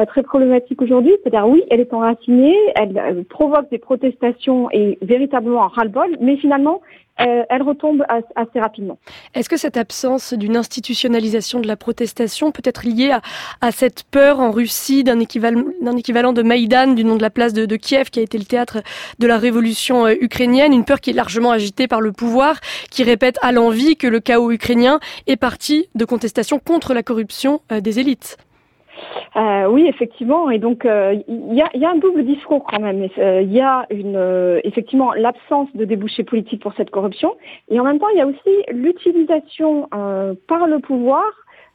très 0.04 0.22
problématique 0.22 0.82
aujourd'hui. 0.82 1.12
C'est-à-dire, 1.22 1.48
oui, 1.48 1.62
elle 1.70 1.80
est 1.80 1.94
enracinée, 1.94 2.54
elle, 2.74 3.00
elle, 3.02 3.24
provoque 3.24 3.70
des 3.70 3.78
protestations 3.78 4.68
et 4.70 4.98
véritablement 5.00 5.64
un 5.64 5.68
ras-le-bol, 5.68 6.18
mais 6.20 6.36
finalement, 6.36 6.82
euh, 7.20 7.44
elle 7.48 7.62
retombe 7.62 8.04
assez 8.34 8.60
rapidement. 8.60 8.98
Est-ce 9.34 9.48
que 9.48 9.56
cette 9.56 9.78
absence 9.78 10.34
d'une 10.34 10.54
institutionnalisation 10.54 11.60
de 11.60 11.66
la 11.66 11.76
protestation 11.76 12.52
peut 12.52 12.62
être 12.64 12.84
liée 12.84 13.10
à, 13.10 13.22
à 13.62 13.72
cette 13.72 14.04
peur 14.04 14.38
en 14.38 14.50
Russie 14.50 15.02
d'un 15.02 15.18
équivalent, 15.18 15.64
équivalent, 15.96 16.34
de 16.34 16.42
Maïdan, 16.42 16.88
du 16.88 17.04
nom 17.04 17.16
de 17.16 17.22
la 17.22 17.30
place 17.30 17.54
de, 17.54 17.64
de, 17.64 17.76
Kiev, 17.76 18.10
qui 18.10 18.18
a 18.18 18.22
été 18.22 18.36
le 18.36 18.44
théâtre 18.44 18.82
de 19.18 19.26
la 19.26 19.38
révolution 19.38 20.06
euh, 20.06 20.14
ukrainienne, 20.20 20.74
une 20.74 20.84
peur 20.84 21.00
qui 21.00 21.08
est 21.08 21.14
largement 21.14 21.52
agitée 21.52 21.88
par 21.88 22.02
le 22.02 22.12
pouvoir, 22.12 22.60
qui 22.90 23.02
répète 23.02 23.38
à 23.40 23.50
l'envie 23.50 23.96
que 23.96 24.06
le 24.06 24.20
chaos 24.20 24.50
ukrainien 24.50 25.00
est 25.26 25.36
parti 25.36 25.88
de 25.94 26.04
contestation 26.04 26.58
contre 26.58 26.92
la 26.92 27.02
corruption 27.02 27.60
des 27.70 27.98
élites? 27.98 28.36
Euh, 29.36 29.66
oui, 29.68 29.86
effectivement. 29.86 30.50
Et 30.50 30.58
donc, 30.58 30.82
il 30.84 30.90
euh, 30.90 31.14
y, 31.28 31.62
a, 31.62 31.68
y, 31.74 31.84
a, 31.84 31.90
un 31.90 31.96
double 31.96 32.24
discours 32.24 32.64
quand 32.64 32.80
même. 32.80 33.04
Il 33.04 33.22
euh, 33.22 33.42
y 33.42 33.60
a 33.60 33.86
une, 33.90 34.16
euh, 34.16 34.60
effectivement 34.64 35.12
l'absence 35.12 35.68
de 35.74 35.84
débouchés 35.84 36.24
politiques 36.24 36.62
pour 36.62 36.74
cette 36.74 36.90
corruption. 36.90 37.36
Et 37.68 37.78
en 37.78 37.84
même 37.84 37.98
temps, 37.98 38.08
il 38.12 38.18
y 38.18 38.22
a 38.22 38.26
aussi 38.26 38.64
l'utilisation 38.70 39.88
par 40.48 40.66
le 40.66 40.78
pouvoir 40.78 41.24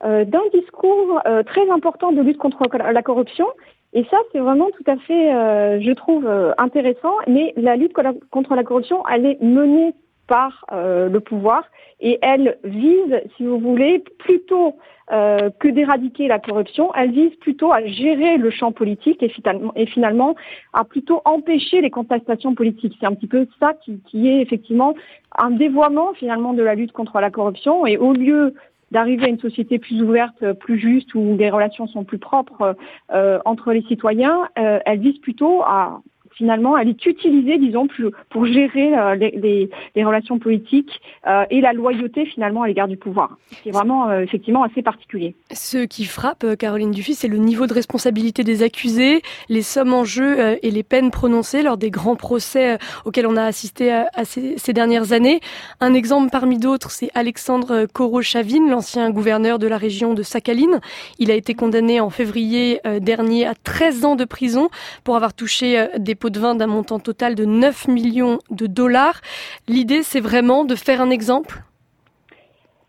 d'un 0.03 0.41
discours 0.51 1.21
très 1.45 1.69
important 1.69 2.11
de 2.11 2.21
lutte 2.21 2.37
contre 2.37 2.67
la 2.75 3.01
corruption. 3.03 3.45
Et 3.93 4.03
ça, 4.05 4.17
c'est 4.31 4.39
vraiment 4.39 4.69
tout 4.71 4.89
à 4.89 4.97
fait, 4.97 5.81
je 5.81 5.91
trouve, 5.91 6.27
intéressant. 6.57 7.13
Mais 7.27 7.53
la 7.55 7.75
lutte 7.75 7.93
contre 8.31 8.55
la 8.55 8.63
corruption, 8.63 9.03
elle 9.07 9.25
est 9.25 9.41
menée 9.41 9.93
par 10.31 10.65
le 10.71 11.19
pouvoir 11.19 11.63
et 12.01 12.17
elle 12.21 12.57
vise, 12.63 13.21
si 13.37 13.45
vous 13.45 13.59
voulez, 13.59 14.03
plutôt 14.17 14.75
euh, 15.11 15.49
que 15.59 15.67
d'éradiquer 15.67 16.27
la 16.27 16.39
corruption, 16.39 16.91
elle 16.95 17.11
vise 17.11 17.35
plutôt 17.35 17.71
à 17.71 17.85
gérer 17.85 18.37
le 18.37 18.49
champ 18.49 18.71
politique 18.71 19.21
et 19.21 19.29
finalement, 19.29 19.71
et 19.75 19.85
finalement 19.85 20.35
à 20.73 20.83
plutôt 20.83 21.21
empêcher 21.25 21.81
les 21.81 21.91
contestations 21.91 22.55
politiques. 22.55 22.97
C'est 22.99 23.05
un 23.05 23.13
petit 23.13 23.27
peu 23.27 23.47
ça 23.59 23.73
qui, 23.73 23.99
qui, 24.07 24.27
est 24.27 24.41
effectivement 24.41 24.95
un 25.37 25.51
dévoiement 25.51 26.13
finalement 26.13 26.53
de 26.53 26.63
la 26.63 26.75
lutte 26.75 26.91
contre 26.91 27.19
la 27.19 27.29
corruption 27.29 27.85
et 27.85 27.97
au 27.97 28.13
lieu 28.13 28.55
d'arriver 28.91 29.25
à 29.25 29.29
une 29.29 29.39
société 29.39 29.79
plus 29.79 30.01
ouverte, 30.01 30.53
plus 30.53 30.79
juste, 30.79 31.13
où 31.13 31.35
les 31.37 31.49
relations 31.49 31.87
sont 31.87 32.03
plus 32.03 32.17
propres 32.17 32.75
euh, 33.13 33.39
entre 33.45 33.73
les 33.73 33.83
citoyens, 33.83 34.49
euh, 34.57 34.79
elle 34.85 34.99
vise 34.99 35.19
plutôt 35.19 35.61
à 35.61 36.01
finalement, 36.35 36.77
elle 36.77 36.89
est 36.89 37.05
utilisée, 37.05 37.57
disons, 37.57 37.87
pour 38.29 38.45
gérer 38.45 38.97
euh, 38.97 39.15
les, 39.15 39.69
relations 40.03 40.39
politiques 40.39 41.01
euh, 41.27 41.45
et 41.49 41.61
la 41.61 41.73
loyauté 41.73 42.25
finalement 42.25 42.63
à 42.63 42.67
l'égard 42.67 42.87
du 42.87 42.97
pouvoir. 42.97 43.37
C'est 43.63 43.71
vraiment 43.71 44.09
euh, 44.09 44.21
effectivement 44.21 44.63
assez 44.63 44.81
particulier. 44.81 45.35
Ce 45.51 45.85
qui 45.85 46.05
frappe, 46.05 46.45
Caroline 46.57 46.91
Dufy, 46.91 47.13
c'est 47.13 47.27
le 47.27 47.37
niveau 47.37 47.67
de 47.67 47.73
responsabilité 47.73 48.43
des 48.43 48.63
accusés, 48.63 49.21
les 49.49 49.61
sommes 49.61 49.93
en 49.93 50.03
jeu 50.03 50.57
et 50.63 50.71
les 50.71 50.83
peines 50.83 51.11
prononcées 51.11 51.61
lors 51.61 51.77
des 51.77 51.91
grands 51.91 52.15
procès 52.15 52.77
auxquels 53.05 53.27
on 53.27 53.37
a 53.37 53.43
assisté 53.43 54.03
ces, 54.23 54.73
dernières 54.73 55.13
années. 55.13 55.39
Un 55.79 55.93
exemple 55.93 56.29
parmi 56.31 56.57
d'autres, 56.57 56.91
c'est 56.91 57.09
Alexandre 57.13 57.85
Korochavin, 57.93 58.69
l'ancien 58.69 59.11
gouverneur 59.11 59.59
de 59.59 59.67
la 59.67 59.77
région 59.77 60.13
de 60.13 60.23
Sakhaline. 60.23 60.79
Il 61.19 61.31
a 61.31 61.35
été 61.35 61.53
condamné 61.53 61.99
en 61.99 62.09
février 62.09 62.79
dernier 62.99 63.45
à 63.45 63.53
13 63.53 64.05
ans 64.05 64.15
de 64.15 64.25
prison 64.25 64.69
pour 65.03 65.15
avoir 65.15 65.33
touché 65.33 65.87
des 65.97 66.15
de 66.29 66.39
vin 66.39 66.55
d'un 66.55 66.67
montant 66.67 66.99
total 66.99 67.35
de 67.35 67.45
9 67.45 67.87
millions 67.87 68.39
de 68.49 68.67
dollars. 68.67 69.21
L'idée, 69.67 70.03
c'est 70.03 70.19
vraiment 70.19 70.65
de 70.65 70.75
faire 70.75 71.01
un 71.01 71.09
exemple? 71.09 71.63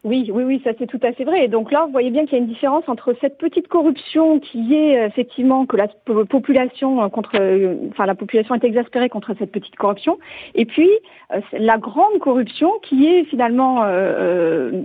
Oui, 0.04 0.32
oui, 0.34 0.42
oui, 0.42 0.60
ça 0.64 0.72
c'est 0.80 0.88
tout 0.88 0.98
à 1.04 1.12
fait 1.12 1.22
vrai. 1.22 1.44
Et 1.44 1.48
donc 1.48 1.70
là, 1.70 1.84
vous 1.84 1.92
voyez 1.92 2.10
bien 2.10 2.24
qu'il 2.24 2.32
y 2.32 2.34
a 2.34 2.38
une 2.38 2.48
différence 2.48 2.82
entre 2.88 3.14
cette 3.20 3.38
petite 3.38 3.68
corruption 3.68 4.40
qui 4.40 4.74
est 4.74 4.98
euh, 4.98 5.06
effectivement 5.06 5.64
que 5.64 5.76
la 5.76 5.86
population 6.28 7.04
euh, 7.04 7.08
contre, 7.08 7.30
euh, 7.38 7.76
enfin 7.90 8.06
la 8.06 8.16
population 8.16 8.56
est 8.56 8.64
exaspérée 8.64 9.08
contre 9.08 9.32
cette 9.38 9.52
petite 9.52 9.76
corruption, 9.76 10.18
et 10.56 10.64
puis 10.64 10.90
la 11.52 11.78
grande 11.78 12.18
corruption 12.18 12.72
qui 12.82 13.06
est 13.06 13.24
finalement 13.24 13.84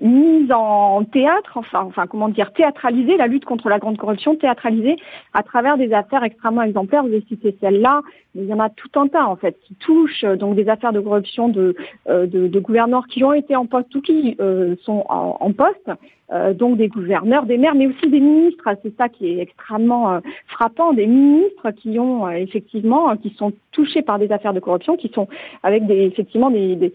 mise 0.02 0.52
en 0.52 1.04
théâtre, 1.04 1.58
enfin, 1.58 1.84
enfin 1.86 2.06
comment 2.08 2.30
dire, 2.30 2.54
théâtralisée, 2.54 3.18
la 3.18 3.28
lutte 3.28 3.44
contre 3.44 3.68
la 3.70 3.80
grande 3.80 3.98
corruption 3.98 4.36
théâtralisée 4.36 4.96
à 5.34 5.44
travers 5.44 5.78
des 5.78 5.92
affaires 5.94 6.24
extrêmement 6.24 6.62
exemplaires. 6.62 7.04
Vous 7.04 7.10
avez 7.10 7.26
cité 7.28 7.58
celle-là, 7.60 8.02
mais 8.34 8.44
il 8.44 8.48
y 8.48 8.54
en 8.54 8.60
a 8.60 8.70
tout 8.70 8.88
un 8.96 9.08
tas 9.08 9.28
en 9.28 9.36
fait 9.36 9.58
qui 9.66 9.76
touchent 9.76 10.24
donc 10.24 10.56
des 10.56 10.70
affaires 10.70 10.94
de 10.94 11.02
corruption 11.02 11.50
de, 11.50 11.76
de, 12.08 12.48
de 12.48 12.60
gouverneurs 12.60 13.08
qui 13.08 13.26
ont 13.26 13.34
été 13.34 13.56
en 13.56 13.66
poste 13.66 13.94
ou 13.96 14.02
qui 14.02 14.38
sont 14.84 15.04
en, 15.10 15.54
poste, 15.56 15.98
euh, 16.32 16.54
donc 16.54 16.78
des 16.78 16.90
gouverneurs, 16.90 17.46
des 17.46 17.58
maires, 17.58 17.76
mais 17.76 17.88
aussi 17.88 18.10
des 18.10 18.20
ministres. 18.20 18.68
C'est 18.84 18.96
ça 18.98 19.08
qui 19.08 19.28
est 19.28 19.40
extrêmement 19.40 20.12
euh, 20.12 20.20
frappant, 20.48 20.92
des 20.92 21.08
ministres 21.08 21.72
qui 21.72 21.98
ont 22.00 22.28
euh, 22.28 22.32
effectivement, 22.32 23.16
qui 23.16 23.34
sont 23.38 23.54
touchés 23.72 24.02
par 24.02 24.20
des 24.20 24.32
affaires 24.32 24.54
de 24.54 24.60
corruption, 24.60 24.98
qui 24.98 25.10
sont 25.14 25.28
avec 25.64 25.86
des 25.86 26.04
effectivement 26.06 26.50
des, 26.50 26.76
des, 26.76 26.92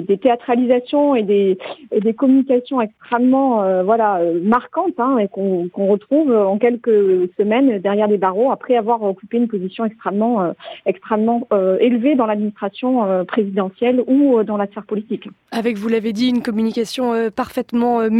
des, 0.00 0.18
théâtralisations 0.18 1.14
et 1.14 1.22
des, 1.22 1.58
des 1.92 2.14
communications 2.14 2.80
extrêmement 2.80 3.82
voilà 3.84 4.20
marquantes 4.42 4.98
hein, 4.98 5.18
et 5.18 5.28
qu'on 5.28 5.68
retrouve 5.74 6.34
en 6.34 6.56
quelques 6.56 7.28
semaines 7.36 7.78
derrière 7.78 8.08
des 8.08 8.16
barreaux 8.16 8.50
après 8.50 8.76
avoir 8.76 9.02
occupé 9.02 9.36
une 9.36 9.48
position 9.48 9.84
extrêmement 9.84 10.54
extrêmement 10.86 11.46
élevée 11.78 12.14
dans 12.14 12.24
l'administration 12.24 13.24
présidentielle 13.26 14.02
ou 14.06 14.42
dans 14.44 14.56
la 14.56 14.66
sphère 14.68 14.86
politique. 14.86 15.28
Avec, 15.52 15.76
vous 15.76 15.88
l'avez 15.88 16.14
dit, 16.14 16.28
une 16.28 16.42
communication 16.42 17.12
parfaitement 17.30 18.00
euh, 18.00 18.10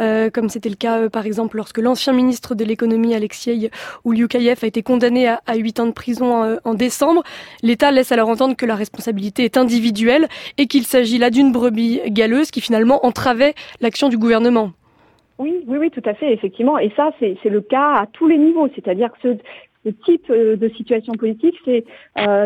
euh, 0.00 0.30
comme 0.30 0.48
c'était 0.48 0.68
le 0.68 0.76
cas 0.76 0.98
euh, 0.98 1.08
par 1.08 1.26
exemple 1.26 1.56
lorsque 1.56 1.78
l'ancien 1.78 2.12
ministre 2.12 2.54
de 2.54 2.64
l'économie 2.64 3.14
Alexei 3.14 3.70
Oulioukaïev 4.04 4.58
a 4.62 4.66
été 4.66 4.82
condamné 4.82 5.28
à, 5.28 5.40
à 5.46 5.56
8 5.56 5.80
ans 5.80 5.86
de 5.86 5.92
prison 5.92 6.58
en, 6.64 6.74
décembre. 6.74 7.22
L'État 7.62 7.90
laisse 7.90 8.12
alors 8.12 8.28
entendre 8.28 8.56
que 8.56 8.66
la 8.66 8.74
responsabilité 8.74 9.44
est 9.44 9.56
individuelle 9.56 10.28
et 10.58 10.66
qu'il 10.66 10.84
s'agit 10.84 11.18
là 11.18 11.30
d'une 11.30 11.52
brebis 11.52 12.00
galeuse 12.08 12.50
qui 12.50 12.60
finalement 12.60 13.04
entravait 13.06 13.54
l'action 13.80 14.08
du 14.08 14.18
gouvernement. 14.18 14.72
Oui, 15.38 15.64
oui, 15.66 15.78
oui, 15.78 15.90
tout 15.90 16.02
à 16.04 16.14
fait, 16.14 16.32
effectivement. 16.32 16.78
Et 16.78 16.92
ça, 16.96 17.10
c'est 17.18 17.36
le 17.44 17.60
cas 17.60 17.94
à 17.94 18.06
tous 18.12 18.28
les 18.28 18.38
niveaux. 18.38 18.68
C'est-à-dire 18.74 19.10
que 19.12 19.36
le 19.84 19.92
type 19.92 20.30
de 20.30 20.68
situation 20.76 21.12
politique, 21.14 21.56
c'est 21.64 21.84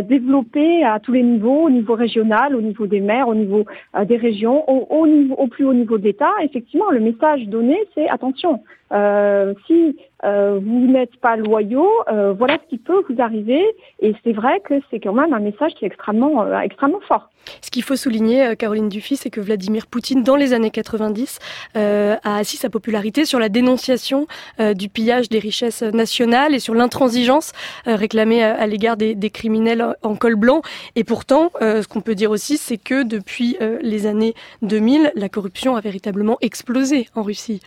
développer 0.08 0.84
à 0.84 0.98
tous 1.00 1.12
les 1.12 1.22
niveaux, 1.22 1.66
au 1.66 1.70
niveau 1.70 1.94
régional, 1.94 2.54
au 2.56 2.60
niveau 2.60 2.86
des 2.86 3.00
maires, 3.00 3.28
au 3.28 3.34
niveau 3.34 3.64
des 4.06 4.16
régions, 4.16 4.68
au, 4.68 4.86
au, 4.90 5.06
niveau, 5.06 5.34
au 5.34 5.46
plus 5.46 5.64
haut 5.64 5.74
niveau 5.74 5.98
de 5.98 6.04
l'État. 6.04 6.32
Effectivement, 6.42 6.90
le 6.90 7.00
message 7.00 7.46
donné, 7.46 7.76
c'est 7.94 8.08
attention, 8.08 8.60
euh, 8.92 9.54
si 9.66 9.96
euh, 10.24 10.58
vous 10.60 10.86
n'êtes 10.86 11.16
pas 11.20 11.36
loyaux, 11.36 11.90
euh, 12.10 12.32
voilà 12.32 12.58
ce 12.64 12.68
qui 12.68 12.78
peut 12.78 13.02
vous 13.08 13.20
arriver. 13.20 13.62
Et 14.00 14.14
c'est 14.24 14.32
vrai 14.32 14.60
que 14.64 14.74
c'est 14.90 14.98
quand 15.00 15.12
même 15.12 15.32
un 15.32 15.38
message 15.38 15.74
qui 15.74 15.84
est 15.84 15.88
extrêmement, 15.88 16.42
euh, 16.42 16.58
extrêmement 16.60 17.00
fort. 17.06 17.30
Ce 17.62 17.70
qu'il 17.70 17.82
faut 17.82 17.96
souligner, 17.96 18.44
euh, 18.44 18.54
Caroline 18.54 18.88
Dufy, 18.88 19.16
c'est 19.16 19.30
que 19.30 19.40
Vladimir 19.40 19.86
Poutine, 19.86 20.22
dans 20.22 20.36
les 20.36 20.52
années 20.52 20.70
90, 20.70 21.38
a 21.74 22.36
assis 22.36 22.56
sa 22.56 22.68
popularité 22.68 23.24
sur 23.24 23.38
la 23.38 23.48
dénonciation 23.48 24.26
du 24.74 24.88
pillage 24.88 25.28
des 25.28 25.38
richesses 25.38 25.82
nationales 25.82 26.54
et 26.54 26.58
sur 26.58 26.74
l'intransigeance 26.74 27.52
réclamée 27.86 28.42
à, 28.42 28.66
l'égard 28.66 28.96
des, 28.96 29.14
des, 29.14 29.30
criminels 29.30 29.94
en 30.02 30.16
col 30.16 30.34
blanc. 30.34 30.62
Et 30.96 31.04
pourtant, 31.04 31.50
ce 31.60 31.86
qu'on 31.86 32.00
peut 32.00 32.14
dire 32.14 32.30
aussi, 32.30 32.56
c'est 32.56 32.78
que 32.78 33.02
depuis 33.02 33.56
les 33.80 34.06
années 34.06 34.34
2000, 34.62 35.12
la 35.14 35.28
corruption 35.28 35.76
a 35.76 35.80
véritablement 35.80 36.38
explosé 36.40 37.08
en 37.14 37.22
Russie. 37.22 37.60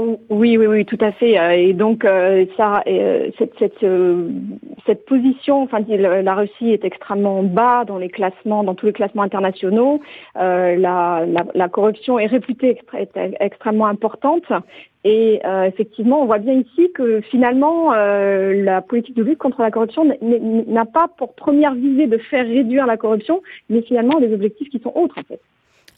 Oh, 0.00 0.16
oui, 0.30 0.56
oui, 0.56 0.66
oui, 0.68 0.84
tout 0.84 0.98
à 1.00 1.10
fait. 1.10 1.36
Euh, 1.40 1.50
et 1.50 1.72
donc, 1.72 2.04
euh, 2.04 2.46
ça, 2.56 2.84
euh, 2.86 3.30
cette, 3.36 3.52
cette, 3.58 3.84
cette, 4.86 5.04
position, 5.06 5.62
enfin, 5.62 5.80
la 5.88 6.34
Russie 6.36 6.70
est 6.70 6.84
extrêmement 6.84 7.42
bas 7.42 7.84
dans 7.84 7.98
les 7.98 8.08
classements, 8.08 8.62
dans 8.62 8.76
tous 8.76 8.86
les 8.86 8.92
classements 8.92 9.24
internationaux. 9.24 10.00
La, 10.36 10.76
la, 10.76 11.44
la, 11.52 11.68
corruption 11.68 12.16
est 12.20 12.26
réputée 12.26 12.78
extrêmement 13.40 13.86
importante. 13.86 14.44
Et 15.02 15.40
effectivement, 15.66 16.22
on 16.22 16.26
voit 16.26 16.38
bien 16.38 16.54
ici 16.54 16.92
que 16.94 17.20
finalement, 17.22 17.90
la 17.92 18.80
politique 18.82 19.16
de 19.16 19.24
lutte 19.24 19.38
contre 19.38 19.62
la 19.62 19.72
corruption 19.72 20.04
n'a 20.22 20.84
pas 20.84 21.08
pour 21.08 21.34
première 21.34 21.74
visée 21.74 22.06
de 22.06 22.18
faire 22.18 22.46
réduire 22.46 22.86
la 22.86 22.96
corruption, 22.96 23.42
mais 23.68 23.82
finalement 23.82 24.20
des 24.20 24.32
objectifs 24.32 24.68
qui 24.68 24.78
sont 24.78 24.92
autres, 24.94 25.18
en 25.18 25.24
fait. 25.24 25.40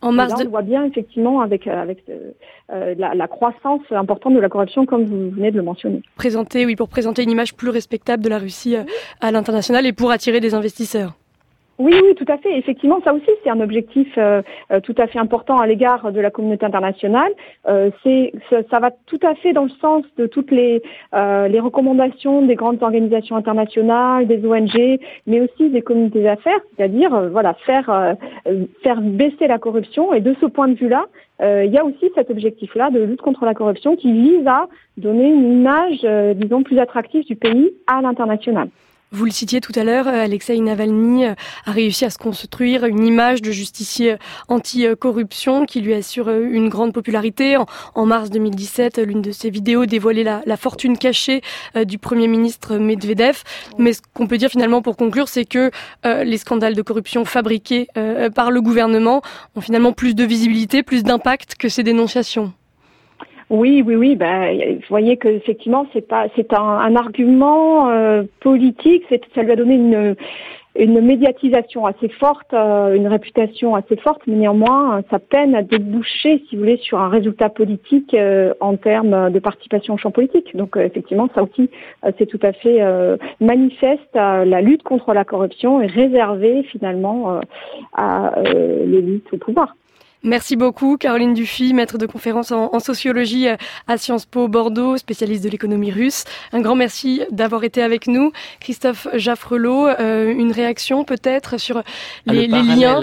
En 0.03 0.13
mars 0.13 0.35
on 0.39 0.49
voit 0.49 0.63
bien 0.63 0.85
effectivement 0.85 1.41
avec, 1.41 1.67
euh, 1.67 1.83
avec 1.83 2.05
euh, 2.09 2.31
euh, 2.73 2.95
la, 2.97 3.15
la, 3.15 3.29
croissance 3.29 3.83
importante 3.91 4.35
de 4.35 4.41
la 4.41 4.49
corruption, 4.49 4.87
comme 4.87 5.05
vous 5.05 5.31
venez 5.31 5.51
de 5.51 5.57
le 5.57 5.63
mentionner. 5.63 6.03
Présenter, 6.17 6.65
oui, 6.65 6.75
pour 6.75 6.89
présenter 6.89 7.23
une 7.23 7.31
image 7.31 7.55
plus 7.55 7.71
respectable 7.71 8.23
de 8.23 8.29
la 8.29 8.39
Russie 8.39 8.77
à 9.21 9.31
l'international 9.31 9.87
et 9.87 9.93
pour 9.93 10.11
attirer 10.11 10.41
des 10.41 10.55
investisseurs. 10.55 11.20
Oui, 11.81 11.95
oui, 12.05 12.15
tout 12.15 12.31
à 12.31 12.37
fait. 12.37 12.59
Effectivement, 12.59 13.01
ça 13.03 13.15
aussi, 13.15 13.31
c'est 13.43 13.49
un 13.49 13.61
objectif 13.61 14.07
euh, 14.19 14.43
euh, 14.71 14.81
tout 14.81 14.95
à 14.99 15.07
fait 15.07 15.19
important 15.19 15.57
à 15.57 15.67
l'égard 15.67 16.13
de 16.13 16.21
la 16.21 16.31
communauté 16.31 16.67
internationale. 16.67 17.33
Euh, 17.67 17.89
c'est, 18.03 18.35
ça, 18.51 18.81
va 18.81 18.91
tout 19.07 19.19
à 19.23 19.35
fait 19.35 19.55
dans 19.55 19.63
le 19.63 19.71
sens 19.81 20.05
de 20.19 20.27
toutes 20.27 20.51
les, 20.51 20.83
les 21.15 21.61
recommandations 21.61 22.43
des 22.43 22.55
grandes 22.55 22.83
organisations 22.83 23.35
internationales, 23.35 24.27
des 24.27 24.45
ONG, 24.45 25.01
mais 25.27 25.41
aussi 25.41 25.71
des 25.71 25.81
communautés 25.81 26.23
d'affaires, 26.23 26.61
c'est-à-dire 26.77 27.31
voilà 27.31 27.55
faire 27.55 28.17
faire 28.83 29.01
baisser 29.01 29.47
la 29.47 29.59
corruption. 29.59 30.13
Et 30.13 30.21
de 30.21 30.35
ce 30.39 30.47
point 30.47 30.69
de 30.69 30.75
vue-là, 30.75 31.07
il 31.41 31.73
y 31.73 31.79
a 31.79 31.85
aussi 31.85 32.11
cet 32.15 32.31
objectif-là 32.31 32.91
de 32.91 33.01
lutte 33.01 33.23
contre 33.23 33.47
la 33.47 33.55
corruption 33.55 33.97
qui 33.97 34.13
vise 34.13 34.47
à 34.47 34.67
donner 34.99 35.29
une 35.31 35.61
image, 35.61 36.07
disons, 36.37 36.63
plus 36.63 36.79
attractive 36.79 37.25
du 37.25 37.37
pays 37.37 37.71
à 37.87 38.03
l'international. 38.03 38.69
Vous 39.13 39.25
le 39.25 39.33
citiez 39.33 39.61
tout 39.61 39.73
à 39.75 39.83
l'heure, 39.83 40.07
euh, 40.07 40.23
Alexei 40.23 40.57
Navalny 40.61 41.27
euh, 41.27 41.35
a 41.67 41.73
réussi 41.73 42.05
à 42.05 42.11
se 42.11 42.19
construire 42.19 42.85
une 42.85 43.05
image 43.05 43.43
de 43.43 43.51
justicier 43.51 44.15
anti-corruption 44.47 45.67
qui 45.67 45.81
lui 45.81 45.95
assure 45.95 46.29
euh, 46.29 46.47
une 46.49 46.69
grande 46.69 46.93
popularité. 46.93 47.57
En, 47.97 48.07
mars 48.07 48.31
2017, 48.31 48.99
l'une 48.99 49.21
de 49.21 49.33
ses 49.33 49.51
vidéos 49.51 49.85
dévoilait 49.85 50.23
la, 50.23 50.57
fortune 50.57 50.97
cachée 50.97 51.43
du 51.85 51.99
Premier 51.99 52.29
ministre 52.29 52.77
Medvedev. 52.77 53.43
Mais 53.79 53.95
ce 53.95 54.01
qu'on 54.15 54.29
peut 54.29 54.39
dire 54.39 54.51
finalement 54.51 54.81
pour 54.81 54.97
conclure, 54.97 55.29
c'est 55.29 55.45
que 55.45 55.71
les 56.05 56.39
scandales 56.39 56.75
de 56.75 56.83
corruption 56.83 57.25
fabriqués 57.25 57.89
par 58.35 58.51
le 58.51 58.61
gouvernement 58.61 59.23
ont 59.55 59.61
finalement 59.61 59.93
plus 59.93 60.15
de 60.15 60.25
visibilité, 60.25 60.83
plus 60.83 61.03
d'impact 61.03 61.55
que 61.55 61.69
ces 61.69 61.83
dénonciations. 61.83 62.53
Oui, 63.51 63.83
oui, 63.85 63.97
oui. 63.97 64.15
Ben, 64.15 64.77
vous 64.77 64.87
voyez 64.89 65.17
que 65.17 65.27
effectivement, 65.27 65.85
c'est 65.93 66.07
pas, 66.07 66.27
c'est 66.37 66.53
un, 66.53 66.95
argument 66.95 67.91
euh, 67.91 68.23
politique. 68.39 69.03
ça 69.35 69.43
lui 69.43 69.51
a 69.51 69.57
donné 69.57 69.75
une, 69.75 70.15
une 70.77 71.01
médiatisation 71.01 71.85
assez 71.85 72.09
forte, 72.11 72.55
euh, 72.55 72.95
une 72.95 73.09
réputation 73.09 73.75
assez 73.75 73.97
forte, 73.97 74.23
mais 74.29 74.37
néanmoins, 74.37 75.03
ça 75.11 75.19
peine 75.19 75.57
à 75.57 75.63
déboucher, 75.63 76.45
si 76.49 76.55
vous 76.55 76.61
voulez, 76.61 76.77
sur 76.77 77.01
un 77.01 77.09
résultat 77.09 77.49
politique 77.49 78.15
euh, 78.15 78.55
en 78.61 78.77
termes 78.77 79.33
de 79.33 79.39
participation 79.41 79.95
au 79.95 79.97
champ 79.97 80.13
politique. 80.13 80.57
Donc, 80.57 80.77
effectivement, 80.77 81.29
ça 81.35 81.43
aussi, 81.43 81.71
c'est 82.19 82.27
tout 82.27 82.41
à 82.45 82.53
fait 82.53 82.81
manifeste. 83.41 84.15
la 84.15 84.61
lutte 84.61 84.85
contre 84.85 85.13
la 85.13 85.25
corruption 85.25 85.81
est 85.81 85.89
réservée 85.89 86.63
finalement 86.71 87.41
à 87.95 88.33
l'élite 88.45 89.27
au 89.33 89.39
pouvoir. 89.39 89.75
Merci 90.23 90.57
beaucoup, 90.57 90.99
Caroline 90.99 91.33
Dufy, 91.33 91.73
maître 91.73 91.97
de 91.97 92.05
conférence 92.05 92.53
en, 92.53 92.79
sociologie 92.79 93.49
à 93.87 93.97
Sciences 93.97 94.27
Po 94.27 94.49
Bordeaux, 94.49 94.99
spécialiste 94.99 95.43
de 95.43 95.49
l'économie 95.49 95.91
russe. 95.91 96.25
Un 96.53 96.61
grand 96.61 96.77
merci 96.77 97.23
d'avoir 97.31 97.65
été 97.65 97.83
avec 97.83 98.07
nous. 98.07 98.31
Christophe 98.61 99.09
Jaffrelot, 99.15 99.89
euh, 99.89 100.31
une 100.31 100.53
réaction 100.53 101.05
peut-être 101.05 101.59
sur 101.59 101.79
ah, 101.79 101.83
les, 102.27 102.47
liens 102.49 103.01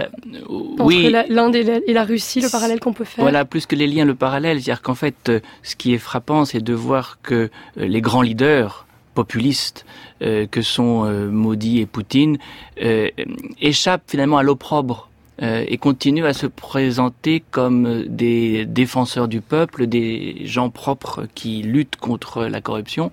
entre 0.77 1.31
l'Inde 1.33 1.55
et, 1.55 1.93
la 1.93 2.03
Russie, 2.03 2.39
le 2.39 2.49
parallèle 2.49 2.79
qu'on 2.79 2.93
peut 2.93 3.03
faire? 3.03 3.23
Voilà, 3.23 3.45
plus 3.45 3.65
que 3.65 3.75
les 3.75 3.87
liens, 3.87 4.05
le 4.05 4.15
parallèle. 4.15 4.61
C'est-à-dire 4.61 4.83
qu'en 4.83 4.95
fait, 4.95 5.29
euh, 5.29 5.39
ce 5.63 5.75
qui 5.75 5.95
est 5.95 5.99
frappant, 5.99 6.45
c'est 6.45 6.63
de 6.63 6.73
voir 6.73 7.17
que 7.23 7.33
euh, 7.33 7.49
les 7.87 8.01
grands 8.01 8.21
leaders 8.21 8.85
populistes 9.15 9.85
que 10.19 10.61
sont 10.61 11.05
Modi 11.31 11.79
et 11.79 11.87
Poutine 11.87 12.37
échappent 13.59 14.03
finalement 14.07 14.37
à 14.37 14.43
l'opprobre 14.43 15.06
euh, 15.41 15.63
et 15.67 15.77
continuent 15.77 16.25
à 16.25 16.33
se 16.33 16.47
présenter 16.47 17.43
comme 17.51 18.05
des 18.07 18.65
défenseurs 18.65 19.27
du 19.27 19.41
peuple, 19.41 19.85
des 19.85 20.41
gens 20.45 20.69
propres 20.69 21.27
qui 21.35 21.61
luttent 21.61 21.97
contre 21.97 22.45
la 22.45 22.59
corruption, 22.59 23.11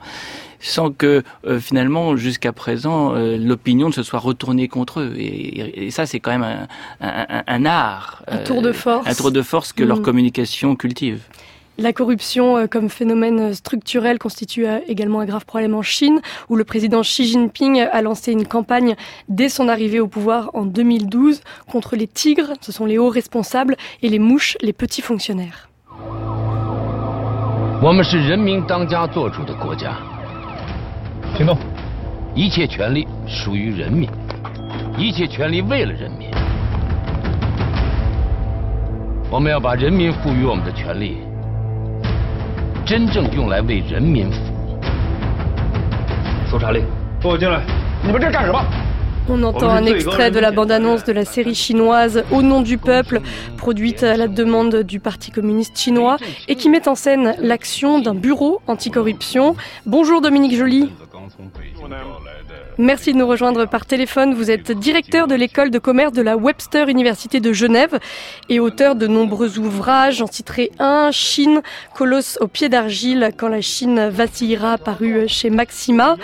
sans 0.59 0.91
que 0.91 1.23
euh, 1.47 1.61
finalement 1.61 2.17
jusqu'à 2.17 2.53
présent 2.53 3.15
euh, 3.15 3.37
l'opinion 3.37 3.89
ne 3.89 3.93
se 3.93 4.03
soit 4.03 4.21
retournée 4.21 4.69
contre 4.69 5.01
eux. 5.01 5.15
Et, 5.19 5.91
ça, 5.91 6.07
c'est 6.07 6.21
quand 6.21 6.31
même 6.31 6.67
un, 7.01 7.07
un, 7.07 7.43
un 7.47 7.65
art, 7.67 8.23
un 8.27 8.39
tour 8.39 8.63
de 8.63 8.73
force, 8.73 9.07
un 9.07 9.15
tour 9.15 9.31
de 9.31 9.43
force 9.43 9.73
que 9.73 9.85
leur 9.85 9.99
mm. 9.99 10.03
communication 10.03 10.77
cultive. 10.77 11.21
La 11.77 11.93
corruption 11.93 12.57
euh, 12.57 12.67
comme 12.69 12.89
phénomène 12.89 13.53
structurel 13.53 14.21
constitue 14.21 14.65
euh, 14.65 14.79
également 14.87 15.19
un 15.19 15.25
grave 15.25 15.45
problème 15.45 15.75
en 15.75 15.83
Chine, 15.83 16.21
où 16.49 16.55
le 16.55 16.63
président 16.63 17.01
Xi 17.01 17.27
Jinping 17.27 17.81
a 17.81 18.01
lancé 18.01 18.31
une 18.31 18.47
campagne 18.47 18.95
dès 19.29 19.49
son 19.49 19.69
arrivée 19.69 19.99
au 19.99 20.07
pouvoir 20.07 20.51
en 20.55 20.67
2012 20.67 21.41
contre 21.69 21.97
les 21.97 22.07
tigres, 22.07 22.53
ce 22.61 22.71
sont 22.71 22.87
les 22.87 22.97
hauts 22.97 23.09
responsables, 23.09 23.77
et 24.03 24.09
les 24.09 24.21
mouches, 24.21 24.57
les 24.61 24.73
petits 24.73 25.03
fonctionnaires. 25.03 25.69
On 49.27 49.43
entend 49.43 49.71
un 49.71 49.87
extrait 49.87 50.31
de 50.31 50.39
la 50.39 50.51
bande-annonce 50.51 51.05
de 51.05 51.13
la 51.13 51.25
série 51.25 51.55
chinoise 51.55 52.25
Au 52.31 52.43
nom 52.43 52.61
du 52.61 52.77
peuple, 52.77 53.23
produite 53.57 54.03
à 54.03 54.19
la 54.19 54.29
demande 54.29 54.83
du 54.83 55.01
Parti 55.01 55.31
communiste 55.31 55.79
chinois 55.79 56.19
et 56.47 56.57
qui 56.57 56.69
met 56.69 56.87
en 56.87 56.95
scène 56.95 57.35
l'action 57.39 58.01
d'un 58.01 58.15
bureau 58.15 58.61
anticorruption. 58.67 59.57
Bonjour 59.87 60.21
Dominique 60.21 60.55
Joly. 60.55 60.91
Merci 62.79 63.13
de 63.13 63.19
nous 63.19 63.29
rejoindre 63.29 63.67
par 63.67 63.87
téléphone. 63.87 64.35
Vous 64.35 64.51
êtes 64.51 64.73
directeur 64.73 65.29
de 65.29 65.37
l'école 65.37 65.71
de 65.71 65.79
commerce 65.79 66.13
de 66.13 66.23
la 66.23 66.37
Webster 66.37 66.89
Université 66.89 67.39
de 67.39 67.53
Genève 67.53 68.01
et 68.49 68.59
auteur 68.59 68.97
de 68.97 69.07
nombreux 69.07 69.61
ouvrages. 69.61 70.17
J'en 70.17 70.27
citerai 70.27 70.73
un, 70.81 71.13
Chine, 71.13 71.63
colosse 71.95 72.37
au 72.41 72.49
pied 72.49 72.69
d'argile, 72.69 73.31
quand 73.37 73.47
la 73.47 73.61
Chine 73.61 74.09
vacillera, 74.09 74.77
paru 74.77 75.29
chez 75.29 75.51
Maxima. 75.51 76.17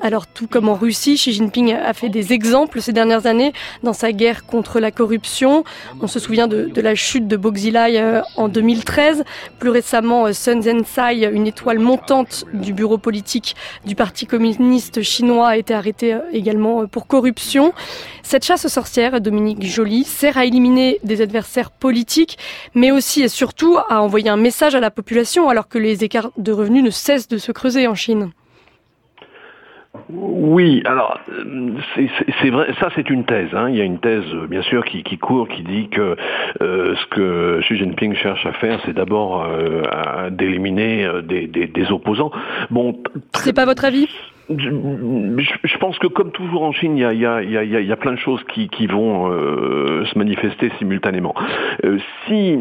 Alors 0.00 0.26
tout 0.26 0.46
comme 0.46 0.68
en 0.70 0.74
Russie, 0.74 1.16
Xi 1.16 1.32
Jinping 1.32 1.74
a 1.74 1.92
fait 1.92 2.08
des 2.08 2.32
exemples 2.32 2.80
ces 2.80 2.92
dernières 2.92 3.26
années 3.26 3.52
dans 3.82 3.92
sa 3.92 4.12
guerre 4.12 4.46
contre 4.46 4.80
la 4.80 4.90
corruption. 4.90 5.64
On 6.00 6.06
se 6.06 6.20
souvient 6.20 6.46
de, 6.46 6.70
la 6.80 6.94
chute 6.94 7.28
de 7.28 7.36
Boxilai 7.36 7.98
euh, 7.98 8.22
en 8.36 8.48
2013. 8.48 9.24
Plus 9.58 9.70
récemment, 9.70 10.26
euh, 10.26 10.32
Sun 10.32 10.62
Zensai, 10.62 11.28
une 11.32 11.46
étoile 11.46 11.80
montante 11.80 12.44
du 12.54 12.72
bureau 12.72 12.96
politique 12.96 13.56
du 13.84 13.94
Parti 13.94 14.26
communiste 14.26 15.02
chinois, 15.02 15.48
a 15.48 15.56
été 15.56 15.74
arrêtée 15.74 15.97
euh, 16.02 16.20
également 16.32 16.82
euh, 16.82 16.86
pour 16.86 17.06
corruption. 17.06 17.72
Cette 18.22 18.44
chasse 18.44 18.64
aux 18.64 18.68
sorcières, 18.68 19.20
Dominique 19.20 19.64
Joly, 19.64 20.04
sert 20.04 20.36
à 20.36 20.44
éliminer 20.44 20.98
des 21.02 21.20
adversaires 21.20 21.70
politiques, 21.70 22.38
mais 22.74 22.90
aussi 22.90 23.22
et 23.22 23.28
surtout 23.28 23.78
à 23.88 24.02
envoyer 24.02 24.28
un 24.28 24.36
message 24.36 24.74
à 24.74 24.80
la 24.80 24.90
population 24.90 25.48
alors 25.48 25.68
que 25.68 25.78
les 25.78 26.04
écarts 26.04 26.30
de 26.36 26.52
revenus 26.52 26.84
ne 26.84 26.90
cessent 26.90 27.28
de 27.28 27.38
se 27.38 27.52
creuser 27.52 27.86
en 27.86 27.94
Chine. 27.94 28.30
Oui, 30.10 30.82
alors 30.86 31.18
c'est 31.94 32.50
vrai, 32.50 32.72
ça 32.80 32.88
c'est 32.94 33.10
une 33.10 33.24
thèse. 33.24 33.50
Hein. 33.52 33.68
Il 33.68 33.76
y 33.76 33.80
a 33.80 33.84
une 33.84 33.98
thèse 33.98 34.24
bien 34.48 34.62
sûr 34.62 34.84
qui, 34.84 35.02
court, 35.18 35.48
qui 35.48 35.62
dit 35.62 35.88
que 35.88 36.16
ce 36.60 37.06
que 37.10 37.60
Xi 37.60 37.76
Jinping 37.76 38.14
cherche 38.14 38.46
à 38.46 38.52
faire, 38.52 38.80
c'est 38.86 38.94
d'abord 38.94 39.46
d'éliminer 40.30 41.08
des, 41.24 41.46
des, 41.46 41.92
opposants. 41.92 42.30
Bon, 42.70 42.98
c'est 43.34 43.52
pas 43.52 43.66
votre 43.66 43.84
avis? 43.84 44.08
Je, 44.56 45.78
pense 45.78 45.98
que 45.98 46.06
comme 46.06 46.30
toujours 46.32 46.62
en 46.62 46.72
Chine, 46.72 46.96
il 46.96 47.00
y 47.00 47.04
a, 47.04 47.12
y 47.12 47.26
a, 47.26 47.42
y 47.42 47.92
a, 47.92 47.96
plein 47.96 48.12
de 48.12 48.18
choses 48.18 48.42
qui, 48.44 48.68
qui 48.70 48.86
vont 48.86 49.30
euh, 49.30 50.06
se 50.06 50.18
manifester 50.18 50.70
simultanément. 50.78 51.34
Euh, 51.84 51.98
si, 52.26 52.58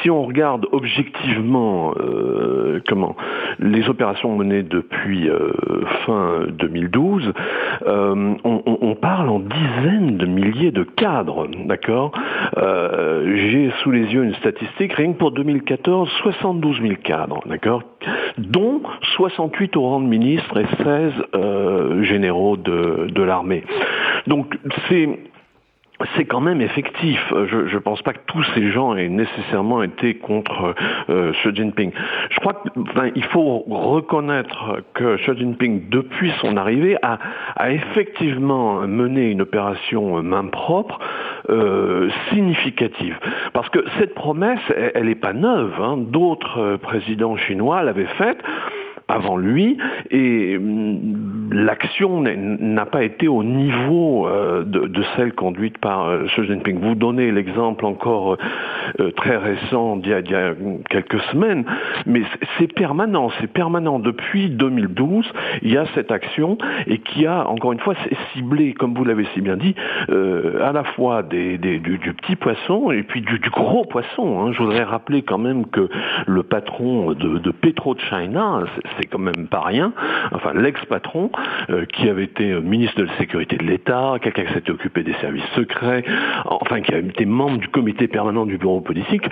si 0.00 0.08
on 0.08 0.22
regarde 0.22 0.66
objectivement 0.72 1.92
euh, 2.00 2.80
comment 2.88 3.16
les 3.58 3.86
opérations 3.90 4.34
menées 4.34 4.62
depuis 4.62 5.28
fin 6.06 6.46
2012, 6.70 7.32
on, 7.86 8.36
on, 8.44 8.94
parle 8.94 9.28
en 9.28 9.40
dizaines 9.40 10.16
de 10.16 10.26
milliers 10.26 10.70
de 10.70 10.82
cadres, 10.82 11.48
d'accord 11.66 12.12
J'ai 12.56 13.70
sous 13.82 13.90
les 13.90 14.12
yeux 14.12 14.24
une 14.24 14.34
statistique, 14.34 14.92
rien 14.92 15.12
que 15.12 15.18
pour 15.18 15.32
2014, 15.32 16.08
72 16.22 16.80
000 16.80 16.94
cadres, 17.02 17.40
d'accord 17.46 17.82
Dont 18.38 18.82
68 19.16 19.76
au 19.76 19.82
rang 19.82 20.00
de 20.00 20.06
ministre 20.06 20.56
et 20.58 20.66
16 20.82 21.12
euh, 21.34 22.02
généraux 22.02 22.56
de, 22.56 23.08
de 23.10 23.22
l'armée. 23.22 23.64
Donc 24.26 24.58
c'est 24.88 25.08
c'est 26.16 26.24
quand 26.24 26.40
même 26.40 26.60
effectif. 26.60 27.20
Je 27.30 27.74
ne 27.74 27.78
pense 27.78 28.02
pas 28.02 28.12
que 28.12 28.20
tous 28.26 28.44
ces 28.54 28.70
gens 28.70 28.96
aient 28.96 29.08
nécessairement 29.08 29.82
été 29.82 30.14
contre 30.14 30.74
euh, 31.08 31.32
Xi 31.32 31.54
Jinping. 31.54 31.92
Je 32.30 32.40
crois 32.40 32.62
qu'il 33.12 33.24
faut 33.24 33.64
reconnaître 33.68 34.82
que 34.94 35.16
Xi 35.16 35.36
Jinping, 35.36 35.88
depuis 35.88 36.32
son 36.40 36.56
arrivée, 36.56 36.96
a, 37.02 37.18
effectivement 37.70 38.86
mené 38.86 39.30
une 39.30 39.42
opération 39.42 40.22
main 40.22 40.46
propre 40.46 40.98
euh, 41.48 42.08
significative. 42.30 43.18
Parce 43.52 43.68
que 43.68 43.84
cette 43.98 44.14
promesse, 44.14 44.60
elle 44.94 45.06
n'est 45.06 45.14
pas 45.14 45.32
neuve. 45.32 45.74
Hein. 45.80 45.96
D'autres 45.98 46.76
présidents 46.76 47.36
chinois 47.36 47.82
l'avaient 47.82 48.06
faite 48.18 48.38
avant 49.10 49.36
lui 49.36 49.76
hum, 50.12 51.49
l'action 51.50 52.20
n'a 52.20 52.86
pas 52.86 53.02
été 53.02 53.28
au 53.28 53.42
niveau 53.42 54.26
euh, 54.26 54.64
de, 54.64 55.02
celle 55.16 55.32
conduite 55.32 55.78
par 55.78 56.08
euh, 56.08 56.26
Xi 56.26 56.44
Jinping. 56.46 56.78
Vous 56.80 56.94
donnez 56.94 57.30
l'exemple 57.32 57.84
encore 57.86 58.36
euh, 59.00 59.10
très 59.12 59.36
récent 59.36 59.96
d'il 59.96 60.10
y, 60.10 60.34
a 60.34 60.54
quelques 60.88 61.20
semaines, 61.32 61.64
mais 62.06 62.22
c'est 62.58 62.72
permanent, 62.72 63.30
c'est 63.40 63.52
permanent. 63.52 63.98
Depuis 63.98 64.50
2012, 64.50 65.30
il 65.62 65.72
y 65.72 65.76
a 65.76 65.86
cette 65.94 66.10
action 66.10 66.58
et 66.86 66.98
qui 66.98 67.26
a, 67.26 67.48
encore 67.48 67.72
une 67.72 67.80
fois, 67.80 67.94
ciblé, 68.32 68.74
comme 68.74 68.94
vous 68.94 69.04
l'avez 69.04 69.26
si 69.34 69.40
bien 69.40 69.56
dit, 69.56 69.74
à 70.08 70.72
la 70.72 70.84
fois 70.84 71.22
des, 71.22 71.58
du, 71.58 71.98
petit 71.98 72.36
poisson 72.36 72.90
et 72.90 73.02
puis 73.02 73.20
du, 73.20 73.38
gros 73.50 73.84
poisson. 73.84 74.40
Hein. 74.40 74.52
Je 74.52 74.62
voudrais 74.62 74.84
rappeler 74.84 75.22
quand 75.22 75.38
même 75.38 75.66
que 75.66 75.88
le 76.26 76.42
patron 76.42 77.12
de, 77.12 77.38
de 77.38 77.50
Petro 77.50 77.96
China, 77.96 78.64
c'est 78.96 79.06
quand 79.06 79.18
même 79.18 79.46
pas 79.48 79.60
rien. 79.60 79.92
Enfin, 80.32 80.52
l'ex-patron, 80.54 81.30
euh, 81.70 81.84
qui 81.86 82.08
avait 82.08 82.24
été 82.24 82.50
euh, 82.50 82.60
ministre 82.60 83.00
de 83.00 83.04
la 83.04 83.16
sécurité 83.18 83.56
de 83.56 83.64
l'État, 83.64 84.14
quelqu'un 84.22 84.44
qui 84.44 84.54
s'était 84.54 84.70
occupé 84.70 85.02
des 85.02 85.14
services 85.14 85.44
secrets, 85.54 86.04
enfin 86.44 86.80
qui 86.80 86.92
avait 86.92 87.06
été 87.08 87.24
membre 87.24 87.58
du 87.58 87.68
comité 87.68 88.08
permanent 88.08 88.46
du 88.46 88.58
bureau 88.58 88.80
politique, 88.80 89.24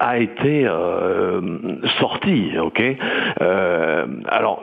a 0.00 0.18
été 0.18 0.66
euh, 0.66 1.40
sorti. 1.98 2.52
Ok? 2.58 2.82
alors, 4.28 4.62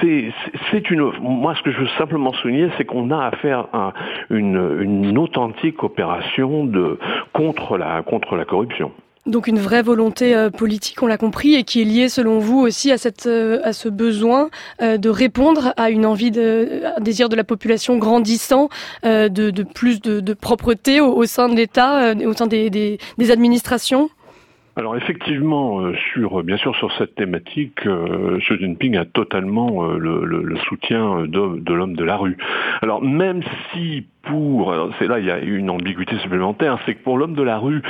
c'est 0.00 0.90
une. 0.90 1.10
Moi, 1.20 1.54
ce 1.54 1.62
que 1.62 1.70
je 1.70 1.78
veux 1.78 1.88
simplement 1.98 2.32
souligner, 2.34 2.68
c'est 2.76 2.84
qu'on 2.84 3.10
a 3.10 3.26
affaire 3.26 3.66
à 3.72 3.92
une, 4.30 4.78
une 4.80 5.18
authentique 5.18 5.82
opération 5.82 6.64
de 6.64 6.98
contre 7.32 7.76
la 7.76 8.02
contre 8.02 8.36
la 8.36 8.44
corruption. 8.44 8.92
Donc 9.26 9.48
une 9.48 9.58
vraie 9.58 9.82
volonté 9.82 10.34
euh, 10.34 10.48
politique, 10.48 11.02
on 11.02 11.06
l'a 11.06 11.18
compris, 11.18 11.54
et 11.54 11.62
qui 11.62 11.82
est 11.82 11.84
liée 11.84 12.08
selon 12.08 12.38
vous 12.38 12.58
aussi 12.58 12.90
à, 12.90 12.96
cette, 12.96 13.26
euh, 13.26 13.60
à 13.64 13.74
ce 13.74 13.90
besoin 13.90 14.48
euh, 14.80 14.96
de 14.96 15.10
répondre 15.10 15.74
à 15.76 15.90
une 15.90 16.06
envie, 16.06 16.30
de, 16.30 16.82
un 16.96 17.00
désir 17.02 17.28
de 17.28 17.36
la 17.36 17.44
population 17.44 17.98
grandissant 17.98 18.70
de, 19.04 19.28
de, 19.28 19.62
plus 19.62 20.00
de, 20.00 20.20
de 20.20 20.32
propreté 20.32 21.00
au, 21.02 21.24
sein 21.26 21.48
de 21.50 21.54
l'État, 21.54 22.14
au 22.24 22.32
sein 22.32 22.46
des, 22.46 22.70
des, 22.70 22.98
des 23.18 23.30
administrations? 23.30 24.08
Alors 24.76 24.96
effectivement, 24.96 25.82
sur 26.12 26.42
bien 26.42 26.56
sûr 26.56 26.74
sur 26.76 26.90
cette 26.96 27.14
thématique, 27.14 27.80
Xi 27.80 28.58
Jinping 28.58 28.96
a 28.96 29.04
totalement 29.04 29.84
le, 29.88 30.24
le, 30.24 30.42
le 30.42 30.56
soutien 30.68 31.26
de, 31.26 31.58
de 31.58 31.74
l'homme 31.74 31.96
de 31.96 32.04
la 32.04 32.16
rue. 32.16 32.38
Alors 32.80 33.02
même 33.02 33.42
si 33.72 34.06
pour, 34.22 34.74
c'est 34.98 35.06
là 35.06 35.18
il 35.18 35.26
y 35.26 35.30
a 35.30 35.38
une 35.38 35.70
ambiguïté 35.70 36.16
supplémentaire, 36.18 36.78
c'est 36.84 36.94
que 36.94 37.02
pour 37.02 37.18
l'homme 37.18 37.34
de 37.34 37.42
la 37.42 37.58
rue, 37.58 37.82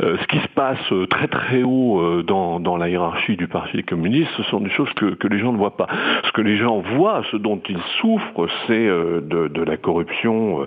euh, 0.00 0.16
ce 0.20 0.26
qui 0.26 0.38
se 0.38 0.48
passe 0.48 0.92
euh, 0.92 1.06
très 1.06 1.28
très 1.28 1.62
haut 1.62 2.00
euh, 2.00 2.22
dans, 2.22 2.60
dans 2.60 2.76
la 2.76 2.88
hiérarchie 2.88 3.36
du 3.36 3.46
Parti 3.46 3.82
communiste, 3.82 4.30
ce 4.36 4.42
sont 4.44 4.60
des 4.60 4.70
choses 4.70 4.92
que, 4.94 5.14
que 5.14 5.28
les 5.28 5.38
gens 5.38 5.52
ne 5.52 5.58
voient 5.58 5.76
pas. 5.76 5.88
Ce 6.24 6.32
que 6.32 6.40
les 6.40 6.56
gens 6.56 6.80
voient, 6.96 7.22
ce 7.30 7.36
dont 7.36 7.60
ils 7.68 7.82
souffrent, 8.00 8.46
c'est 8.66 8.86
de, 8.86 9.62
la 9.62 9.76
corruption 9.76 10.66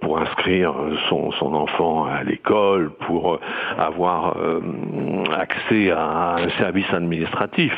pour 0.00 0.18
inscrire 0.18 0.74
son, 1.08 1.30
son 1.32 1.54
enfant 1.54 2.06
à 2.06 2.24
l'école, 2.24 2.90
pour 3.06 3.38
avoir 3.78 4.36
accès 5.38 5.90
à 5.90 6.36
un 6.36 6.48
service 6.58 6.90
administratif. 6.92 7.72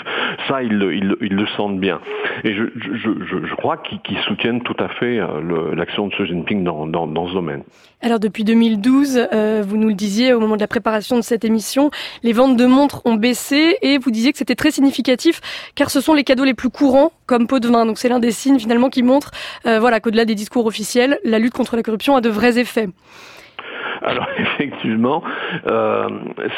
Ça, 0.49 0.63
ils, 0.63 0.73
ils, 1.21 1.35
le 1.35 1.47
sentent 1.57 1.81
bien. 1.81 2.01
Et 2.45 2.55
je, 2.55 2.65
je, 2.75 3.55
crois 3.57 3.77
qu'ils 3.79 4.19
soutiennent 4.19 4.63
tout 4.63 4.77
à 4.79 4.89
fait 4.89 5.21
l'action 5.75 6.09
de 6.09 6.15
Xi 6.15 6.27
Jinping 6.27 6.64
dans, 6.65 7.29
ce 7.29 7.35
domaine. 7.35 7.63
Alors 8.01 8.19
depuis 8.19 8.45
2012, 8.45 9.29
euh, 9.33 9.63
vous 9.67 9.77
nous 9.77 9.89
le 9.89 9.95
disiez 9.95 10.33
au 10.33 10.41
moment 10.41 10.57
de 10.57 10.61
la 10.61 10.67
préparation 10.67 11.17
de 11.17 11.23
cette 11.23 11.45
émission, 11.45 11.91
les 12.23 12.33
ventes 12.33 12.57
de 12.57 12.67
montres 12.67 13.01
ont 13.05 13.15
baissé 13.15 13.77
et 13.83 13.99
vous 13.99 14.11
disiez 14.11 14.33
que 14.33 14.39
c'était 14.39 14.55
très 14.55 14.71
significatif 14.71 15.41
car 15.75 15.91
ce 15.91 16.01
sont 16.01 16.15
les 16.15 16.25
cadeaux 16.25 16.45
les 16.45 16.55
plus 16.55 16.71
courants 16.71 17.13
comme 17.27 17.47
pot 17.47 17.61
de 17.61 17.69
vin. 17.69 17.87
Donc 17.87 17.99
c'est 17.99 18.09
l'un 18.09 18.19
des 18.19 18.33
signes 18.33 18.59
finalement 18.59 18.91
qui 18.91 19.03
montre 19.03 19.31
euh, 19.67 19.79
voilà, 19.79 20.01
qu'au-delà 20.01 20.25
des 20.25 20.35
discours 20.35 20.67
officiels, 20.67 21.19
la 21.25 21.39
lutte 21.39 21.55
contre 21.55 21.77
la 21.77 21.83
corruption 21.83 22.17
a 22.17 22.21
de 22.21 22.29
vrais 22.29 22.59
effets. 22.59 22.89
Alors 24.07 24.27
effectivement, 24.39 25.23
euh, 25.67 26.09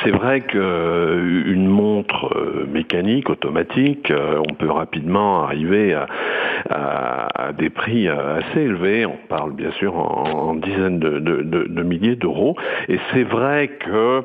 c'est 0.02 0.10
vrai 0.10 0.40
qu'une 0.40 0.60
euh, 0.60 1.54
montre 1.56 2.36
euh, 2.36 2.66
mécanique, 2.68 3.30
automatique, 3.30 4.12
on 4.12 4.54
peut 4.54 4.70
rapidement 4.70 5.44
arriver 5.44 5.94
à, 5.94 7.52
des 7.56 7.70
prix 7.70 8.08
assez 8.08 8.60
élevés. 8.60 9.06
On 9.06 9.18
parle 9.28 9.52
bien 9.52 9.70
sûr 9.72 9.96
en, 9.96 10.54
dizaines 10.54 10.98
de, 10.98 11.82
milliers 11.82 12.16
d'euros. 12.16 12.56
Et 12.88 12.98
c'est 13.12 13.22
vrai 13.22 13.68
que 13.78 14.24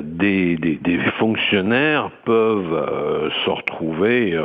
des, 0.00 0.58
fonctionnaires 1.18 2.10
peuvent 2.24 3.30
se 3.44 3.50
retrouver 3.50 4.38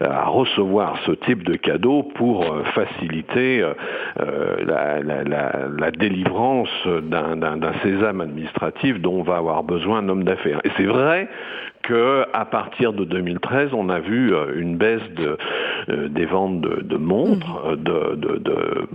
à 0.00 0.24
recevoir 0.24 0.96
ce 1.04 1.12
type 1.12 1.42
de 1.44 1.56
cadeau 1.56 2.04
pour 2.14 2.44
faciliter 2.74 3.64
la 4.16 5.90
délivrance 5.90 6.77
d'un 6.86 7.72
sésame 7.82 8.20
administratif 8.20 9.00
dont 9.00 9.20
on 9.20 9.22
va 9.22 9.36
avoir 9.36 9.62
besoin 9.62 9.98
un 9.98 10.08
homme 10.08 10.24
d'affaires. 10.24 10.60
Et 10.64 10.70
c'est 10.76 10.86
vrai 10.86 11.28
que 11.88 12.26
à 12.34 12.44
partir 12.44 12.92
de 12.92 13.04
2013, 13.04 13.70
on 13.72 13.88
a 13.88 13.98
vu 13.98 14.34
euh, 14.34 14.52
une 14.54 14.76
baisse 14.76 15.00
de, 15.16 15.38
euh, 15.88 16.08
des 16.08 16.26
ventes 16.26 16.60
de, 16.60 16.96
montres, 16.96 17.46
mmh. 17.46 17.82
euh, 17.88 18.14
de, 18.14 18.36
de, 18.36 18.88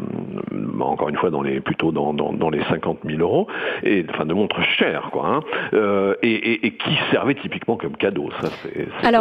encore 0.79 1.09
une 1.09 1.17
fois 1.17 1.31
dans 1.31 1.41
les 1.41 1.59
plutôt 1.59 1.91
dans, 1.91 2.13
dans, 2.13 2.49
les 2.51 2.63
50 2.65 2.99
000 3.03 3.19
euros, 3.19 3.47
et 3.81 4.05
enfin 4.09 4.25
de 4.25 4.33
montres 4.35 4.61
chères, 4.77 5.09
quoi, 5.11 5.25
hein, 5.27 5.39
et, 6.21 6.65
et, 6.67 6.71
qui 6.71 6.95
servaient 7.11 7.35
typiquement 7.35 7.77
comme 7.77 7.97
cadeau. 7.97 8.29
Ça, 8.41 8.49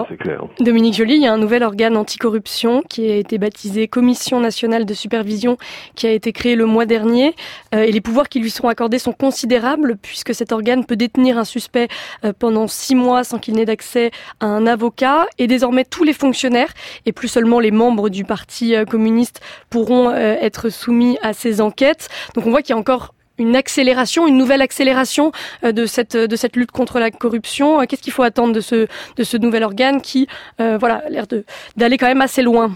c'est 0.09 0.17
clair. 0.17 0.43
Dominique 0.61 0.95
Joly, 0.95 1.15
il 1.15 1.23
y 1.23 1.27
a 1.27 1.33
un 1.33 1.39
nouvel 1.39 1.63
organe 1.63 1.97
anticorruption 1.97 2.83
qui 2.83 3.11
a 3.11 3.17
été 3.17 3.39
baptisé 3.39 3.89
Commission 3.89 4.41
nationale 4.41 4.85
de 4.85 4.93
supervision, 4.93 5.57
qui 5.95 6.07
a 6.07 6.11
été 6.11 6.33
créé 6.33 6.57
le 6.57 6.67
mois 6.67 6.85
dernier, 6.85 7.35
et 7.73 7.91
les 7.91 8.01
pouvoirs 8.01 8.29
qui 8.29 8.41
lui 8.41 8.51
seront 8.51 8.69
accordés 8.69 8.99
sont 8.99 9.13
considérables 9.13 9.97
puisque 10.03 10.35
cet 10.35 10.53
organe 10.53 10.85
peut 10.85 10.97
détenir 10.97 11.39
un 11.39 11.45
suspect 11.45 11.89
pendant 12.39 12.67
six 12.67 12.95
mois 12.95 13.25
sans 13.25 13.39
qu'il 13.39 13.55
n'ait 13.55 13.62
d'accès 13.65 14.11
à 14.41 14.47
un 14.47 14.67
avocat 14.67 15.27
et 15.39 15.47
désormais 15.47 15.85
tous 15.85 16.05
les 16.05 16.13
fonctionnaires 16.13 16.73
et 17.07 17.13
plus 17.13 17.29
seulement 17.29 17.61
les 17.61 17.71
membres 17.71 18.09
du 18.09 18.25
Parti 18.25 18.75
euh, 18.75 18.85
communiste 18.85 19.41
pourront 19.71 20.11
euh, 20.11 20.37
être 20.41 20.69
soumis 20.69 21.19
à 21.23 21.33
ces 21.33 21.61
enquêtes. 21.61 22.09
Donc 22.35 22.47
on 22.47 22.51
voit 22.51 22.63
qu'il 22.63 22.75
y 22.75 22.77
a 22.77 22.81
encore 22.81 23.15
une 23.39 23.57
accélération, 23.57 24.27
une 24.27 24.37
nouvelle 24.37 24.63
accélération 24.63 25.33
euh, 25.65 25.73
de 25.73 25.87
cette 25.87 26.57
lutte 26.57 26.71
contre 26.71 26.99
la 26.99 27.11
corruption. 27.11 27.81
Qu'est-ce 27.87 28.03
qu'il 28.03 28.13
faut 28.13 28.23
attendre 28.23 28.53
de 28.55 28.61
ce 28.61 29.37
nouvel 29.37 29.65
organe 29.65 30.01
qui 30.01 30.29
voilà 30.59 31.03
a 31.07 31.09
l'air 31.09 31.27
d'aller 31.77 31.99
quand 31.99 32.07
même 32.07 32.21
assez 32.21 32.43
loin? 32.43 32.73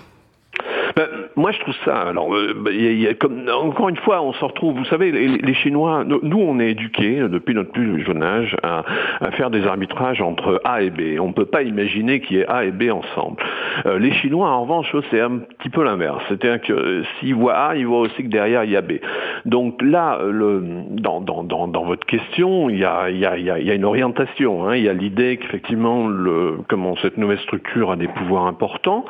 Ben, 0.96 1.06
Moi, 1.36 1.52
je 1.52 1.60
trouve 1.60 1.74
ça. 1.84 1.96
Alors, 2.08 2.34
euh, 2.34 2.54
ben, 2.54 3.50
encore 3.52 3.88
une 3.90 3.96
fois, 3.98 4.22
on 4.22 4.32
se 4.32 4.44
retrouve. 4.44 4.78
Vous 4.78 4.84
savez, 4.86 5.12
les, 5.12 5.54
Chinois, 5.54 6.04
nous, 6.04 6.40
on 6.40 6.58
est 6.58 6.70
éduqués 6.70 7.20
depuis 7.28 7.54
notre 7.54 7.70
plus 7.70 8.04
jeune 8.04 8.22
âge 8.22 8.56
à, 8.62 8.82
faire 9.32 9.50
des 9.50 9.66
arbitrages 9.66 10.22
entre 10.22 10.60
A 10.64 10.82
et 10.82 10.90
B. 10.90 11.20
On 11.20 11.28
ne 11.28 11.32
peut 11.32 11.44
pas 11.44 11.62
imaginer 11.62 12.20
qu'il 12.20 12.38
y 12.38 12.40
ait 12.40 12.46
A 12.48 12.64
et 12.64 12.70
B 12.70 12.90
ensemble. 12.90 13.36
Euh, 13.84 13.98
les 13.98 14.12
Chinois, 14.12 14.48
en 14.48 14.62
revanche, 14.62 14.94
c'est 15.10 15.20
un 15.20 15.38
petit 15.38 15.68
peu 15.68 15.84
l'inverse. 15.84 16.22
C'est-à-dire 16.28 16.60
que 16.62 16.72
euh, 16.72 17.02
s'ils 17.20 17.34
voient 17.34 17.54
A, 17.54 17.76
ils 17.76 17.86
voient 17.86 18.00
aussi 18.00 18.22
que 18.22 18.28
derrière 18.28 18.64
il 18.64 18.70
y 18.70 18.76
a 18.76 18.82
B. 18.82 18.94
Donc 19.44 19.82
là, 19.82 20.18
dans, 20.22 21.84
votre 21.84 22.06
question, 22.06 22.70
il 22.70 22.78
y 22.78 22.84
a, 22.84 23.08
une 23.74 23.84
orientation. 23.84 24.66
Hein. 24.66 24.76
Il 24.76 24.82
y 24.82 24.88
a 24.88 24.94
l'idée 24.94 25.36
qu'effectivement, 25.36 26.08
cette 27.02 27.18
nouvelle 27.18 27.38
structure 27.40 27.90
a 27.90 27.96
des 27.96 28.08
pouvoirs 28.08 28.46
importants. 28.46 29.04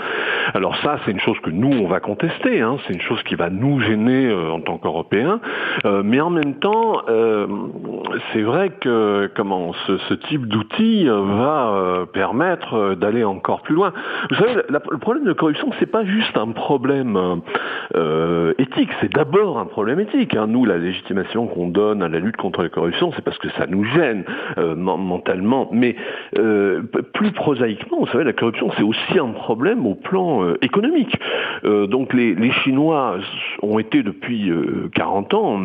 Alors 0.54 0.76
ça, 0.82 0.98
c'est 1.04 1.12
une 1.12 1.20
chose 1.20 1.38
que 1.40 1.50
nous, 1.50 1.75
on 1.78 1.86
va 1.86 2.00
contester. 2.00 2.60
Hein. 2.60 2.76
C'est 2.86 2.94
une 2.94 3.00
chose 3.00 3.22
qui 3.24 3.34
va 3.34 3.50
nous 3.50 3.80
gêner 3.80 4.26
euh, 4.26 4.50
en 4.50 4.60
tant 4.60 4.78
qu'Européens. 4.78 5.40
Euh, 5.84 6.02
mais 6.04 6.20
en 6.20 6.30
même 6.30 6.54
temps, 6.54 7.02
euh, 7.08 7.46
c'est 8.32 8.42
vrai 8.42 8.70
que 8.80 9.30
comment 9.36 9.72
ce, 9.86 9.96
ce 9.98 10.14
type 10.14 10.46
d'outil 10.46 11.06
va 11.08 12.06
permettre 12.12 12.94
d'aller 12.94 13.24
encore 13.24 13.62
plus 13.62 13.74
loin. 13.74 13.92
Vous 14.30 14.36
savez, 14.36 14.54
le 14.68 14.98
problème 14.98 15.24
de 15.24 15.32
corruption, 15.32 15.70
c'est 15.78 15.90
pas 15.90 16.04
juste 16.04 16.36
un 16.36 16.52
problème 16.52 17.40
éthique. 18.58 18.90
C'est 19.00 19.12
d'abord 19.12 19.58
un 19.58 19.66
problème 19.66 20.00
éthique. 20.00 20.34
Hein. 20.34 20.46
Nous, 20.48 20.64
la 20.64 20.78
légitimation 20.78 21.46
qu'on 21.46 21.68
donne 21.68 22.02
à 22.02 22.08
la 22.08 22.18
lutte 22.18 22.36
contre 22.36 22.62
la 22.62 22.68
corruption, 22.68 23.12
c'est 23.14 23.24
parce 23.24 23.38
que 23.38 23.48
ça 23.50 23.66
nous 23.66 23.84
gêne 23.84 24.24
mentalement. 24.56 25.68
Mais 25.72 25.96
plus 27.12 27.32
prosaïquement, 27.32 27.98
vous 28.00 28.06
savez, 28.08 28.24
la 28.24 28.32
corruption, 28.32 28.70
c'est 28.76 28.82
aussi 28.82 29.18
un 29.18 29.32
problème 29.32 29.86
au 29.86 29.94
plan 29.94 30.44
euh, 30.44 30.58
économique. 30.62 31.14
Euh, 31.66 31.86
donc 31.86 32.12
les, 32.12 32.36
Chinois 32.64 33.18
ont 33.62 33.78
été 33.78 34.02
depuis 34.02 34.50
40 34.94 35.34
euh, 35.34 35.36
ans 35.36 35.60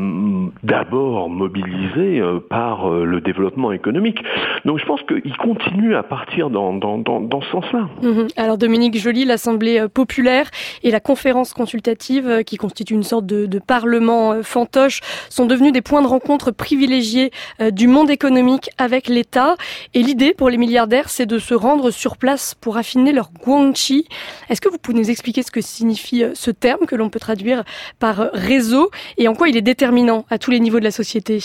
d'abord 0.64 1.30
mobilisés 1.30 2.22
par 2.49 2.89
le 2.89 3.22
développement 3.22 3.72
économique. 3.72 4.20
Donc 4.66 4.80
je 4.80 4.86
pense 4.86 5.02
qu'ils 5.04 5.38
continuent 5.38 5.95
à 5.95 6.04
partir 6.04 6.49
dans, 6.49 6.74
dans, 6.74 6.97
dans, 6.97 7.22
dans 7.22 7.41
ce 7.41 7.49
sens-là. 7.52 7.88
Mhm. 8.02 8.28
Alors 8.36 8.58
Dominique 8.58 8.97
Joly, 8.97 9.26
l'Assemblée 9.26 9.86
populaire 9.93 10.49
et 10.84 10.91
la 10.91 10.99
conférence 10.99 11.54
consultative 11.54 12.43
qui 12.45 12.58
constitue 12.58 12.93
une 12.93 13.04
sorte 13.04 13.26
de, 13.26 13.45
de 13.45 13.60
parlement 13.60 14.41
fantoche 14.43 15.02
sont 15.30 15.45
devenus 15.45 15.72
des 15.72 15.82
points 15.82 16.02
de 16.02 16.08
rencontre 16.08 16.52
privilégiés 16.52 17.32
du 17.72 17.88
monde 17.88 18.10
économique 18.10 18.70
avec 18.78 19.08
l'État. 19.08 19.56
Et 19.93 20.02
l'idée 20.04 20.34
pour 20.34 20.49
les 20.49 20.58
milliardaires, 20.58 21.10
c'est 21.10 21.26
de 21.26 21.38
se 21.38 21.54
rendre 21.54 21.91
sur 21.91 22.18
place 22.18 22.56
pour 22.56 22.78
affiner 22.78 23.12
leur 23.12 23.32
guanxi. 23.43 24.08
Est-ce 24.49 24.62
que 24.62 24.70
vous 24.70 24.78
pouvez 24.78 24.97
nous 24.97 25.10
expliquer 25.10 25.43
ce 25.43 25.52
que 25.52 25.62
signifie 25.82 26.24
euh, 26.24 26.32
ce 26.36 26.52
terme 26.52 26.86
que 26.86 26.96
l'on 26.96 27.10
peut 27.10 27.20
traduire 27.20 27.64
par 28.00 28.22
euh, 28.22 28.28
réseau 28.34 28.92
et 29.18 29.28
en 29.28 29.34
quoi 29.34 29.50
il 29.50 29.58
est 29.58 29.62
déterminant 29.62 30.26
à 30.30 30.38
tous 30.38 30.52
les 30.52 30.60
niveaux 30.60 30.80
de 30.80 30.84
la 30.84 30.92
société? 30.92 31.40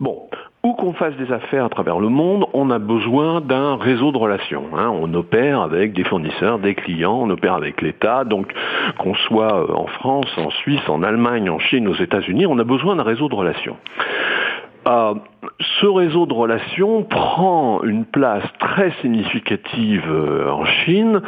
Bon, 0.00 0.28
où 0.62 0.72
qu'on 0.72 0.94
fasse 0.94 1.14
des 1.16 1.30
affaires 1.32 1.66
à 1.66 1.68
travers 1.68 1.98
le 2.00 2.08
monde, 2.08 2.46
on 2.54 2.70
a 2.70 2.78
besoin 2.78 3.40
d'un 3.40 3.76
réseau 3.76 4.10
de 4.10 4.16
relations. 4.16 4.64
Hein. 4.76 4.90
On 4.90 5.12
opère 5.12 5.60
avec 5.60 5.92
des 5.92 6.04
fournisseurs, 6.04 6.58
des 6.58 6.74
clients, 6.74 7.18
on 7.20 7.28
opère 7.30 7.54
avec 7.54 7.82
l'État. 7.82 8.24
Donc, 8.24 8.52
qu'on 8.98 9.14
soit 9.14 9.54
euh, 9.54 9.74
en 9.74 9.86
France, 9.86 10.30
en 10.38 10.50
Suisse, 10.50 10.88
en 10.88 11.02
Allemagne, 11.02 11.50
en 11.50 11.58
Chine, 11.58 11.88
aux 11.88 11.94
États-Unis, 11.94 12.46
on 12.46 12.58
a 12.58 12.64
besoin 12.64 12.96
d'un 12.96 13.02
réseau 13.02 13.28
de 13.28 13.34
relations. 13.34 13.76
Euh, 14.86 15.14
ce 15.80 15.86
réseau 15.86 16.26
de 16.26 16.32
relations 16.32 17.02
prend 17.02 17.82
une 17.82 18.04
place 18.04 18.44
très 18.58 18.92
significative 19.00 20.04
euh, 20.08 20.48
en 20.48 20.64
Chine, 20.64 21.20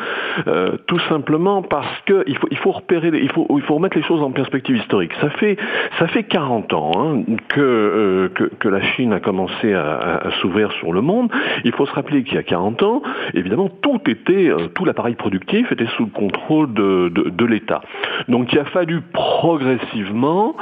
euh, 0.47 0.77
tout 0.87 0.99
simplement 1.09 1.63
parce 1.63 2.01
qu'il 2.07 2.37
faut, 2.37 2.49
il 2.51 2.57
faut 2.59 2.73
repérer, 2.73 3.11
il 3.13 3.31
faut, 3.31 3.47
il 3.57 3.63
faut 3.63 3.75
remettre 3.75 3.97
les 3.97 4.03
choses 4.03 4.23
en 4.23 4.31
perspective 4.31 4.77
historique. 4.77 5.13
Ça 5.21 5.31
fait, 5.31 5.57
ça 5.99 6.07
fait 6.09 6.25
40 6.25 6.73
ans 6.73 6.93
hein, 6.97 7.23
que, 7.49 8.31
que, 8.35 8.45
que, 8.45 8.69
la 8.69 8.83
Chine 8.83 9.13
a 9.13 9.21
commencé 9.21 9.73
à, 9.73 10.19
à, 10.19 10.31
s'ouvrir 10.41 10.73
sur 10.73 10.93
le 10.93 11.01
monde. 11.01 11.31
Il 11.65 11.73
faut 11.73 11.87
se 11.87 11.93
rappeler 11.93 12.23
qu'il 12.25 12.35
y 12.35 12.39
a 12.39 12.45
40 12.45 12.83
ans, 12.83 13.03
évidemment, 13.35 13.69
tout 13.83 14.01
était, 14.09 14.51
tout 14.75 14.85
l'appareil 14.85 15.15
productif 15.15 15.71
était 15.71 15.87
sous 15.97 16.05
le 16.05 16.11
contrôle 16.11 16.73
de, 16.73 17.09
de, 17.09 17.31
de 17.31 17.45
l'État. 17.45 17.81
Donc 18.29 18.53
il 18.53 18.59
a 18.59 18.65
fallu 18.65 19.01
progressivement 19.13 20.57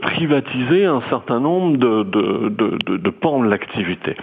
privatiser 0.00 0.84
un 0.84 1.02
certain 1.08 1.40
nombre 1.40 1.76
de, 1.76 2.02
de 2.02 2.35
de, 2.36 2.78
de, 2.86 2.96
de 2.96 3.12
de 3.16 3.48
l'activité. 3.48 4.16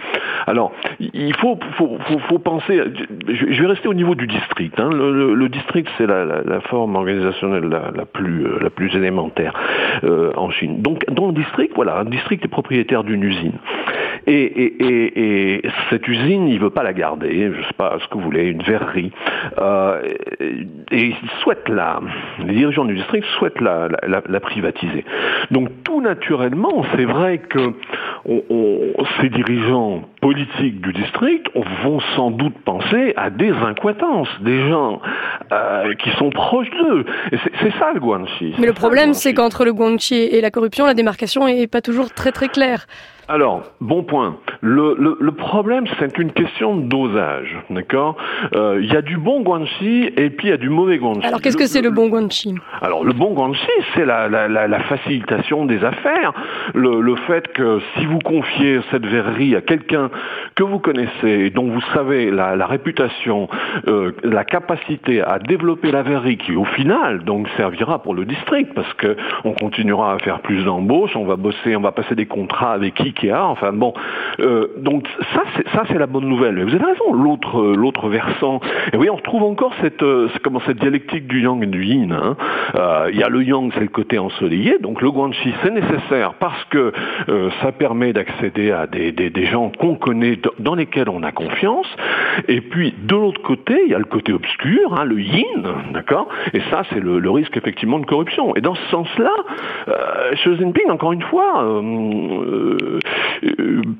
Alors, 0.46 0.72
il 0.98 1.34
faut, 1.36 1.58
faut, 1.76 1.98
faut, 2.28 2.38
penser, 2.38 2.82
je 3.28 3.62
vais 3.62 3.66
rester 3.66 3.88
au 3.88 3.94
niveau 3.94 4.14
du 4.14 4.26
district. 4.26 4.78
Hein. 4.78 4.90
Le, 4.92 5.48
district, 5.48 5.88
c'est 5.98 6.06
la, 6.06 6.24
la, 6.24 6.60
forme 6.62 6.96
organisationnelle 6.96 7.68
la, 7.68 7.90
la, 7.94 8.04
plus, 8.06 8.46
euh, 8.46 8.58
la 8.60 8.70
plus 8.70 8.94
élémentaire 8.96 9.52
euh, 10.04 10.32
en 10.36 10.50
Chine. 10.50 10.82
Donc, 10.82 11.04
dans 11.10 11.26
le 11.26 11.32
district, 11.32 11.72
voilà, 11.74 11.98
un 11.98 12.04
district 12.04 12.44
est 12.44 12.48
propriétaire 12.48 13.04
d'une 13.04 13.22
usine. 13.22 13.58
Et, 14.26 14.32
et, 14.32 14.74
et, 14.80 15.66
et, 15.66 15.70
cette 15.90 16.08
usine, 16.08 16.48
il 16.48 16.58
veut 16.58 16.70
pas 16.70 16.82
la 16.82 16.94
garder, 16.94 17.52
je 17.54 17.62
sais 17.62 17.74
pas 17.76 17.98
ce 18.00 18.08
que 18.08 18.14
vous 18.14 18.24
voulez, 18.24 18.48
une 18.48 18.62
verrerie. 18.62 19.12
Euh, 19.58 20.00
et 20.90 21.06
il 21.06 21.16
souhaite 21.42 21.68
la, 21.68 22.00
les 22.38 22.54
dirigeants 22.54 22.86
du 22.86 22.94
district 22.94 23.26
souhaitent 23.38 23.60
la, 23.60 23.88
la, 24.06 24.22
la 24.26 24.40
privatiser. 24.40 25.04
Donc 25.50 25.68
tout 25.84 26.00
naturellement, 26.00 26.84
c'est 26.96 27.04
vrai 27.04 27.38
que 27.38 27.74
on, 28.26 28.42
on, 28.50 29.04
ces 29.20 29.28
dirigeants 29.28 30.02
politiques 30.20 30.80
du 30.80 30.92
district 30.92 31.46
vont 31.82 32.00
sans 32.16 32.30
doute 32.30 32.54
penser 32.64 33.12
à 33.16 33.30
des 33.30 33.50
incohérences, 33.50 34.28
des 34.40 34.68
gens 34.68 35.00
euh, 35.52 35.94
qui 35.94 36.10
sont 36.18 36.30
proches 36.30 36.70
d'eux. 36.70 37.04
C'est 37.60 37.72
ça 37.78 37.92
le 37.92 38.00
Guanxi. 38.00 38.54
Mais 38.58 38.66
le 38.66 38.72
problème, 38.72 39.14
c'est 39.14 39.34
qu'entre 39.34 39.64
le 39.64 39.72
Guanxi 39.72 40.14
et 40.14 40.40
la 40.40 40.50
corruption, 40.50 40.86
la 40.86 40.94
démarcation 40.94 41.46
est 41.46 41.66
pas 41.66 41.80
toujours 41.80 42.12
très 42.12 42.32
très 42.32 42.48
claire. 42.48 42.86
Alors, 43.28 43.62
bon 43.80 44.02
point. 44.02 44.36
Le, 44.60 44.94
le, 44.98 45.16
le 45.18 45.32
problème, 45.32 45.84
c'est 45.98 46.18
une 46.18 46.32
question 46.32 46.76
de 46.76 46.82
dosage, 46.82 47.56
d'accord 47.70 48.16
euh, 48.54 48.78
Il 48.82 48.92
y 48.92 48.96
a 48.96 49.02
du 49.02 49.16
bon 49.16 49.40
guanxi 49.40 50.10
et 50.16 50.30
puis 50.30 50.48
il 50.48 50.50
y 50.50 50.52
a 50.52 50.58
du 50.58 50.68
mauvais 50.68 50.98
guanxi. 50.98 51.26
Alors, 51.26 51.40
qu'est-ce 51.40 51.56
que 51.56 51.66
c'est 51.66 51.80
le, 51.80 51.90
bon 51.90 52.08
guanxi 52.08 52.54
Alors, 52.82 53.02
le 53.02 53.14
bon 53.14 53.32
guanxi, 53.32 53.66
c'est 53.94 54.04
la, 54.04 54.28
la, 54.28 54.48
la, 54.48 54.68
la, 54.68 54.80
facilitation 54.80 55.64
des 55.64 55.82
affaires. 55.84 56.32
Le, 56.74 57.00
le, 57.00 57.16
fait 57.16 57.48
que 57.52 57.80
si 57.96 58.04
vous 58.04 58.18
confiez 58.18 58.80
cette 58.90 59.06
verrerie 59.06 59.56
à 59.56 59.62
quelqu'un 59.62 60.10
que 60.54 60.62
vous 60.62 60.78
connaissez, 60.78 61.50
dont 61.50 61.68
vous 61.68 61.82
savez 61.94 62.30
la, 62.30 62.56
la 62.56 62.66
réputation, 62.66 63.48
euh, 63.88 64.12
la 64.22 64.44
capacité 64.44 65.22
à 65.22 65.38
développer 65.38 65.90
la 65.90 66.02
verrerie, 66.02 66.36
qui 66.36 66.54
au 66.56 66.64
final, 66.64 67.24
donc, 67.24 67.48
servira 67.56 68.02
pour 68.02 68.14
le 68.14 68.26
district, 68.26 68.74
parce 68.74 68.92
que 68.94 69.16
on 69.44 69.52
continuera 69.52 70.12
à 70.12 70.18
faire 70.18 70.40
plus 70.40 70.64
d'embauches, 70.64 71.16
on 71.16 71.24
va 71.24 71.36
bosser, 71.36 71.74
on 71.74 71.80
va 71.80 71.92
passer 71.92 72.14
des 72.14 72.26
contrats 72.26 72.72
avec 72.72 72.94
qui 72.94 73.13
Enfin 73.32 73.72
bon, 73.72 73.94
euh, 74.40 74.68
donc 74.78 75.06
ça 75.32 75.42
c'est 75.56 75.68
ça 75.70 75.84
c'est 75.88 75.98
la 75.98 76.06
bonne 76.06 76.28
nouvelle. 76.28 76.54
Mais 76.54 76.64
vous 76.64 76.74
avez 76.74 76.84
raison. 76.84 77.12
L'autre 77.12 77.60
euh, 77.60 77.74
l'autre 77.76 78.08
versant. 78.08 78.60
Et 78.92 78.96
oui, 78.96 79.08
on 79.10 79.16
retrouve 79.16 79.42
encore 79.42 79.72
cette 79.80 80.02
euh, 80.02 80.28
comment 80.42 80.60
cette 80.66 80.78
dialectique 80.78 81.26
du 81.26 81.42
yang 81.42 81.62
et 81.62 81.66
du 81.66 81.84
yin. 81.84 82.12
Hein. 82.12 82.36
Euh, 82.74 83.10
il 83.12 83.18
y 83.18 83.22
a 83.22 83.28
le 83.28 83.42
yang, 83.42 83.70
c'est 83.74 83.80
le 83.80 83.88
côté 83.88 84.18
ensoleillé. 84.18 84.78
Donc 84.78 85.00
le 85.02 85.10
guanxi 85.10 85.52
c'est 85.62 85.70
nécessaire 85.70 86.34
parce 86.34 86.64
que 86.64 86.92
euh, 87.28 87.50
ça 87.62 87.72
permet 87.72 88.12
d'accéder 88.12 88.70
à 88.70 88.86
des, 88.86 89.12
des, 89.12 89.30
des 89.30 89.46
gens 89.46 89.70
qu'on 89.70 89.94
connaît, 89.94 90.38
dans 90.58 90.74
lesquels 90.74 91.08
on 91.08 91.22
a 91.22 91.32
confiance. 91.32 91.86
Et 92.48 92.60
puis 92.60 92.94
de 93.02 93.14
l'autre 93.14 93.42
côté, 93.42 93.80
il 93.86 93.90
y 93.90 93.94
a 93.94 93.98
le 93.98 94.04
côté 94.04 94.32
obscur, 94.32 94.94
hein, 94.98 95.04
le 95.04 95.20
yin, 95.20 95.62
d'accord. 95.92 96.28
Et 96.52 96.60
ça 96.70 96.82
c'est 96.90 97.00
le, 97.00 97.18
le, 97.18 97.30
risque 97.30 97.56
effectivement 97.56 97.98
de 97.98 98.06
corruption. 98.06 98.54
Et 98.56 98.60
dans 98.60 98.74
ce 98.74 98.90
sens-là, 98.90 99.32
euh, 99.88 100.32
Xi 100.34 100.56
Jinping 100.56 100.90
encore 100.90 101.12
une 101.12 101.22
fois 101.22 101.64
euh, 101.64 102.98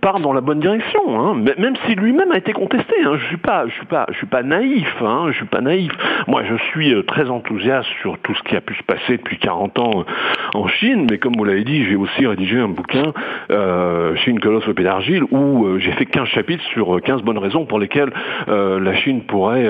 part 0.00 0.20
dans 0.20 0.32
la 0.32 0.40
bonne 0.40 0.60
direction, 0.60 1.20
hein. 1.20 1.34
même 1.58 1.74
si 1.86 1.94
lui-même 1.94 2.30
a 2.32 2.38
été 2.38 2.52
contesté. 2.52 2.94
Hein. 3.04 3.16
Je 3.18 3.26
suis 3.26 3.36
pas, 3.36 3.66
je 3.66 3.72
suis 3.72 3.86
pas, 3.86 4.06
je 4.10 4.16
suis 4.16 4.26
pas 4.26 4.42
naïf. 4.42 4.94
Hein. 5.00 5.26
Je 5.28 5.36
suis 5.36 5.46
pas 5.46 5.60
naïf. 5.60 5.92
Moi, 6.26 6.42
je 6.44 6.56
suis 6.70 6.94
euh, 6.94 7.02
très 7.02 7.30
enthousiaste 7.30 7.88
sur 8.00 8.18
tout 8.18 8.34
ce 8.34 8.42
qui 8.42 8.56
a 8.56 8.60
pu 8.60 8.74
se 8.74 8.82
passer 8.82 9.16
depuis 9.16 9.38
40 9.38 9.78
ans 9.78 10.00
euh, 10.00 10.58
en 10.58 10.68
Chine. 10.68 11.06
Mais 11.10 11.18
comme 11.18 11.34
vous 11.36 11.44
l'avez 11.44 11.64
dit, 11.64 11.84
j'ai 11.84 11.96
aussi 11.96 12.26
rédigé 12.26 12.58
un 12.58 12.68
bouquin, 12.68 13.12
euh, 13.50 14.14
Chine 14.16 14.40
colosse 14.40 14.66
au 14.68 14.74
pied 14.74 14.84
d'argile, 14.84 15.24
où 15.30 15.78
j'ai 15.78 15.92
fait 15.92 16.06
15 16.06 16.28
chapitres 16.28 16.64
sur 16.72 17.00
15 17.00 17.22
bonnes 17.22 17.38
raisons 17.38 17.66
pour 17.66 17.78
lesquelles 17.78 18.10
la 18.46 18.94
Chine 18.96 19.22
pourrait 19.22 19.68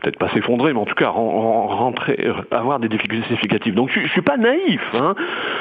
peut-être 0.00 0.18
pas 0.18 0.28
s'effondrer, 0.30 0.72
mais 0.72 0.80
en 0.80 0.84
tout 0.84 0.94
cas 0.94 1.08
rentrer, 1.08 2.28
avoir 2.50 2.80
des 2.80 2.88
difficultés 2.88 3.24
significatives. 3.26 3.74
Donc, 3.74 3.90
je, 3.92 4.00
je 4.00 4.08
suis 4.08 4.22
pas 4.22 4.36
naïf. 4.36 4.80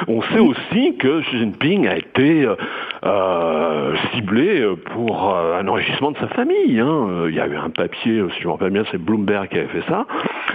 On 0.07 0.21
sait 0.21 0.39
aussi 0.39 0.95
que 0.97 1.21
Xi 1.21 1.39
Jinping 1.39 1.87
a 1.87 1.97
été 1.97 2.47
euh, 3.05 3.95
ciblé 4.13 4.65
pour 4.93 5.33
euh, 5.35 5.59
un 5.59 5.67
enrichissement 5.67 6.11
de 6.11 6.17
sa 6.17 6.27
famille. 6.27 6.79
Hein. 6.79 7.25
Il 7.29 7.35
y 7.35 7.39
a 7.39 7.47
eu 7.47 7.55
un 7.55 7.69
papier, 7.69 8.23
si 8.35 8.41
je 8.41 8.47
me 8.47 8.53
rappelle 8.53 8.71
bien, 8.71 8.83
c'est 8.91 8.97
Bloomberg 8.97 9.49
qui 9.49 9.57
avait 9.57 9.67
fait 9.67 9.83
ça. 9.87 10.05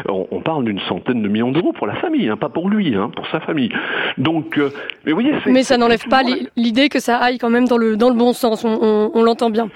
On, 0.09 0.27
on 0.31 0.41
parle 0.41 0.65
d'une 0.65 0.81
centaine 0.81 1.23
de 1.23 1.29
millions 1.29 1.53
d'euros 1.53 1.73
pour 1.73 1.87
la 1.87 1.95
famille, 1.95 2.29
hein, 2.29 2.37
pas 2.37 2.49
pour 2.49 2.69
lui, 2.69 2.95
hein, 2.95 3.11
pour 3.15 3.27
sa 3.29 3.41
famille. 3.41 3.71
Donc, 4.19 4.59
euh, 4.59 4.71
mais, 5.05 5.13
voyez, 5.13 5.33
mais 5.47 5.63
ça 5.63 5.77
n'enlève 5.77 6.07
pas 6.09 6.23
l'idée 6.57 6.89
que 6.89 7.01
ça 7.01 7.17
aille 7.17 7.39
quand 7.39 7.51
même 7.51 7.69
dans 7.69 7.79
le 7.79 7.97
dans 7.97 8.09
le 8.09 8.17
bon 8.17 8.33
sens. 8.33 8.65
On, 8.65 8.79
on, 8.81 9.11
on 9.15 9.23
l'entend 9.23 9.51
bien. 9.51 9.69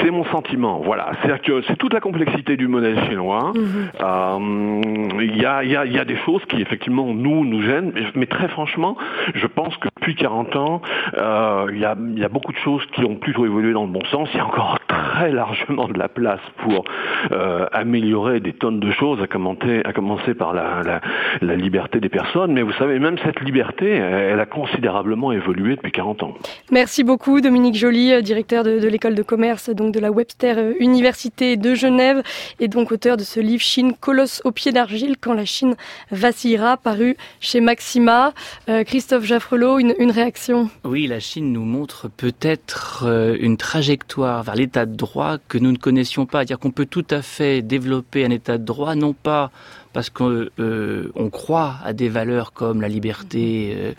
C'est 0.00 0.10
mon 0.10 0.24
sentiment, 0.26 0.80
voilà. 0.84 1.12
C'est-à-dire 1.20 1.42
que 1.42 1.62
c'est 1.66 1.76
toute 1.76 1.92
la 1.92 2.00
complexité 2.00 2.56
du 2.56 2.68
modèle 2.68 2.98
chinois. 3.08 3.52
Mhm. 3.54 3.64
Euh, 4.00 5.20
il 5.20 5.36
y, 5.36 5.44
a, 5.44 5.64
y, 5.64 5.76
a, 5.76 5.84
y, 5.84 5.98
a, 5.98 6.04
des 6.04 6.16
choses 6.16 6.42
qui 6.46 6.60
effectivement 6.60 7.12
nous 7.12 7.44
nous 7.44 7.62
gênent, 7.62 7.92
mais, 8.14 8.26
très 8.26 8.48
franchement, 8.48 8.96
je 9.34 9.46
pense 9.46 9.76
que 9.76 9.88
depuis 9.96 10.14
40 10.14 10.56
ans, 10.56 10.82
euh, 11.18 11.66
il 11.72 11.78
y, 11.78 11.84
a, 11.84 11.96
y, 12.16 12.24
a, 12.24 12.28
beaucoup 12.28 12.52
de 12.52 12.58
choses 12.58 12.84
qui 12.94 13.04
ont 13.04 13.16
plutôt 13.16 13.44
évolué 13.44 13.72
dans 13.72 13.84
le 13.84 13.90
bon 13.90 14.04
sens. 14.06 14.28
Il 14.32 14.38
y 14.38 14.40
a 14.40 14.46
encore 14.46 14.78
très 14.88 15.32
largement 15.32 15.88
de 15.88 15.98
la 15.98 16.08
place 16.08 16.40
pour 16.58 16.84
euh, 17.32 17.66
améliorer 17.72 18.40
des 18.40 18.52
tonnes 18.52 18.80
de 18.80 18.90
choses, 18.90 19.20
à 19.22 19.26
commencer, 19.26 19.82
à 19.84 19.92
commencer 19.92 20.34
par 20.34 20.54
la, 20.54 20.82
la, 20.84 21.00
la, 21.40 21.56
liberté 21.56 22.00
des 22.00 22.08
personnes. 22.08 22.52
Mais 22.52 22.62
vous 22.62 22.72
savez, 22.72 22.98
même 22.98 23.16
cette 23.18 23.40
liberté, 23.40 23.90
elle 23.90 24.40
a 24.40 24.46
considérablement 24.46 25.32
évolué 25.32 25.76
depuis 25.76 25.92
40 25.92 26.22
ans. 26.22 26.34
Merci 26.70 27.04
beaucoup, 27.04 27.40
Dominique 27.40 27.76
Joly, 27.76 28.22
directeur 28.22 28.64
de, 28.64 28.78
de 28.78 28.88
l'école 28.88 29.14
de 29.14 29.22
commerce 29.22 29.73
de 29.74 29.98
la 29.98 30.10
Webster 30.10 30.56
euh, 30.58 30.72
Université 30.78 31.56
de 31.56 31.74
Genève 31.74 32.22
et 32.60 32.68
donc 32.68 32.92
auteur 32.92 33.16
de 33.16 33.24
ce 33.24 33.40
livre 33.40 33.62
Chine 33.62 33.92
colosse 33.98 34.40
au 34.44 34.52
pied 34.52 34.70
d'argile 34.70 35.16
quand 35.20 35.34
la 35.34 35.44
Chine 35.44 35.74
vacillera 36.10 36.76
paru 36.76 37.16
chez 37.40 37.60
Maxima. 37.60 38.32
Euh, 38.68 38.84
Christophe 38.84 39.24
Jaffrelot, 39.24 39.78
une, 39.78 39.94
une, 39.98 40.12
réaction? 40.12 40.70
Oui, 40.84 41.06
la 41.08 41.18
Chine 41.18 41.52
nous 41.52 41.64
montre 41.64 42.08
peut-être 42.08 43.04
euh, 43.04 43.36
une 43.40 43.56
trajectoire 43.56 44.44
vers 44.44 44.54
l'état 44.54 44.86
de 44.86 44.94
droit 44.94 45.38
que 45.48 45.58
nous 45.58 45.72
ne 45.72 45.78
connaissions 45.78 46.24
pas. 46.24 46.38
C'est-à-dire 46.38 46.60
qu'on 46.60 46.70
peut 46.70 46.86
tout 46.86 47.06
à 47.10 47.20
fait 47.20 47.60
développer 47.60 48.24
un 48.24 48.30
état 48.30 48.58
de 48.58 48.64
droit, 48.64 48.94
non 48.94 49.12
pas 49.12 49.50
parce 49.94 50.10
qu'on 50.10 50.46
euh, 50.58 51.12
croit 51.30 51.76
à 51.84 51.92
des 51.92 52.08
valeurs 52.08 52.52
comme 52.52 52.82
la 52.82 52.88
liberté 52.88 53.74
euh, 53.76 53.92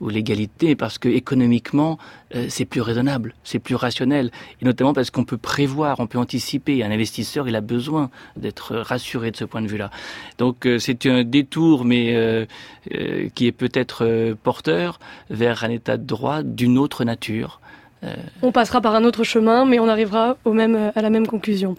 ou 0.00 0.08
l'égalité, 0.08 0.76
parce 0.76 0.96
que 0.96 1.08
économiquement 1.08 1.98
euh, 2.36 2.46
c'est 2.48 2.64
plus 2.64 2.80
raisonnable, 2.80 3.34
c'est 3.42 3.58
plus 3.58 3.74
rationnel, 3.74 4.30
et 4.62 4.64
notamment 4.64 4.94
parce 4.94 5.10
qu'on 5.10 5.24
peut 5.24 5.36
prévoir, 5.36 5.98
on 5.98 6.06
peut 6.06 6.18
anticiper. 6.18 6.84
Un 6.84 6.92
investisseur, 6.92 7.48
il 7.48 7.56
a 7.56 7.60
besoin 7.60 8.10
d'être 8.36 8.76
rassuré 8.76 9.32
de 9.32 9.36
ce 9.36 9.44
point 9.44 9.60
de 9.60 9.66
vue-là. 9.66 9.90
Donc 10.38 10.66
c'est 10.78 11.04
un 11.06 11.24
détour, 11.24 11.84
mais 11.84 12.46
qui 13.34 13.46
est 13.46 13.52
peut-être 13.52 14.36
porteur 14.44 15.00
vers 15.30 15.64
un 15.64 15.70
état 15.70 15.96
de 15.96 16.04
droit 16.04 16.42
d'une 16.44 16.78
autre 16.78 17.04
nature. 17.04 17.60
On 18.40 18.52
passera 18.52 18.80
par 18.80 18.94
un 18.94 19.02
autre 19.04 19.24
chemin, 19.24 19.64
mais 19.64 19.80
on 19.80 19.88
arrivera 19.88 20.36
au 20.44 20.52
même, 20.52 20.92
à 20.94 21.02
la 21.02 21.10
même 21.10 21.26
conclusion. 21.26 21.76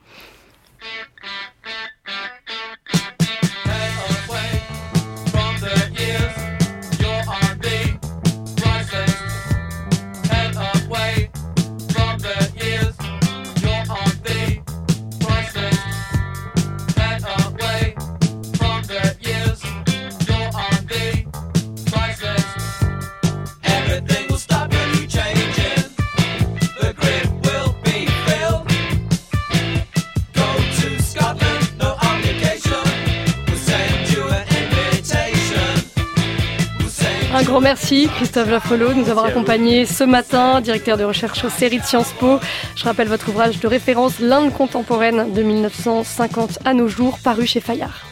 Grand 37.51 37.59
merci 37.59 38.07
Christophe 38.15 38.49
Jaffolo 38.49 38.89
de 38.89 38.93
nous 38.93 39.09
avoir 39.09 39.25
accompagnés 39.25 39.85
ce 39.85 40.05
matin, 40.05 40.61
directeur 40.61 40.95
de 40.95 41.03
recherche 41.03 41.43
aux 41.43 41.49
séries 41.49 41.79
de 41.79 41.83
Sciences 41.83 42.13
Po. 42.17 42.39
Je 42.77 42.85
rappelle 42.85 43.09
votre 43.09 43.27
ouvrage 43.27 43.59
de 43.59 43.67
référence 43.67 44.19
L'Inde 44.21 44.53
contemporaine 44.53 45.33
de 45.33 45.43
1950 45.43 46.59
à 46.63 46.73
nos 46.73 46.87
jours, 46.87 47.19
paru 47.21 47.45
chez 47.45 47.59
Fayard. 47.59 48.10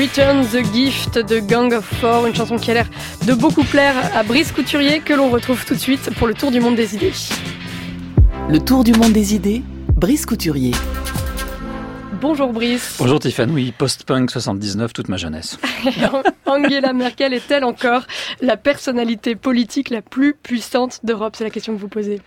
Return 0.00 0.46
the 0.46 0.64
Gift 0.72 1.18
de 1.18 1.40
Gang 1.40 1.74
of 1.74 1.84
Four, 1.84 2.26
une 2.26 2.34
chanson 2.34 2.56
qui 2.56 2.70
a 2.70 2.74
l'air 2.74 2.88
de 3.26 3.34
beaucoup 3.34 3.64
plaire 3.64 3.94
à 4.16 4.22
Brice 4.22 4.50
Couturier 4.50 5.00
que 5.00 5.12
l'on 5.12 5.28
retrouve 5.28 5.66
tout 5.66 5.74
de 5.74 5.78
suite 5.78 6.14
pour 6.14 6.26
le 6.26 6.32
tour 6.32 6.50
du 6.50 6.58
monde 6.58 6.74
des 6.74 6.94
idées. 6.94 7.12
Le 8.48 8.58
tour 8.60 8.82
du 8.82 8.92
monde 8.92 9.12
des 9.12 9.34
idées, 9.34 9.62
Brice 9.94 10.24
Couturier. 10.24 10.70
Bonjour 12.18 12.50
Brice. 12.50 12.96
Bonjour 12.98 13.18
Tiffany, 13.18 13.52
oui, 13.52 13.74
post-punk 13.76 14.30
79 14.30 14.94
toute 14.94 15.10
ma 15.10 15.18
jeunesse. 15.18 15.58
Angela 16.46 16.94
Merkel 16.94 17.34
est-elle 17.34 17.64
encore 17.64 18.06
la 18.40 18.56
personnalité 18.56 19.34
politique 19.36 19.90
la 19.90 20.00
plus 20.00 20.32
puissante 20.32 21.00
d'Europe? 21.04 21.34
C'est 21.36 21.44
la 21.44 21.50
question 21.50 21.74
que 21.74 21.80
vous 21.80 21.88
posez. 21.88 22.22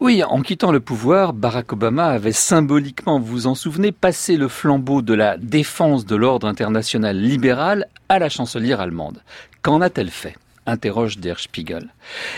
Oui, 0.00 0.22
en 0.24 0.42
quittant 0.42 0.72
le 0.72 0.80
pouvoir, 0.80 1.32
Barack 1.32 1.72
Obama 1.72 2.06
avait 2.06 2.32
symboliquement, 2.32 3.20
vous 3.20 3.26
vous 3.26 3.46
en 3.46 3.54
souvenez, 3.54 3.92
passé 3.92 4.36
le 4.36 4.48
flambeau 4.48 5.02
de 5.02 5.14
la 5.14 5.36
défense 5.38 6.04
de 6.04 6.16
l'ordre 6.16 6.48
international 6.48 7.16
libéral 7.16 7.86
à 8.08 8.18
la 8.18 8.28
chancelière 8.28 8.80
allemande. 8.80 9.22
Qu'en 9.62 9.80
a-t-elle 9.80 10.10
fait? 10.10 10.36
Interroge 10.66 11.18
Der 11.18 11.38
Spiegel. 11.38 11.90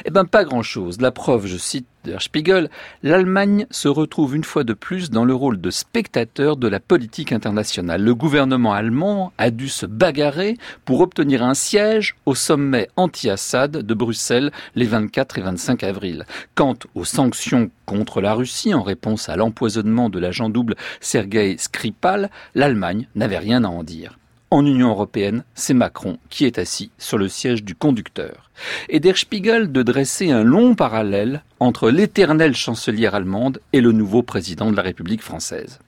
Eh 0.05 0.11
bien, 0.11 0.25
pas 0.25 0.45
grand-chose. 0.45 1.01
La 1.01 1.11
preuve, 1.11 1.47
je 1.47 1.57
cite 1.57 1.87
Der 2.05 2.23
Spiegel, 2.23 2.71
l'Allemagne 3.03 3.67
se 3.71 3.89
retrouve 3.89 4.37
une 4.37 4.45
fois 4.45 4.63
de 4.63 4.75
plus 4.75 5.11
dans 5.11 5.25
le 5.25 5.35
rôle 5.35 5.61
de 5.61 5.71
spectateur 5.71 6.57
de 6.57 6.69
la 6.69 6.79
politique 6.79 7.33
internationale. 7.33 8.03
Le 8.03 8.15
gouvernement 8.15 8.73
allemand 8.73 9.33
a 9.39 9.51
dû 9.51 9.69
se 9.69 9.87
bagarrer 9.87 10.57
pour 10.85 11.01
obtenir 11.01 11.43
un 11.43 11.55
siège 11.55 12.15
au 12.25 12.37
sommet 12.37 12.89
anti-Assad 12.97 13.73
de 13.73 13.95
Bruxelles 13.95 14.53
les 14.77 14.87
24 14.87 15.39
et 15.39 15.43
25 15.43 15.83
avril. 15.83 16.27
Quant 16.55 16.77
aux 16.95 17.05
sanctions 17.05 17.71
contre 17.87 18.21
la 18.21 18.35
Russie 18.35 18.73
en 18.73 18.83
réponse 18.83 19.29
à 19.29 19.35
l'empoisonnement 19.37 20.09
de 20.09 20.21
l'agent 20.21 20.49
double 20.49 20.77
Sergei 21.01 21.57
Skripal, 21.59 22.31
l'Allemagne 22.55 23.09
n'avait 23.17 23.39
rien 23.39 23.65
à 23.65 23.69
en 23.69 23.83
dire 23.83 24.17
en 24.51 24.65
Union 24.65 24.91
européenne, 24.91 25.45
c'est 25.55 25.75
Macron 25.75 26.19
qui 26.31 26.45
est 26.45 26.59
assis 26.59 26.91
sur 26.99 27.19
le 27.19 27.29
siège 27.29 27.65
du 27.65 27.75
conducteur. 27.75 28.51
Et 28.89 29.01
Der 29.01 29.17
Spiegel 29.17 29.73
de 29.73 29.83
dresser 29.83 30.31
un 30.31 30.45
long 30.45 30.75
parallèle 30.75 31.43
entre 31.61 31.91
l'éternelle 31.91 32.55
chancelière 32.55 33.15
allemande 33.15 33.61
et 33.73 33.81
le 33.81 33.93
nouveau 33.93 34.23
président 34.23 34.71
de 34.71 34.77
la 34.77 34.83
République 34.83 35.23
française. 35.23 35.79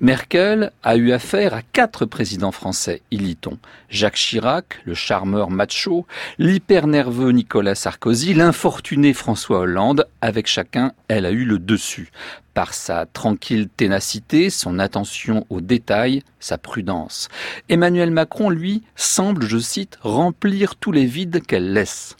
Merkel 0.00 0.72
a 0.82 0.96
eu 0.96 1.12
affaire 1.12 1.54
à 1.54 1.62
quatre 1.62 2.04
présidents 2.04 2.52
français, 2.52 3.02
y 3.10 3.16
lit-on. 3.16 3.58
Jacques 3.90 4.16
Chirac, 4.16 4.80
le 4.84 4.94
charmeur 4.94 5.50
macho, 5.50 6.06
l'hyper-nerveux 6.38 7.32
Nicolas 7.32 7.74
Sarkozy, 7.74 8.34
l'infortuné 8.34 9.12
François 9.12 9.60
Hollande, 9.60 10.06
avec 10.20 10.46
chacun, 10.46 10.92
elle 11.08 11.26
a 11.26 11.30
eu 11.30 11.44
le 11.44 11.58
dessus. 11.58 12.10
Par 12.54 12.74
sa 12.74 13.06
tranquille 13.06 13.68
ténacité, 13.68 14.50
son 14.50 14.78
attention 14.78 15.46
aux 15.48 15.60
détails, 15.60 16.22
sa 16.40 16.58
prudence. 16.58 17.28
Emmanuel 17.68 18.10
Macron, 18.10 18.50
lui, 18.50 18.82
semble, 18.96 19.44
je 19.44 19.58
cite, 19.58 19.98
remplir 20.02 20.76
tous 20.76 20.92
les 20.92 21.06
vides 21.06 21.44
qu'elle 21.46 21.72
laisse. 21.72 22.16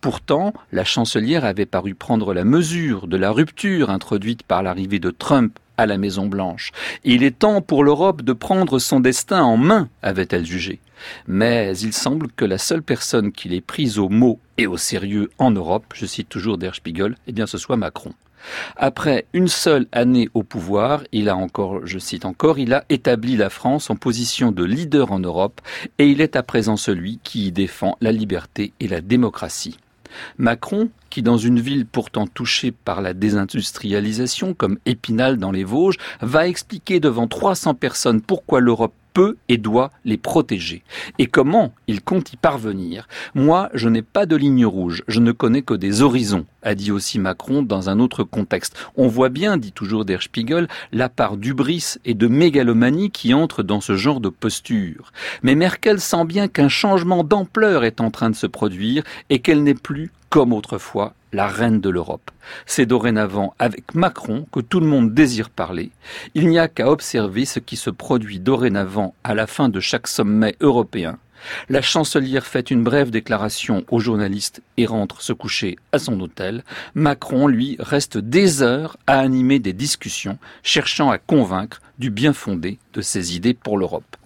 Pourtant, 0.00 0.52
la 0.70 0.84
chancelière 0.84 1.44
avait 1.44 1.66
paru 1.66 1.94
prendre 1.94 2.34
la 2.34 2.44
mesure 2.44 3.06
de 3.06 3.16
la 3.16 3.30
rupture 3.30 3.90
introduite 3.90 4.42
par 4.42 4.62
l'arrivée 4.62 4.98
de 4.98 5.10
Trump 5.10 5.58
à 5.82 5.86
la 5.86 5.98
Maison 5.98 6.26
Blanche. 6.26 6.70
Il 7.02 7.24
est 7.24 7.40
temps 7.40 7.60
pour 7.60 7.82
l'Europe 7.82 8.22
de 8.22 8.32
prendre 8.32 8.78
son 8.78 9.00
destin 9.00 9.42
en 9.42 9.56
main, 9.56 9.88
avait-elle 10.00 10.46
jugé. 10.46 10.78
Mais 11.26 11.76
il 11.78 11.92
semble 11.92 12.28
que 12.28 12.44
la 12.44 12.58
seule 12.58 12.84
personne 12.84 13.32
qui 13.32 13.48
l'ait 13.48 13.60
prise 13.60 13.98
au 13.98 14.08
mot 14.08 14.38
et 14.58 14.68
au 14.68 14.76
sérieux 14.76 15.30
en 15.38 15.50
Europe, 15.50 15.86
je 15.92 16.06
cite 16.06 16.28
toujours 16.28 16.56
Der 16.56 16.76
Spiegel, 16.76 17.16
eh 17.26 17.32
bien 17.32 17.46
ce 17.46 17.58
soit 17.58 17.76
Macron. 17.76 18.12
Après 18.76 19.26
une 19.32 19.48
seule 19.48 19.88
année 19.90 20.28
au 20.34 20.44
pouvoir, 20.44 21.02
il 21.10 21.28
a 21.28 21.36
encore, 21.36 21.84
je 21.84 21.98
cite 21.98 22.24
encore, 22.24 22.60
il 22.60 22.72
a 22.74 22.84
établi 22.88 23.36
la 23.36 23.50
France 23.50 23.90
en 23.90 23.96
position 23.96 24.52
de 24.52 24.62
leader 24.62 25.10
en 25.10 25.18
Europe 25.18 25.60
et 25.98 26.06
il 26.06 26.20
est 26.20 26.36
à 26.36 26.44
présent 26.44 26.76
celui 26.76 27.18
qui 27.24 27.46
y 27.46 27.52
défend 27.52 27.96
la 28.00 28.12
liberté 28.12 28.72
et 28.78 28.86
la 28.86 29.00
démocratie. 29.00 29.78
Macron, 30.38 30.90
qui 31.10 31.22
dans 31.22 31.36
une 31.36 31.60
ville 31.60 31.86
pourtant 31.86 32.26
touchée 32.26 32.72
par 32.72 33.02
la 33.02 33.14
désindustrialisation 33.14 34.54
comme 34.54 34.78
Épinal 34.86 35.36
dans 35.36 35.52
les 35.52 35.64
Vosges, 35.64 35.98
va 36.20 36.48
expliquer 36.48 37.00
devant 37.00 37.28
300 37.28 37.74
personnes 37.74 38.20
pourquoi 38.20 38.60
l'Europe 38.60 38.94
peut 39.12 39.36
et 39.48 39.58
doit 39.58 39.90
les 40.04 40.16
protéger. 40.16 40.82
Et 41.18 41.26
comment 41.26 41.74
il 41.86 42.02
compte 42.02 42.32
y 42.32 42.36
parvenir? 42.36 43.08
Moi, 43.34 43.70
je 43.74 43.88
n'ai 43.88 44.02
pas 44.02 44.26
de 44.26 44.36
ligne 44.36 44.66
rouge, 44.66 45.02
je 45.08 45.20
ne 45.20 45.32
connais 45.32 45.62
que 45.62 45.74
des 45.74 46.02
horizons, 46.02 46.46
a 46.62 46.74
dit 46.74 46.92
aussi 46.92 47.18
Macron 47.18 47.62
dans 47.62 47.90
un 47.90 47.98
autre 48.00 48.24
contexte. 48.24 48.76
On 48.96 49.08
voit 49.08 49.28
bien, 49.28 49.56
dit 49.56 49.72
toujours 49.72 50.04
Der 50.04 50.22
Spiegel, 50.22 50.68
la 50.92 51.08
part 51.08 51.36
d'ubris 51.36 51.96
et 52.04 52.14
de 52.14 52.26
mégalomanie 52.26 53.10
qui 53.10 53.34
entre 53.34 53.62
dans 53.62 53.80
ce 53.80 53.96
genre 53.96 54.20
de 54.20 54.28
posture. 54.28 55.12
Mais 55.42 55.54
Merkel 55.54 56.00
sent 56.00 56.24
bien 56.24 56.48
qu'un 56.48 56.68
changement 56.68 57.24
d'ampleur 57.24 57.84
est 57.84 58.00
en 58.00 58.10
train 58.10 58.30
de 58.30 58.36
se 58.36 58.46
produire 58.46 59.02
et 59.30 59.40
qu'elle 59.40 59.62
n'est 59.62 59.74
plus 59.74 60.10
comme 60.30 60.54
autrefois, 60.54 61.12
la 61.32 61.46
reine 61.46 61.80
de 61.80 61.88
l'Europe. 61.88 62.30
C'est 62.66 62.86
dorénavant 62.86 63.54
avec 63.58 63.94
Macron 63.94 64.46
que 64.52 64.60
tout 64.60 64.80
le 64.80 64.86
monde 64.86 65.14
désire 65.14 65.50
parler. 65.50 65.90
Il 66.34 66.48
n'y 66.48 66.58
a 66.58 66.68
qu'à 66.68 66.90
observer 66.90 67.44
ce 67.44 67.58
qui 67.58 67.76
se 67.76 67.90
produit 67.90 68.38
dorénavant 68.38 69.14
à 69.24 69.34
la 69.34 69.46
fin 69.46 69.68
de 69.68 69.80
chaque 69.80 70.08
sommet 70.08 70.56
européen. 70.60 71.18
La 71.68 71.82
chancelière 71.82 72.46
fait 72.46 72.70
une 72.70 72.84
brève 72.84 73.10
déclaration 73.10 73.84
aux 73.90 73.98
journalistes 73.98 74.62
et 74.76 74.86
rentre 74.86 75.22
se 75.22 75.32
coucher 75.32 75.76
à 75.90 75.98
son 75.98 76.20
hôtel. 76.20 76.62
Macron, 76.94 77.48
lui, 77.48 77.76
reste 77.80 78.16
des 78.18 78.62
heures 78.62 78.96
à 79.06 79.18
animer 79.18 79.58
des 79.58 79.72
discussions, 79.72 80.38
cherchant 80.62 81.10
à 81.10 81.18
convaincre 81.18 81.80
du 81.98 82.10
bien 82.10 82.32
fondé 82.32 82.78
de 82.92 83.00
ses 83.00 83.34
idées 83.36 83.54
pour 83.54 83.76
l'Europe. 83.76 84.16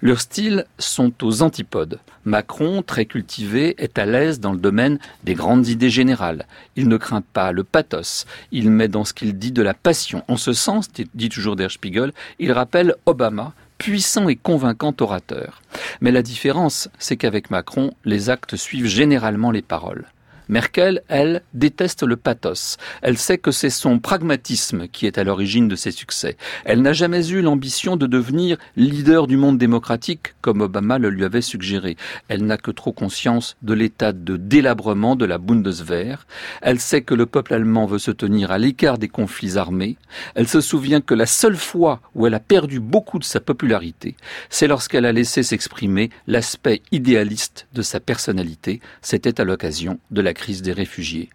Leurs 0.00 0.20
styles 0.20 0.66
sont 0.78 1.12
aux 1.22 1.42
antipodes. 1.42 1.98
Macron, 2.24 2.82
très 2.82 3.06
cultivé, 3.06 3.74
est 3.78 3.98
à 3.98 4.06
l'aise 4.06 4.40
dans 4.40 4.52
le 4.52 4.58
domaine 4.58 4.98
des 5.24 5.34
grandes 5.34 5.68
idées 5.68 5.90
générales. 5.90 6.46
Il 6.76 6.88
ne 6.88 6.96
craint 6.96 7.22
pas 7.22 7.52
le 7.52 7.64
pathos. 7.64 8.26
Il 8.52 8.70
met 8.70 8.88
dans 8.88 9.04
ce 9.04 9.12
qu'il 9.12 9.38
dit 9.38 9.52
de 9.52 9.62
la 9.62 9.74
passion. 9.74 10.22
En 10.28 10.36
ce 10.36 10.52
sens, 10.52 10.88
dit 11.14 11.28
toujours 11.28 11.56
Der 11.56 11.70
Spiegel, 11.70 12.12
il 12.38 12.52
rappelle 12.52 12.94
Obama, 13.06 13.54
puissant 13.78 14.28
et 14.28 14.36
convaincant 14.36 14.94
orateur. 15.00 15.60
Mais 16.00 16.12
la 16.12 16.22
différence, 16.22 16.88
c'est 16.98 17.16
qu'avec 17.16 17.50
Macron, 17.50 17.92
les 18.04 18.30
actes 18.30 18.56
suivent 18.56 18.86
généralement 18.86 19.50
les 19.50 19.62
paroles. 19.62 20.06
Merkel, 20.48 21.02
elle, 21.08 21.42
déteste 21.54 22.02
le 22.02 22.16
pathos. 22.16 22.76
Elle 23.00 23.18
sait 23.18 23.38
que 23.38 23.50
c'est 23.50 23.70
son 23.70 23.98
pragmatisme 23.98 24.88
qui 24.88 25.06
est 25.06 25.18
à 25.18 25.24
l'origine 25.24 25.68
de 25.68 25.76
ses 25.76 25.90
succès. 25.90 26.36
Elle 26.64 26.82
n'a 26.82 26.92
jamais 26.92 27.28
eu 27.28 27.42
l'ambition 27.42 27.96
de 27.96 28.06
devenir 28.06 28.56
leader 28.76 29.26
du 29.26 29.36
monde 29.36 29.58
démocratique, 29.58 30.34
comme 30.40 30.60
Obama 30.60 30.98
le 30.98 31.10
lui 31.10 31.24
avait 31.24 31.42
suggéré. 31.42 31.96
Elle 32.28 32.44
n'a 32.44 32.56
que 32.56 32.70
trop 32.70 32.92
conscience 32.92 33.56
de 33.62 33.74
l'état 33.74 34.12
de 34.12 34.36
délabrement 34.36 35.16
de 35.16 35.24
la 35.24 35.38
Bundeswehr. 35.38 36.26
Elle 36.60 36.80
sait 36.80 37.02
que 37.02 37.14
le 37.14 37.26
peuple 37.26 37.54
allemand 37.54 37.86
veut 37.86 37.98
se 37.98 38.10
tenir 38.10 38.50
à 38.50 38.58
l'écart 38.58 38.98
des 38.98 39.08
conflits 39.08 39.58
armés. 39.58 39.96
Elle 40.34 40.48
se 40.48 40.60
souvient 40.60 41.00
que 41.00 41.14
la 41.14 41.26
seule 41.26 41.56
fois 41.56 42.00
où 42.14 42.26
elle 42.26 42.34
a 42.34 42.40
perdu 42.40 42.80
beaucoup 42.80 43.18
de 43.18 43.24
sa 43.24 43.40
popularité, 43.40 44.16
c'est 44.50 44.66
lorsqu'elle 44.66 45.06
a 45.06 45.12
laissé 45.12 45.42
s'exprimer 45.42 46.10
l'aspect 46.26 46.82
idéaliste 46.92 47.66
de 47.72 47.82
sa 47.82 48.00
personnalité. 48.00 48.80
C'était 49.00 49.40
à 49.40 49.44
l'occasion 49.44 49.98
de 50.10 50.20
la 50.20 50.31
crise 50.34 50.62
des 50.62 50.72
réfugiés. 50.72 51.30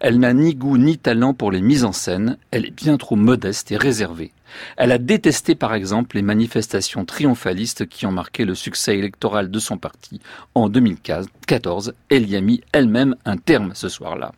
Elle 0.00 0.18
n'a 0.18 0.32
ni 0.32 0.54
goût 0.54 0.78
ni 0.78 0.98
talent 0.98 1.34
pour 1.34 1.50
les 1.50 1.60
mises 1.60 1.84
en 1.84 1.92
scène, 1.92 2.38
elle 2.50 2.66
est 2.66 2.70
bien 2.70 2.96
trop 2.96 3.16
modeste 3.16 3.72
et 3.72 3.76
réservée. 3.76 4.32
Elle 4.76 4.92
a 4.92 4.98
détesté 4.98 5.54
par 5.54 5.74
exemple 5.74 6.16
les 6.16 6.22
manifestations 6.22 7.04
triomphalistes 7.04 7.86
qui 7.86 8.06
ont 8.06 8.12
marqué 8.12 8.44
le 8.44 8.54
succès 8.54 8.96
électoral 8.96 9.50
de 9.50 9.58
son 9.58 9.76
parti 9.76 10.20
en 10.54 10.68
2014. 10.68 11.94
Elle 12.08 12.28
y 12.28 12.36
a 12.36 12.40
mis 12.40 12.62
elle-même 12.72 13.16
un 13.24 13.36
terme 13.36 13.72
ce 13.74 13.88
soir-là. 13.88 14.32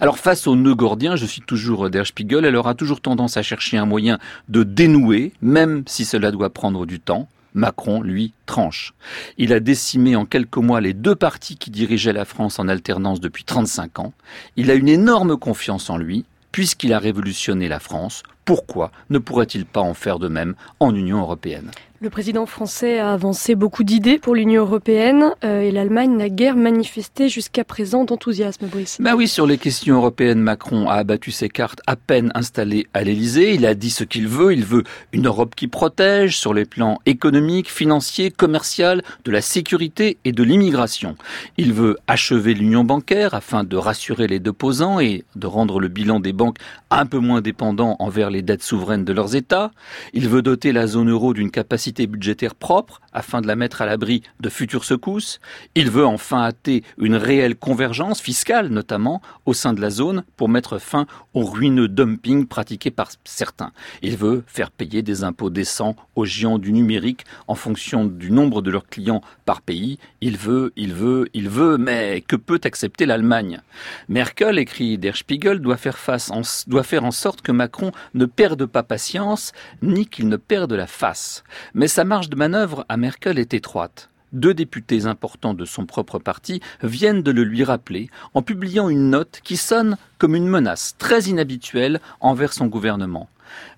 Alors 0.00 0.18
face 0.18 0.46
au 0.46 0.56
nœud 0.56 0.74
gordien, 0.74 1.16
je 1.16 1.26
suis 1.26 1.40
toujours 1.40 1.88
Der 1.88 2.06
Spiegel, 2.06 2.44
elle 2.44 2.56
aura 2.56 2.74
toujours 2.74 3.00
tendance 3.00 3.36
à 3.36 3.42
chercher 3.42 3.78
un 3.78 3.86
moyen 3.86 4.18
de 4.48 4.64
dénouer, 4.64 5.32
même 5.40 5.84
si 5.86 6.04
cela 6.04 6.30
doit 6.30 6.50
prendre 6.50 6.84
du 6.84 7.00
temps. 7.00 7.28
Macron, 7.54 8.02
lui, 8.02 8.32
tranche. 8.46 8.94
Il 9.38 9.52
a 9.52 9.60
décimé 9.60 10.16
en 10.16 10.24
quelques 10.24 10.56
mois 10.56 10.80
les 10.80 10.94
deux 10.94 11.14
partis 11.14 11.56
qui 11.56 11.70
dirigeaient 11.70 12.12
la 12.12 12.24
France 12.24 12.58
en 12.58 12.68
alternance 12.68 13.20
depuis 13.20 13.44
35 13.44 13.98
ans. 13.98 14.12
Il 14.56 14.70
a 14.70 14.74
une 14.74 14.88
énorme 14.88 15.36
confiance 15.36 15.90
en 15.90 15.96
lui, 15.96 16.24
puisqu'il 16.50 16.92
a 16.92 16.98
révolutionné 16.98 17.68
la 17.68 17.80
France. 17.80 18.22
Pourquoi 18.44 18.90
ne 19.10 19.18
pourrait-il 19.18 19.66
pas 19.66 19.80
en 19.80 19.94
faire 19.94 20.18
de 20.18 20.28
même 20.28 20.54
en 20.80 20.94
Union 20.94 21.20
européenne? 21.20 21.70
Le 22.02 22.10
président 22.10 22.46
français 22.46 22.98
a 22.98 23.12
avancé 23.12 23.54
beaucoup 23.54 23.84
d'idées 23.84 24.18
pour 24.18 24.34
l'Union 24.34 24.62
européenne 24.62 25.36
euh, 25.44 25.60
et 25.60 25.70
l'Allemagne 25.70 26.16
n'a 26.16 26.28
guère 26.28 26.56
manifesté 26.56 27.28
jusqu'à 27.28 27.62
présent 27.62 28.04
d'enthousiasme, 28.04 28.66
Brice. 28.66 28.98
Ben 29.00 29.14
oui, 29.14 29.28
sur 29.28 29.46
les 29.46 29.56
questions 29.56 29.98
européennes, 29.98 30.40
Macron 30.40 30.88
a 30.88 30.94
abattu 30.94 31.30
ses 31.30 31.48
cartes 31.48 31.80
à 31.86 31.94
peine 31.94 32.32
installées 32.34 32.88
à 32.92 33.04
l'Élysée. 33.04 33.54
Il 33.54 33.64
a 33.66 33.76
dit 33.76 33.90
ce 33.90 34.02
qu'il 34.02 34.26
veut. 34.26 34.52
Il 34.52 34.64
veut 34.64 34.82
une 35.12 35.28
Europe 35.28 35.54
qui 35.54 35.68
protège 35.68 36.36
sur 36.36 36.54
les 36.54 36.64
plans 36.64 36.98
économiques, 37.06 37.70
financiers, 37.70 38.32
commercial, 38.32 39.04
de 39.24 39.30
la 39.30 39.40
sécurité 39.40 40.18
et 40.24 40.32
de 40.32 40.42
l'immigration. 40.42 41.14
Il 41.56 41.72
veut 41.72 41.98
achever 42.08 42.54
l'union 42.54 42.82
bancaire 42.82 43.32
afin 43.32 43.62
de 43.62 43.76
rassurer 43.76 44.26
les 44.26 44.40
déposants 44.40 44.98
et 44.98 45.24
de 45.36 45.46
rendre 45.46 45.78
le 45.78 45.86
bilan 45.86 46.18
des 46.18 46.32
banques 46.32 46.58
un 46.90 47.06
peu 47.06 47.18
moins 47.18 47.42
dépendant 47.42 47.94
envers 48.00 48.28
les 48.32 48.42
dettes 48.42 48.62
souveraines 48.62 49.04
de 49.04 49.12
leurs 49.12 49.36
États. 49.36 49.70
Il 50.12 50.28
veut 50.28 50.42
doter 50.42 50.72
la 50.72 50.86
zone 50.86 51.10
euro 51.10 51.34
d'une 51.34 51.50
capacité 51.50 52.06
budgétaire 52.06 52.54
propre 52.54 53.00
afin 53.12 53.40
de 53.40 53.46
la 53.46 53.56
mettre 53.56 53.82
à 53.82 53.86
l'abri 53.86 54.22
de 54.40 54.48
futures 54.48 54.84
secousses. 54.84 55.40
Il 55.74 55.90
veut 55.90 56.06
enfin 56.06 56.42
hâter 56.42 56.82
une 56.98 57.14
réelle 57.14 57.56
convergence 57.56 58.20
fiscale, 58.20 58.68
notamment 58.68 59.22
au 59.46 59.52
sein 59.52 59.72
de 59.72 59.80
la 59.80 59.90
zone, 59.90 60.24
pour 60.36 60.48
mettre 60.48 60.78
fin 60.78 61.06
au 61.34 61.44
ruineux 61.44 61.88
dumping 61.88 62.46
pratiqué 62.46 62.90
par 62.90 63.10
certains. 63.24 63.72
Il 64.02 64.16
veut 64.16 64.42
faire 64.46 64.70
payer 64.70 65.02
des 65.02 65.24
impôts 65.24 65.50
décents 65.50 65.94
aux 66.16 66.24
géants 66.24 66.58
du 66.58 66.72
numérique 66.72 67.24
en 67.46 67.54
fonction 67.54 68.06
du 68.06 68.30
nombre 68.30 68.62
de 68.62 68.70
leurs 68.70 68.86
clients 68.86 69.22
par 69.44 69.60
pays. 69.60 69.98
Il 70.20 70.36
veut, 70.36 70.72
il 70.76 70.94
veut, 70.94 71.28
il 71.34 71.48
veut, 71.48 71.76
mais 71.76 72.22
que 72.26 72.36
peut 72.36 72.60
accepter 72.64 73.06
l'Allemagne? 73.06 73.60
Merkel, 74.08 74.58
écrit 74.58 74.98
Der 74.98 75.16
Spiegel, 75.16 75.60
doit 75.60 75.76
faire, 75.76 75.98
face 75.98 76.30
doit 76.66 76.82
faire 76.82 77.04
en 77.04 77.10
sorte 77.10 77.42
que 77.42 77.52
Macron 77.52 77.92
ne 78.14 78.21
perde 78.26 78.66
pas 78.66 78.82
patience, 78.82 79.52
ni 79.82 80.06
qu'il 80.06 80.28
ne 80.28 80.36
perde 80.36 80.72
la 80.72 80.86
face. 80.86 81.44
Mais 81.74 81.88
sa 81.88 82.04
marge 82.04 82.30
de 82.30 82.36
manœuvre 82.36 82.84
à 82.88 82.96
Merkel 82.96 83.38
est 83.38 83.54
étroite. 83.54 84.08
Deux 84.32 84.54
députés 84.54 85.04
importants 85.04 85.52
de 85.52 85.66
son 85.66 85.84
propre 85.84 86.18
parti 86.18 86.60
viennent 86.82 87.22
de 87.22 87.30
le 87.30 87.44
lui 87.44 87.64
rappeler 87.64 88.08
en 88.32 88.40
publiant 88.40 88.88
une 88.88 89.10
note 89.10 89.40
qui 89.44 89.58
sonne 89.58 89.98
comme 90.16 90.34
une 90.34 90.48
menace 90.48 90.94
très 90.98 91.24
inhabituelle 91.24 92.00
envers 92.20 92.54
son 92.54 92.66
gouvernement. 92.66 93.28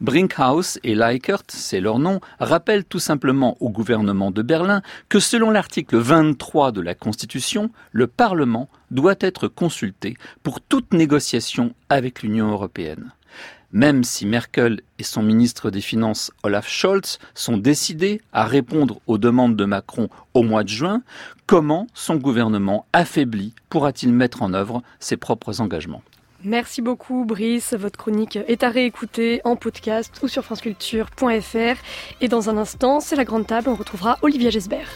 Brinkhaus 0.00 0.78
et 0.84 0.94
Leichert, 0.94 1.42
c'est 1.48 1.80
leur 1.80 1.98
nom, 1.98 2.20
rappellent 2.38 2.84
tout 2.84 3.00
simplement 3.00 3.56
au 3.60 3.70
gouvernement 3.70 4.30
de 4.30 4.42
Berlin 4.42 4.82
que 5.08 5.18
selon 5.18 5.50
l'article 5.50 5.96
23 5.96 6.70
de 6.70 6.80
la 6.80 6.94
Constitution, 6.94 7.70
le 7.90 8.06
Parlement 8.06 8.68
doit 8.92 9.16
être 9.18 9.48
consulté 9.48 10.16
pour 10.44 10.60
toute 10.60 10.94
négociation 10.94 11.74
avec 11.88 12.22
l'Union 12.22 12.50
européenne. 12.52 13.10
Même 13.74 14.04
si 14.04 14.24
Merkel 14.24 14.82
et 15.00 15.02
son 15.02 15.20
ministre 15.20 15.68
des 15.72 15.80
Finances 15.80 16.30
Olaf 16.44 16.68
Scholz 16.68 17.18
sont 17.34 17.56
décidés 17.56 18.20
à 18.32 18.44
répondre 18.44 19.00
aux 19.08 19.18
demandes 19.18 19.56
de 19.56 19.64
Macron 19.64 20.08
au 20.32 20.44
mois 20.44 20.62
de 20.62 20.68
juin, 20.68 21.02
comment 21.46 21.88
son 21.92 22.14
gouvernement 22.14 22.86
affaibli 22.92 23.52
pourra-t-il 23.70 24.12
mettre 24.12 24.42
en 24.42 24.54
œuvre 24.54 24.80
ses 25.00 25.16
propres 25.16 25.60
engagements 25.60 26.04
Merci 26.44 26.82
beaucoup 26.82 27.24
Brice, 27.24 27.74
votre 27.74 27.98
chronique 27.98 28.38
est 28.46 28.62
à 28.62 28.68
réécouter 28.68 29.40
en 29.42 29.56
podcast 29.56 30.20
ou 30.22 30.28
sur 30.28 30.44
franceculture.fr 30.44 31.76
et 32.20 32.28
dans 32.28 32.50
un 32.50 32.56
instant, 32.56 33.00
c'est 33.00 33.16
la 33.16 33.24
grande 33.24 33.48
table, 33.48 33.68
on 33.68 33.74
retrouvera 33.74 34.18
Olivier 34.22 34.52
Gesbert. 34.52 34.88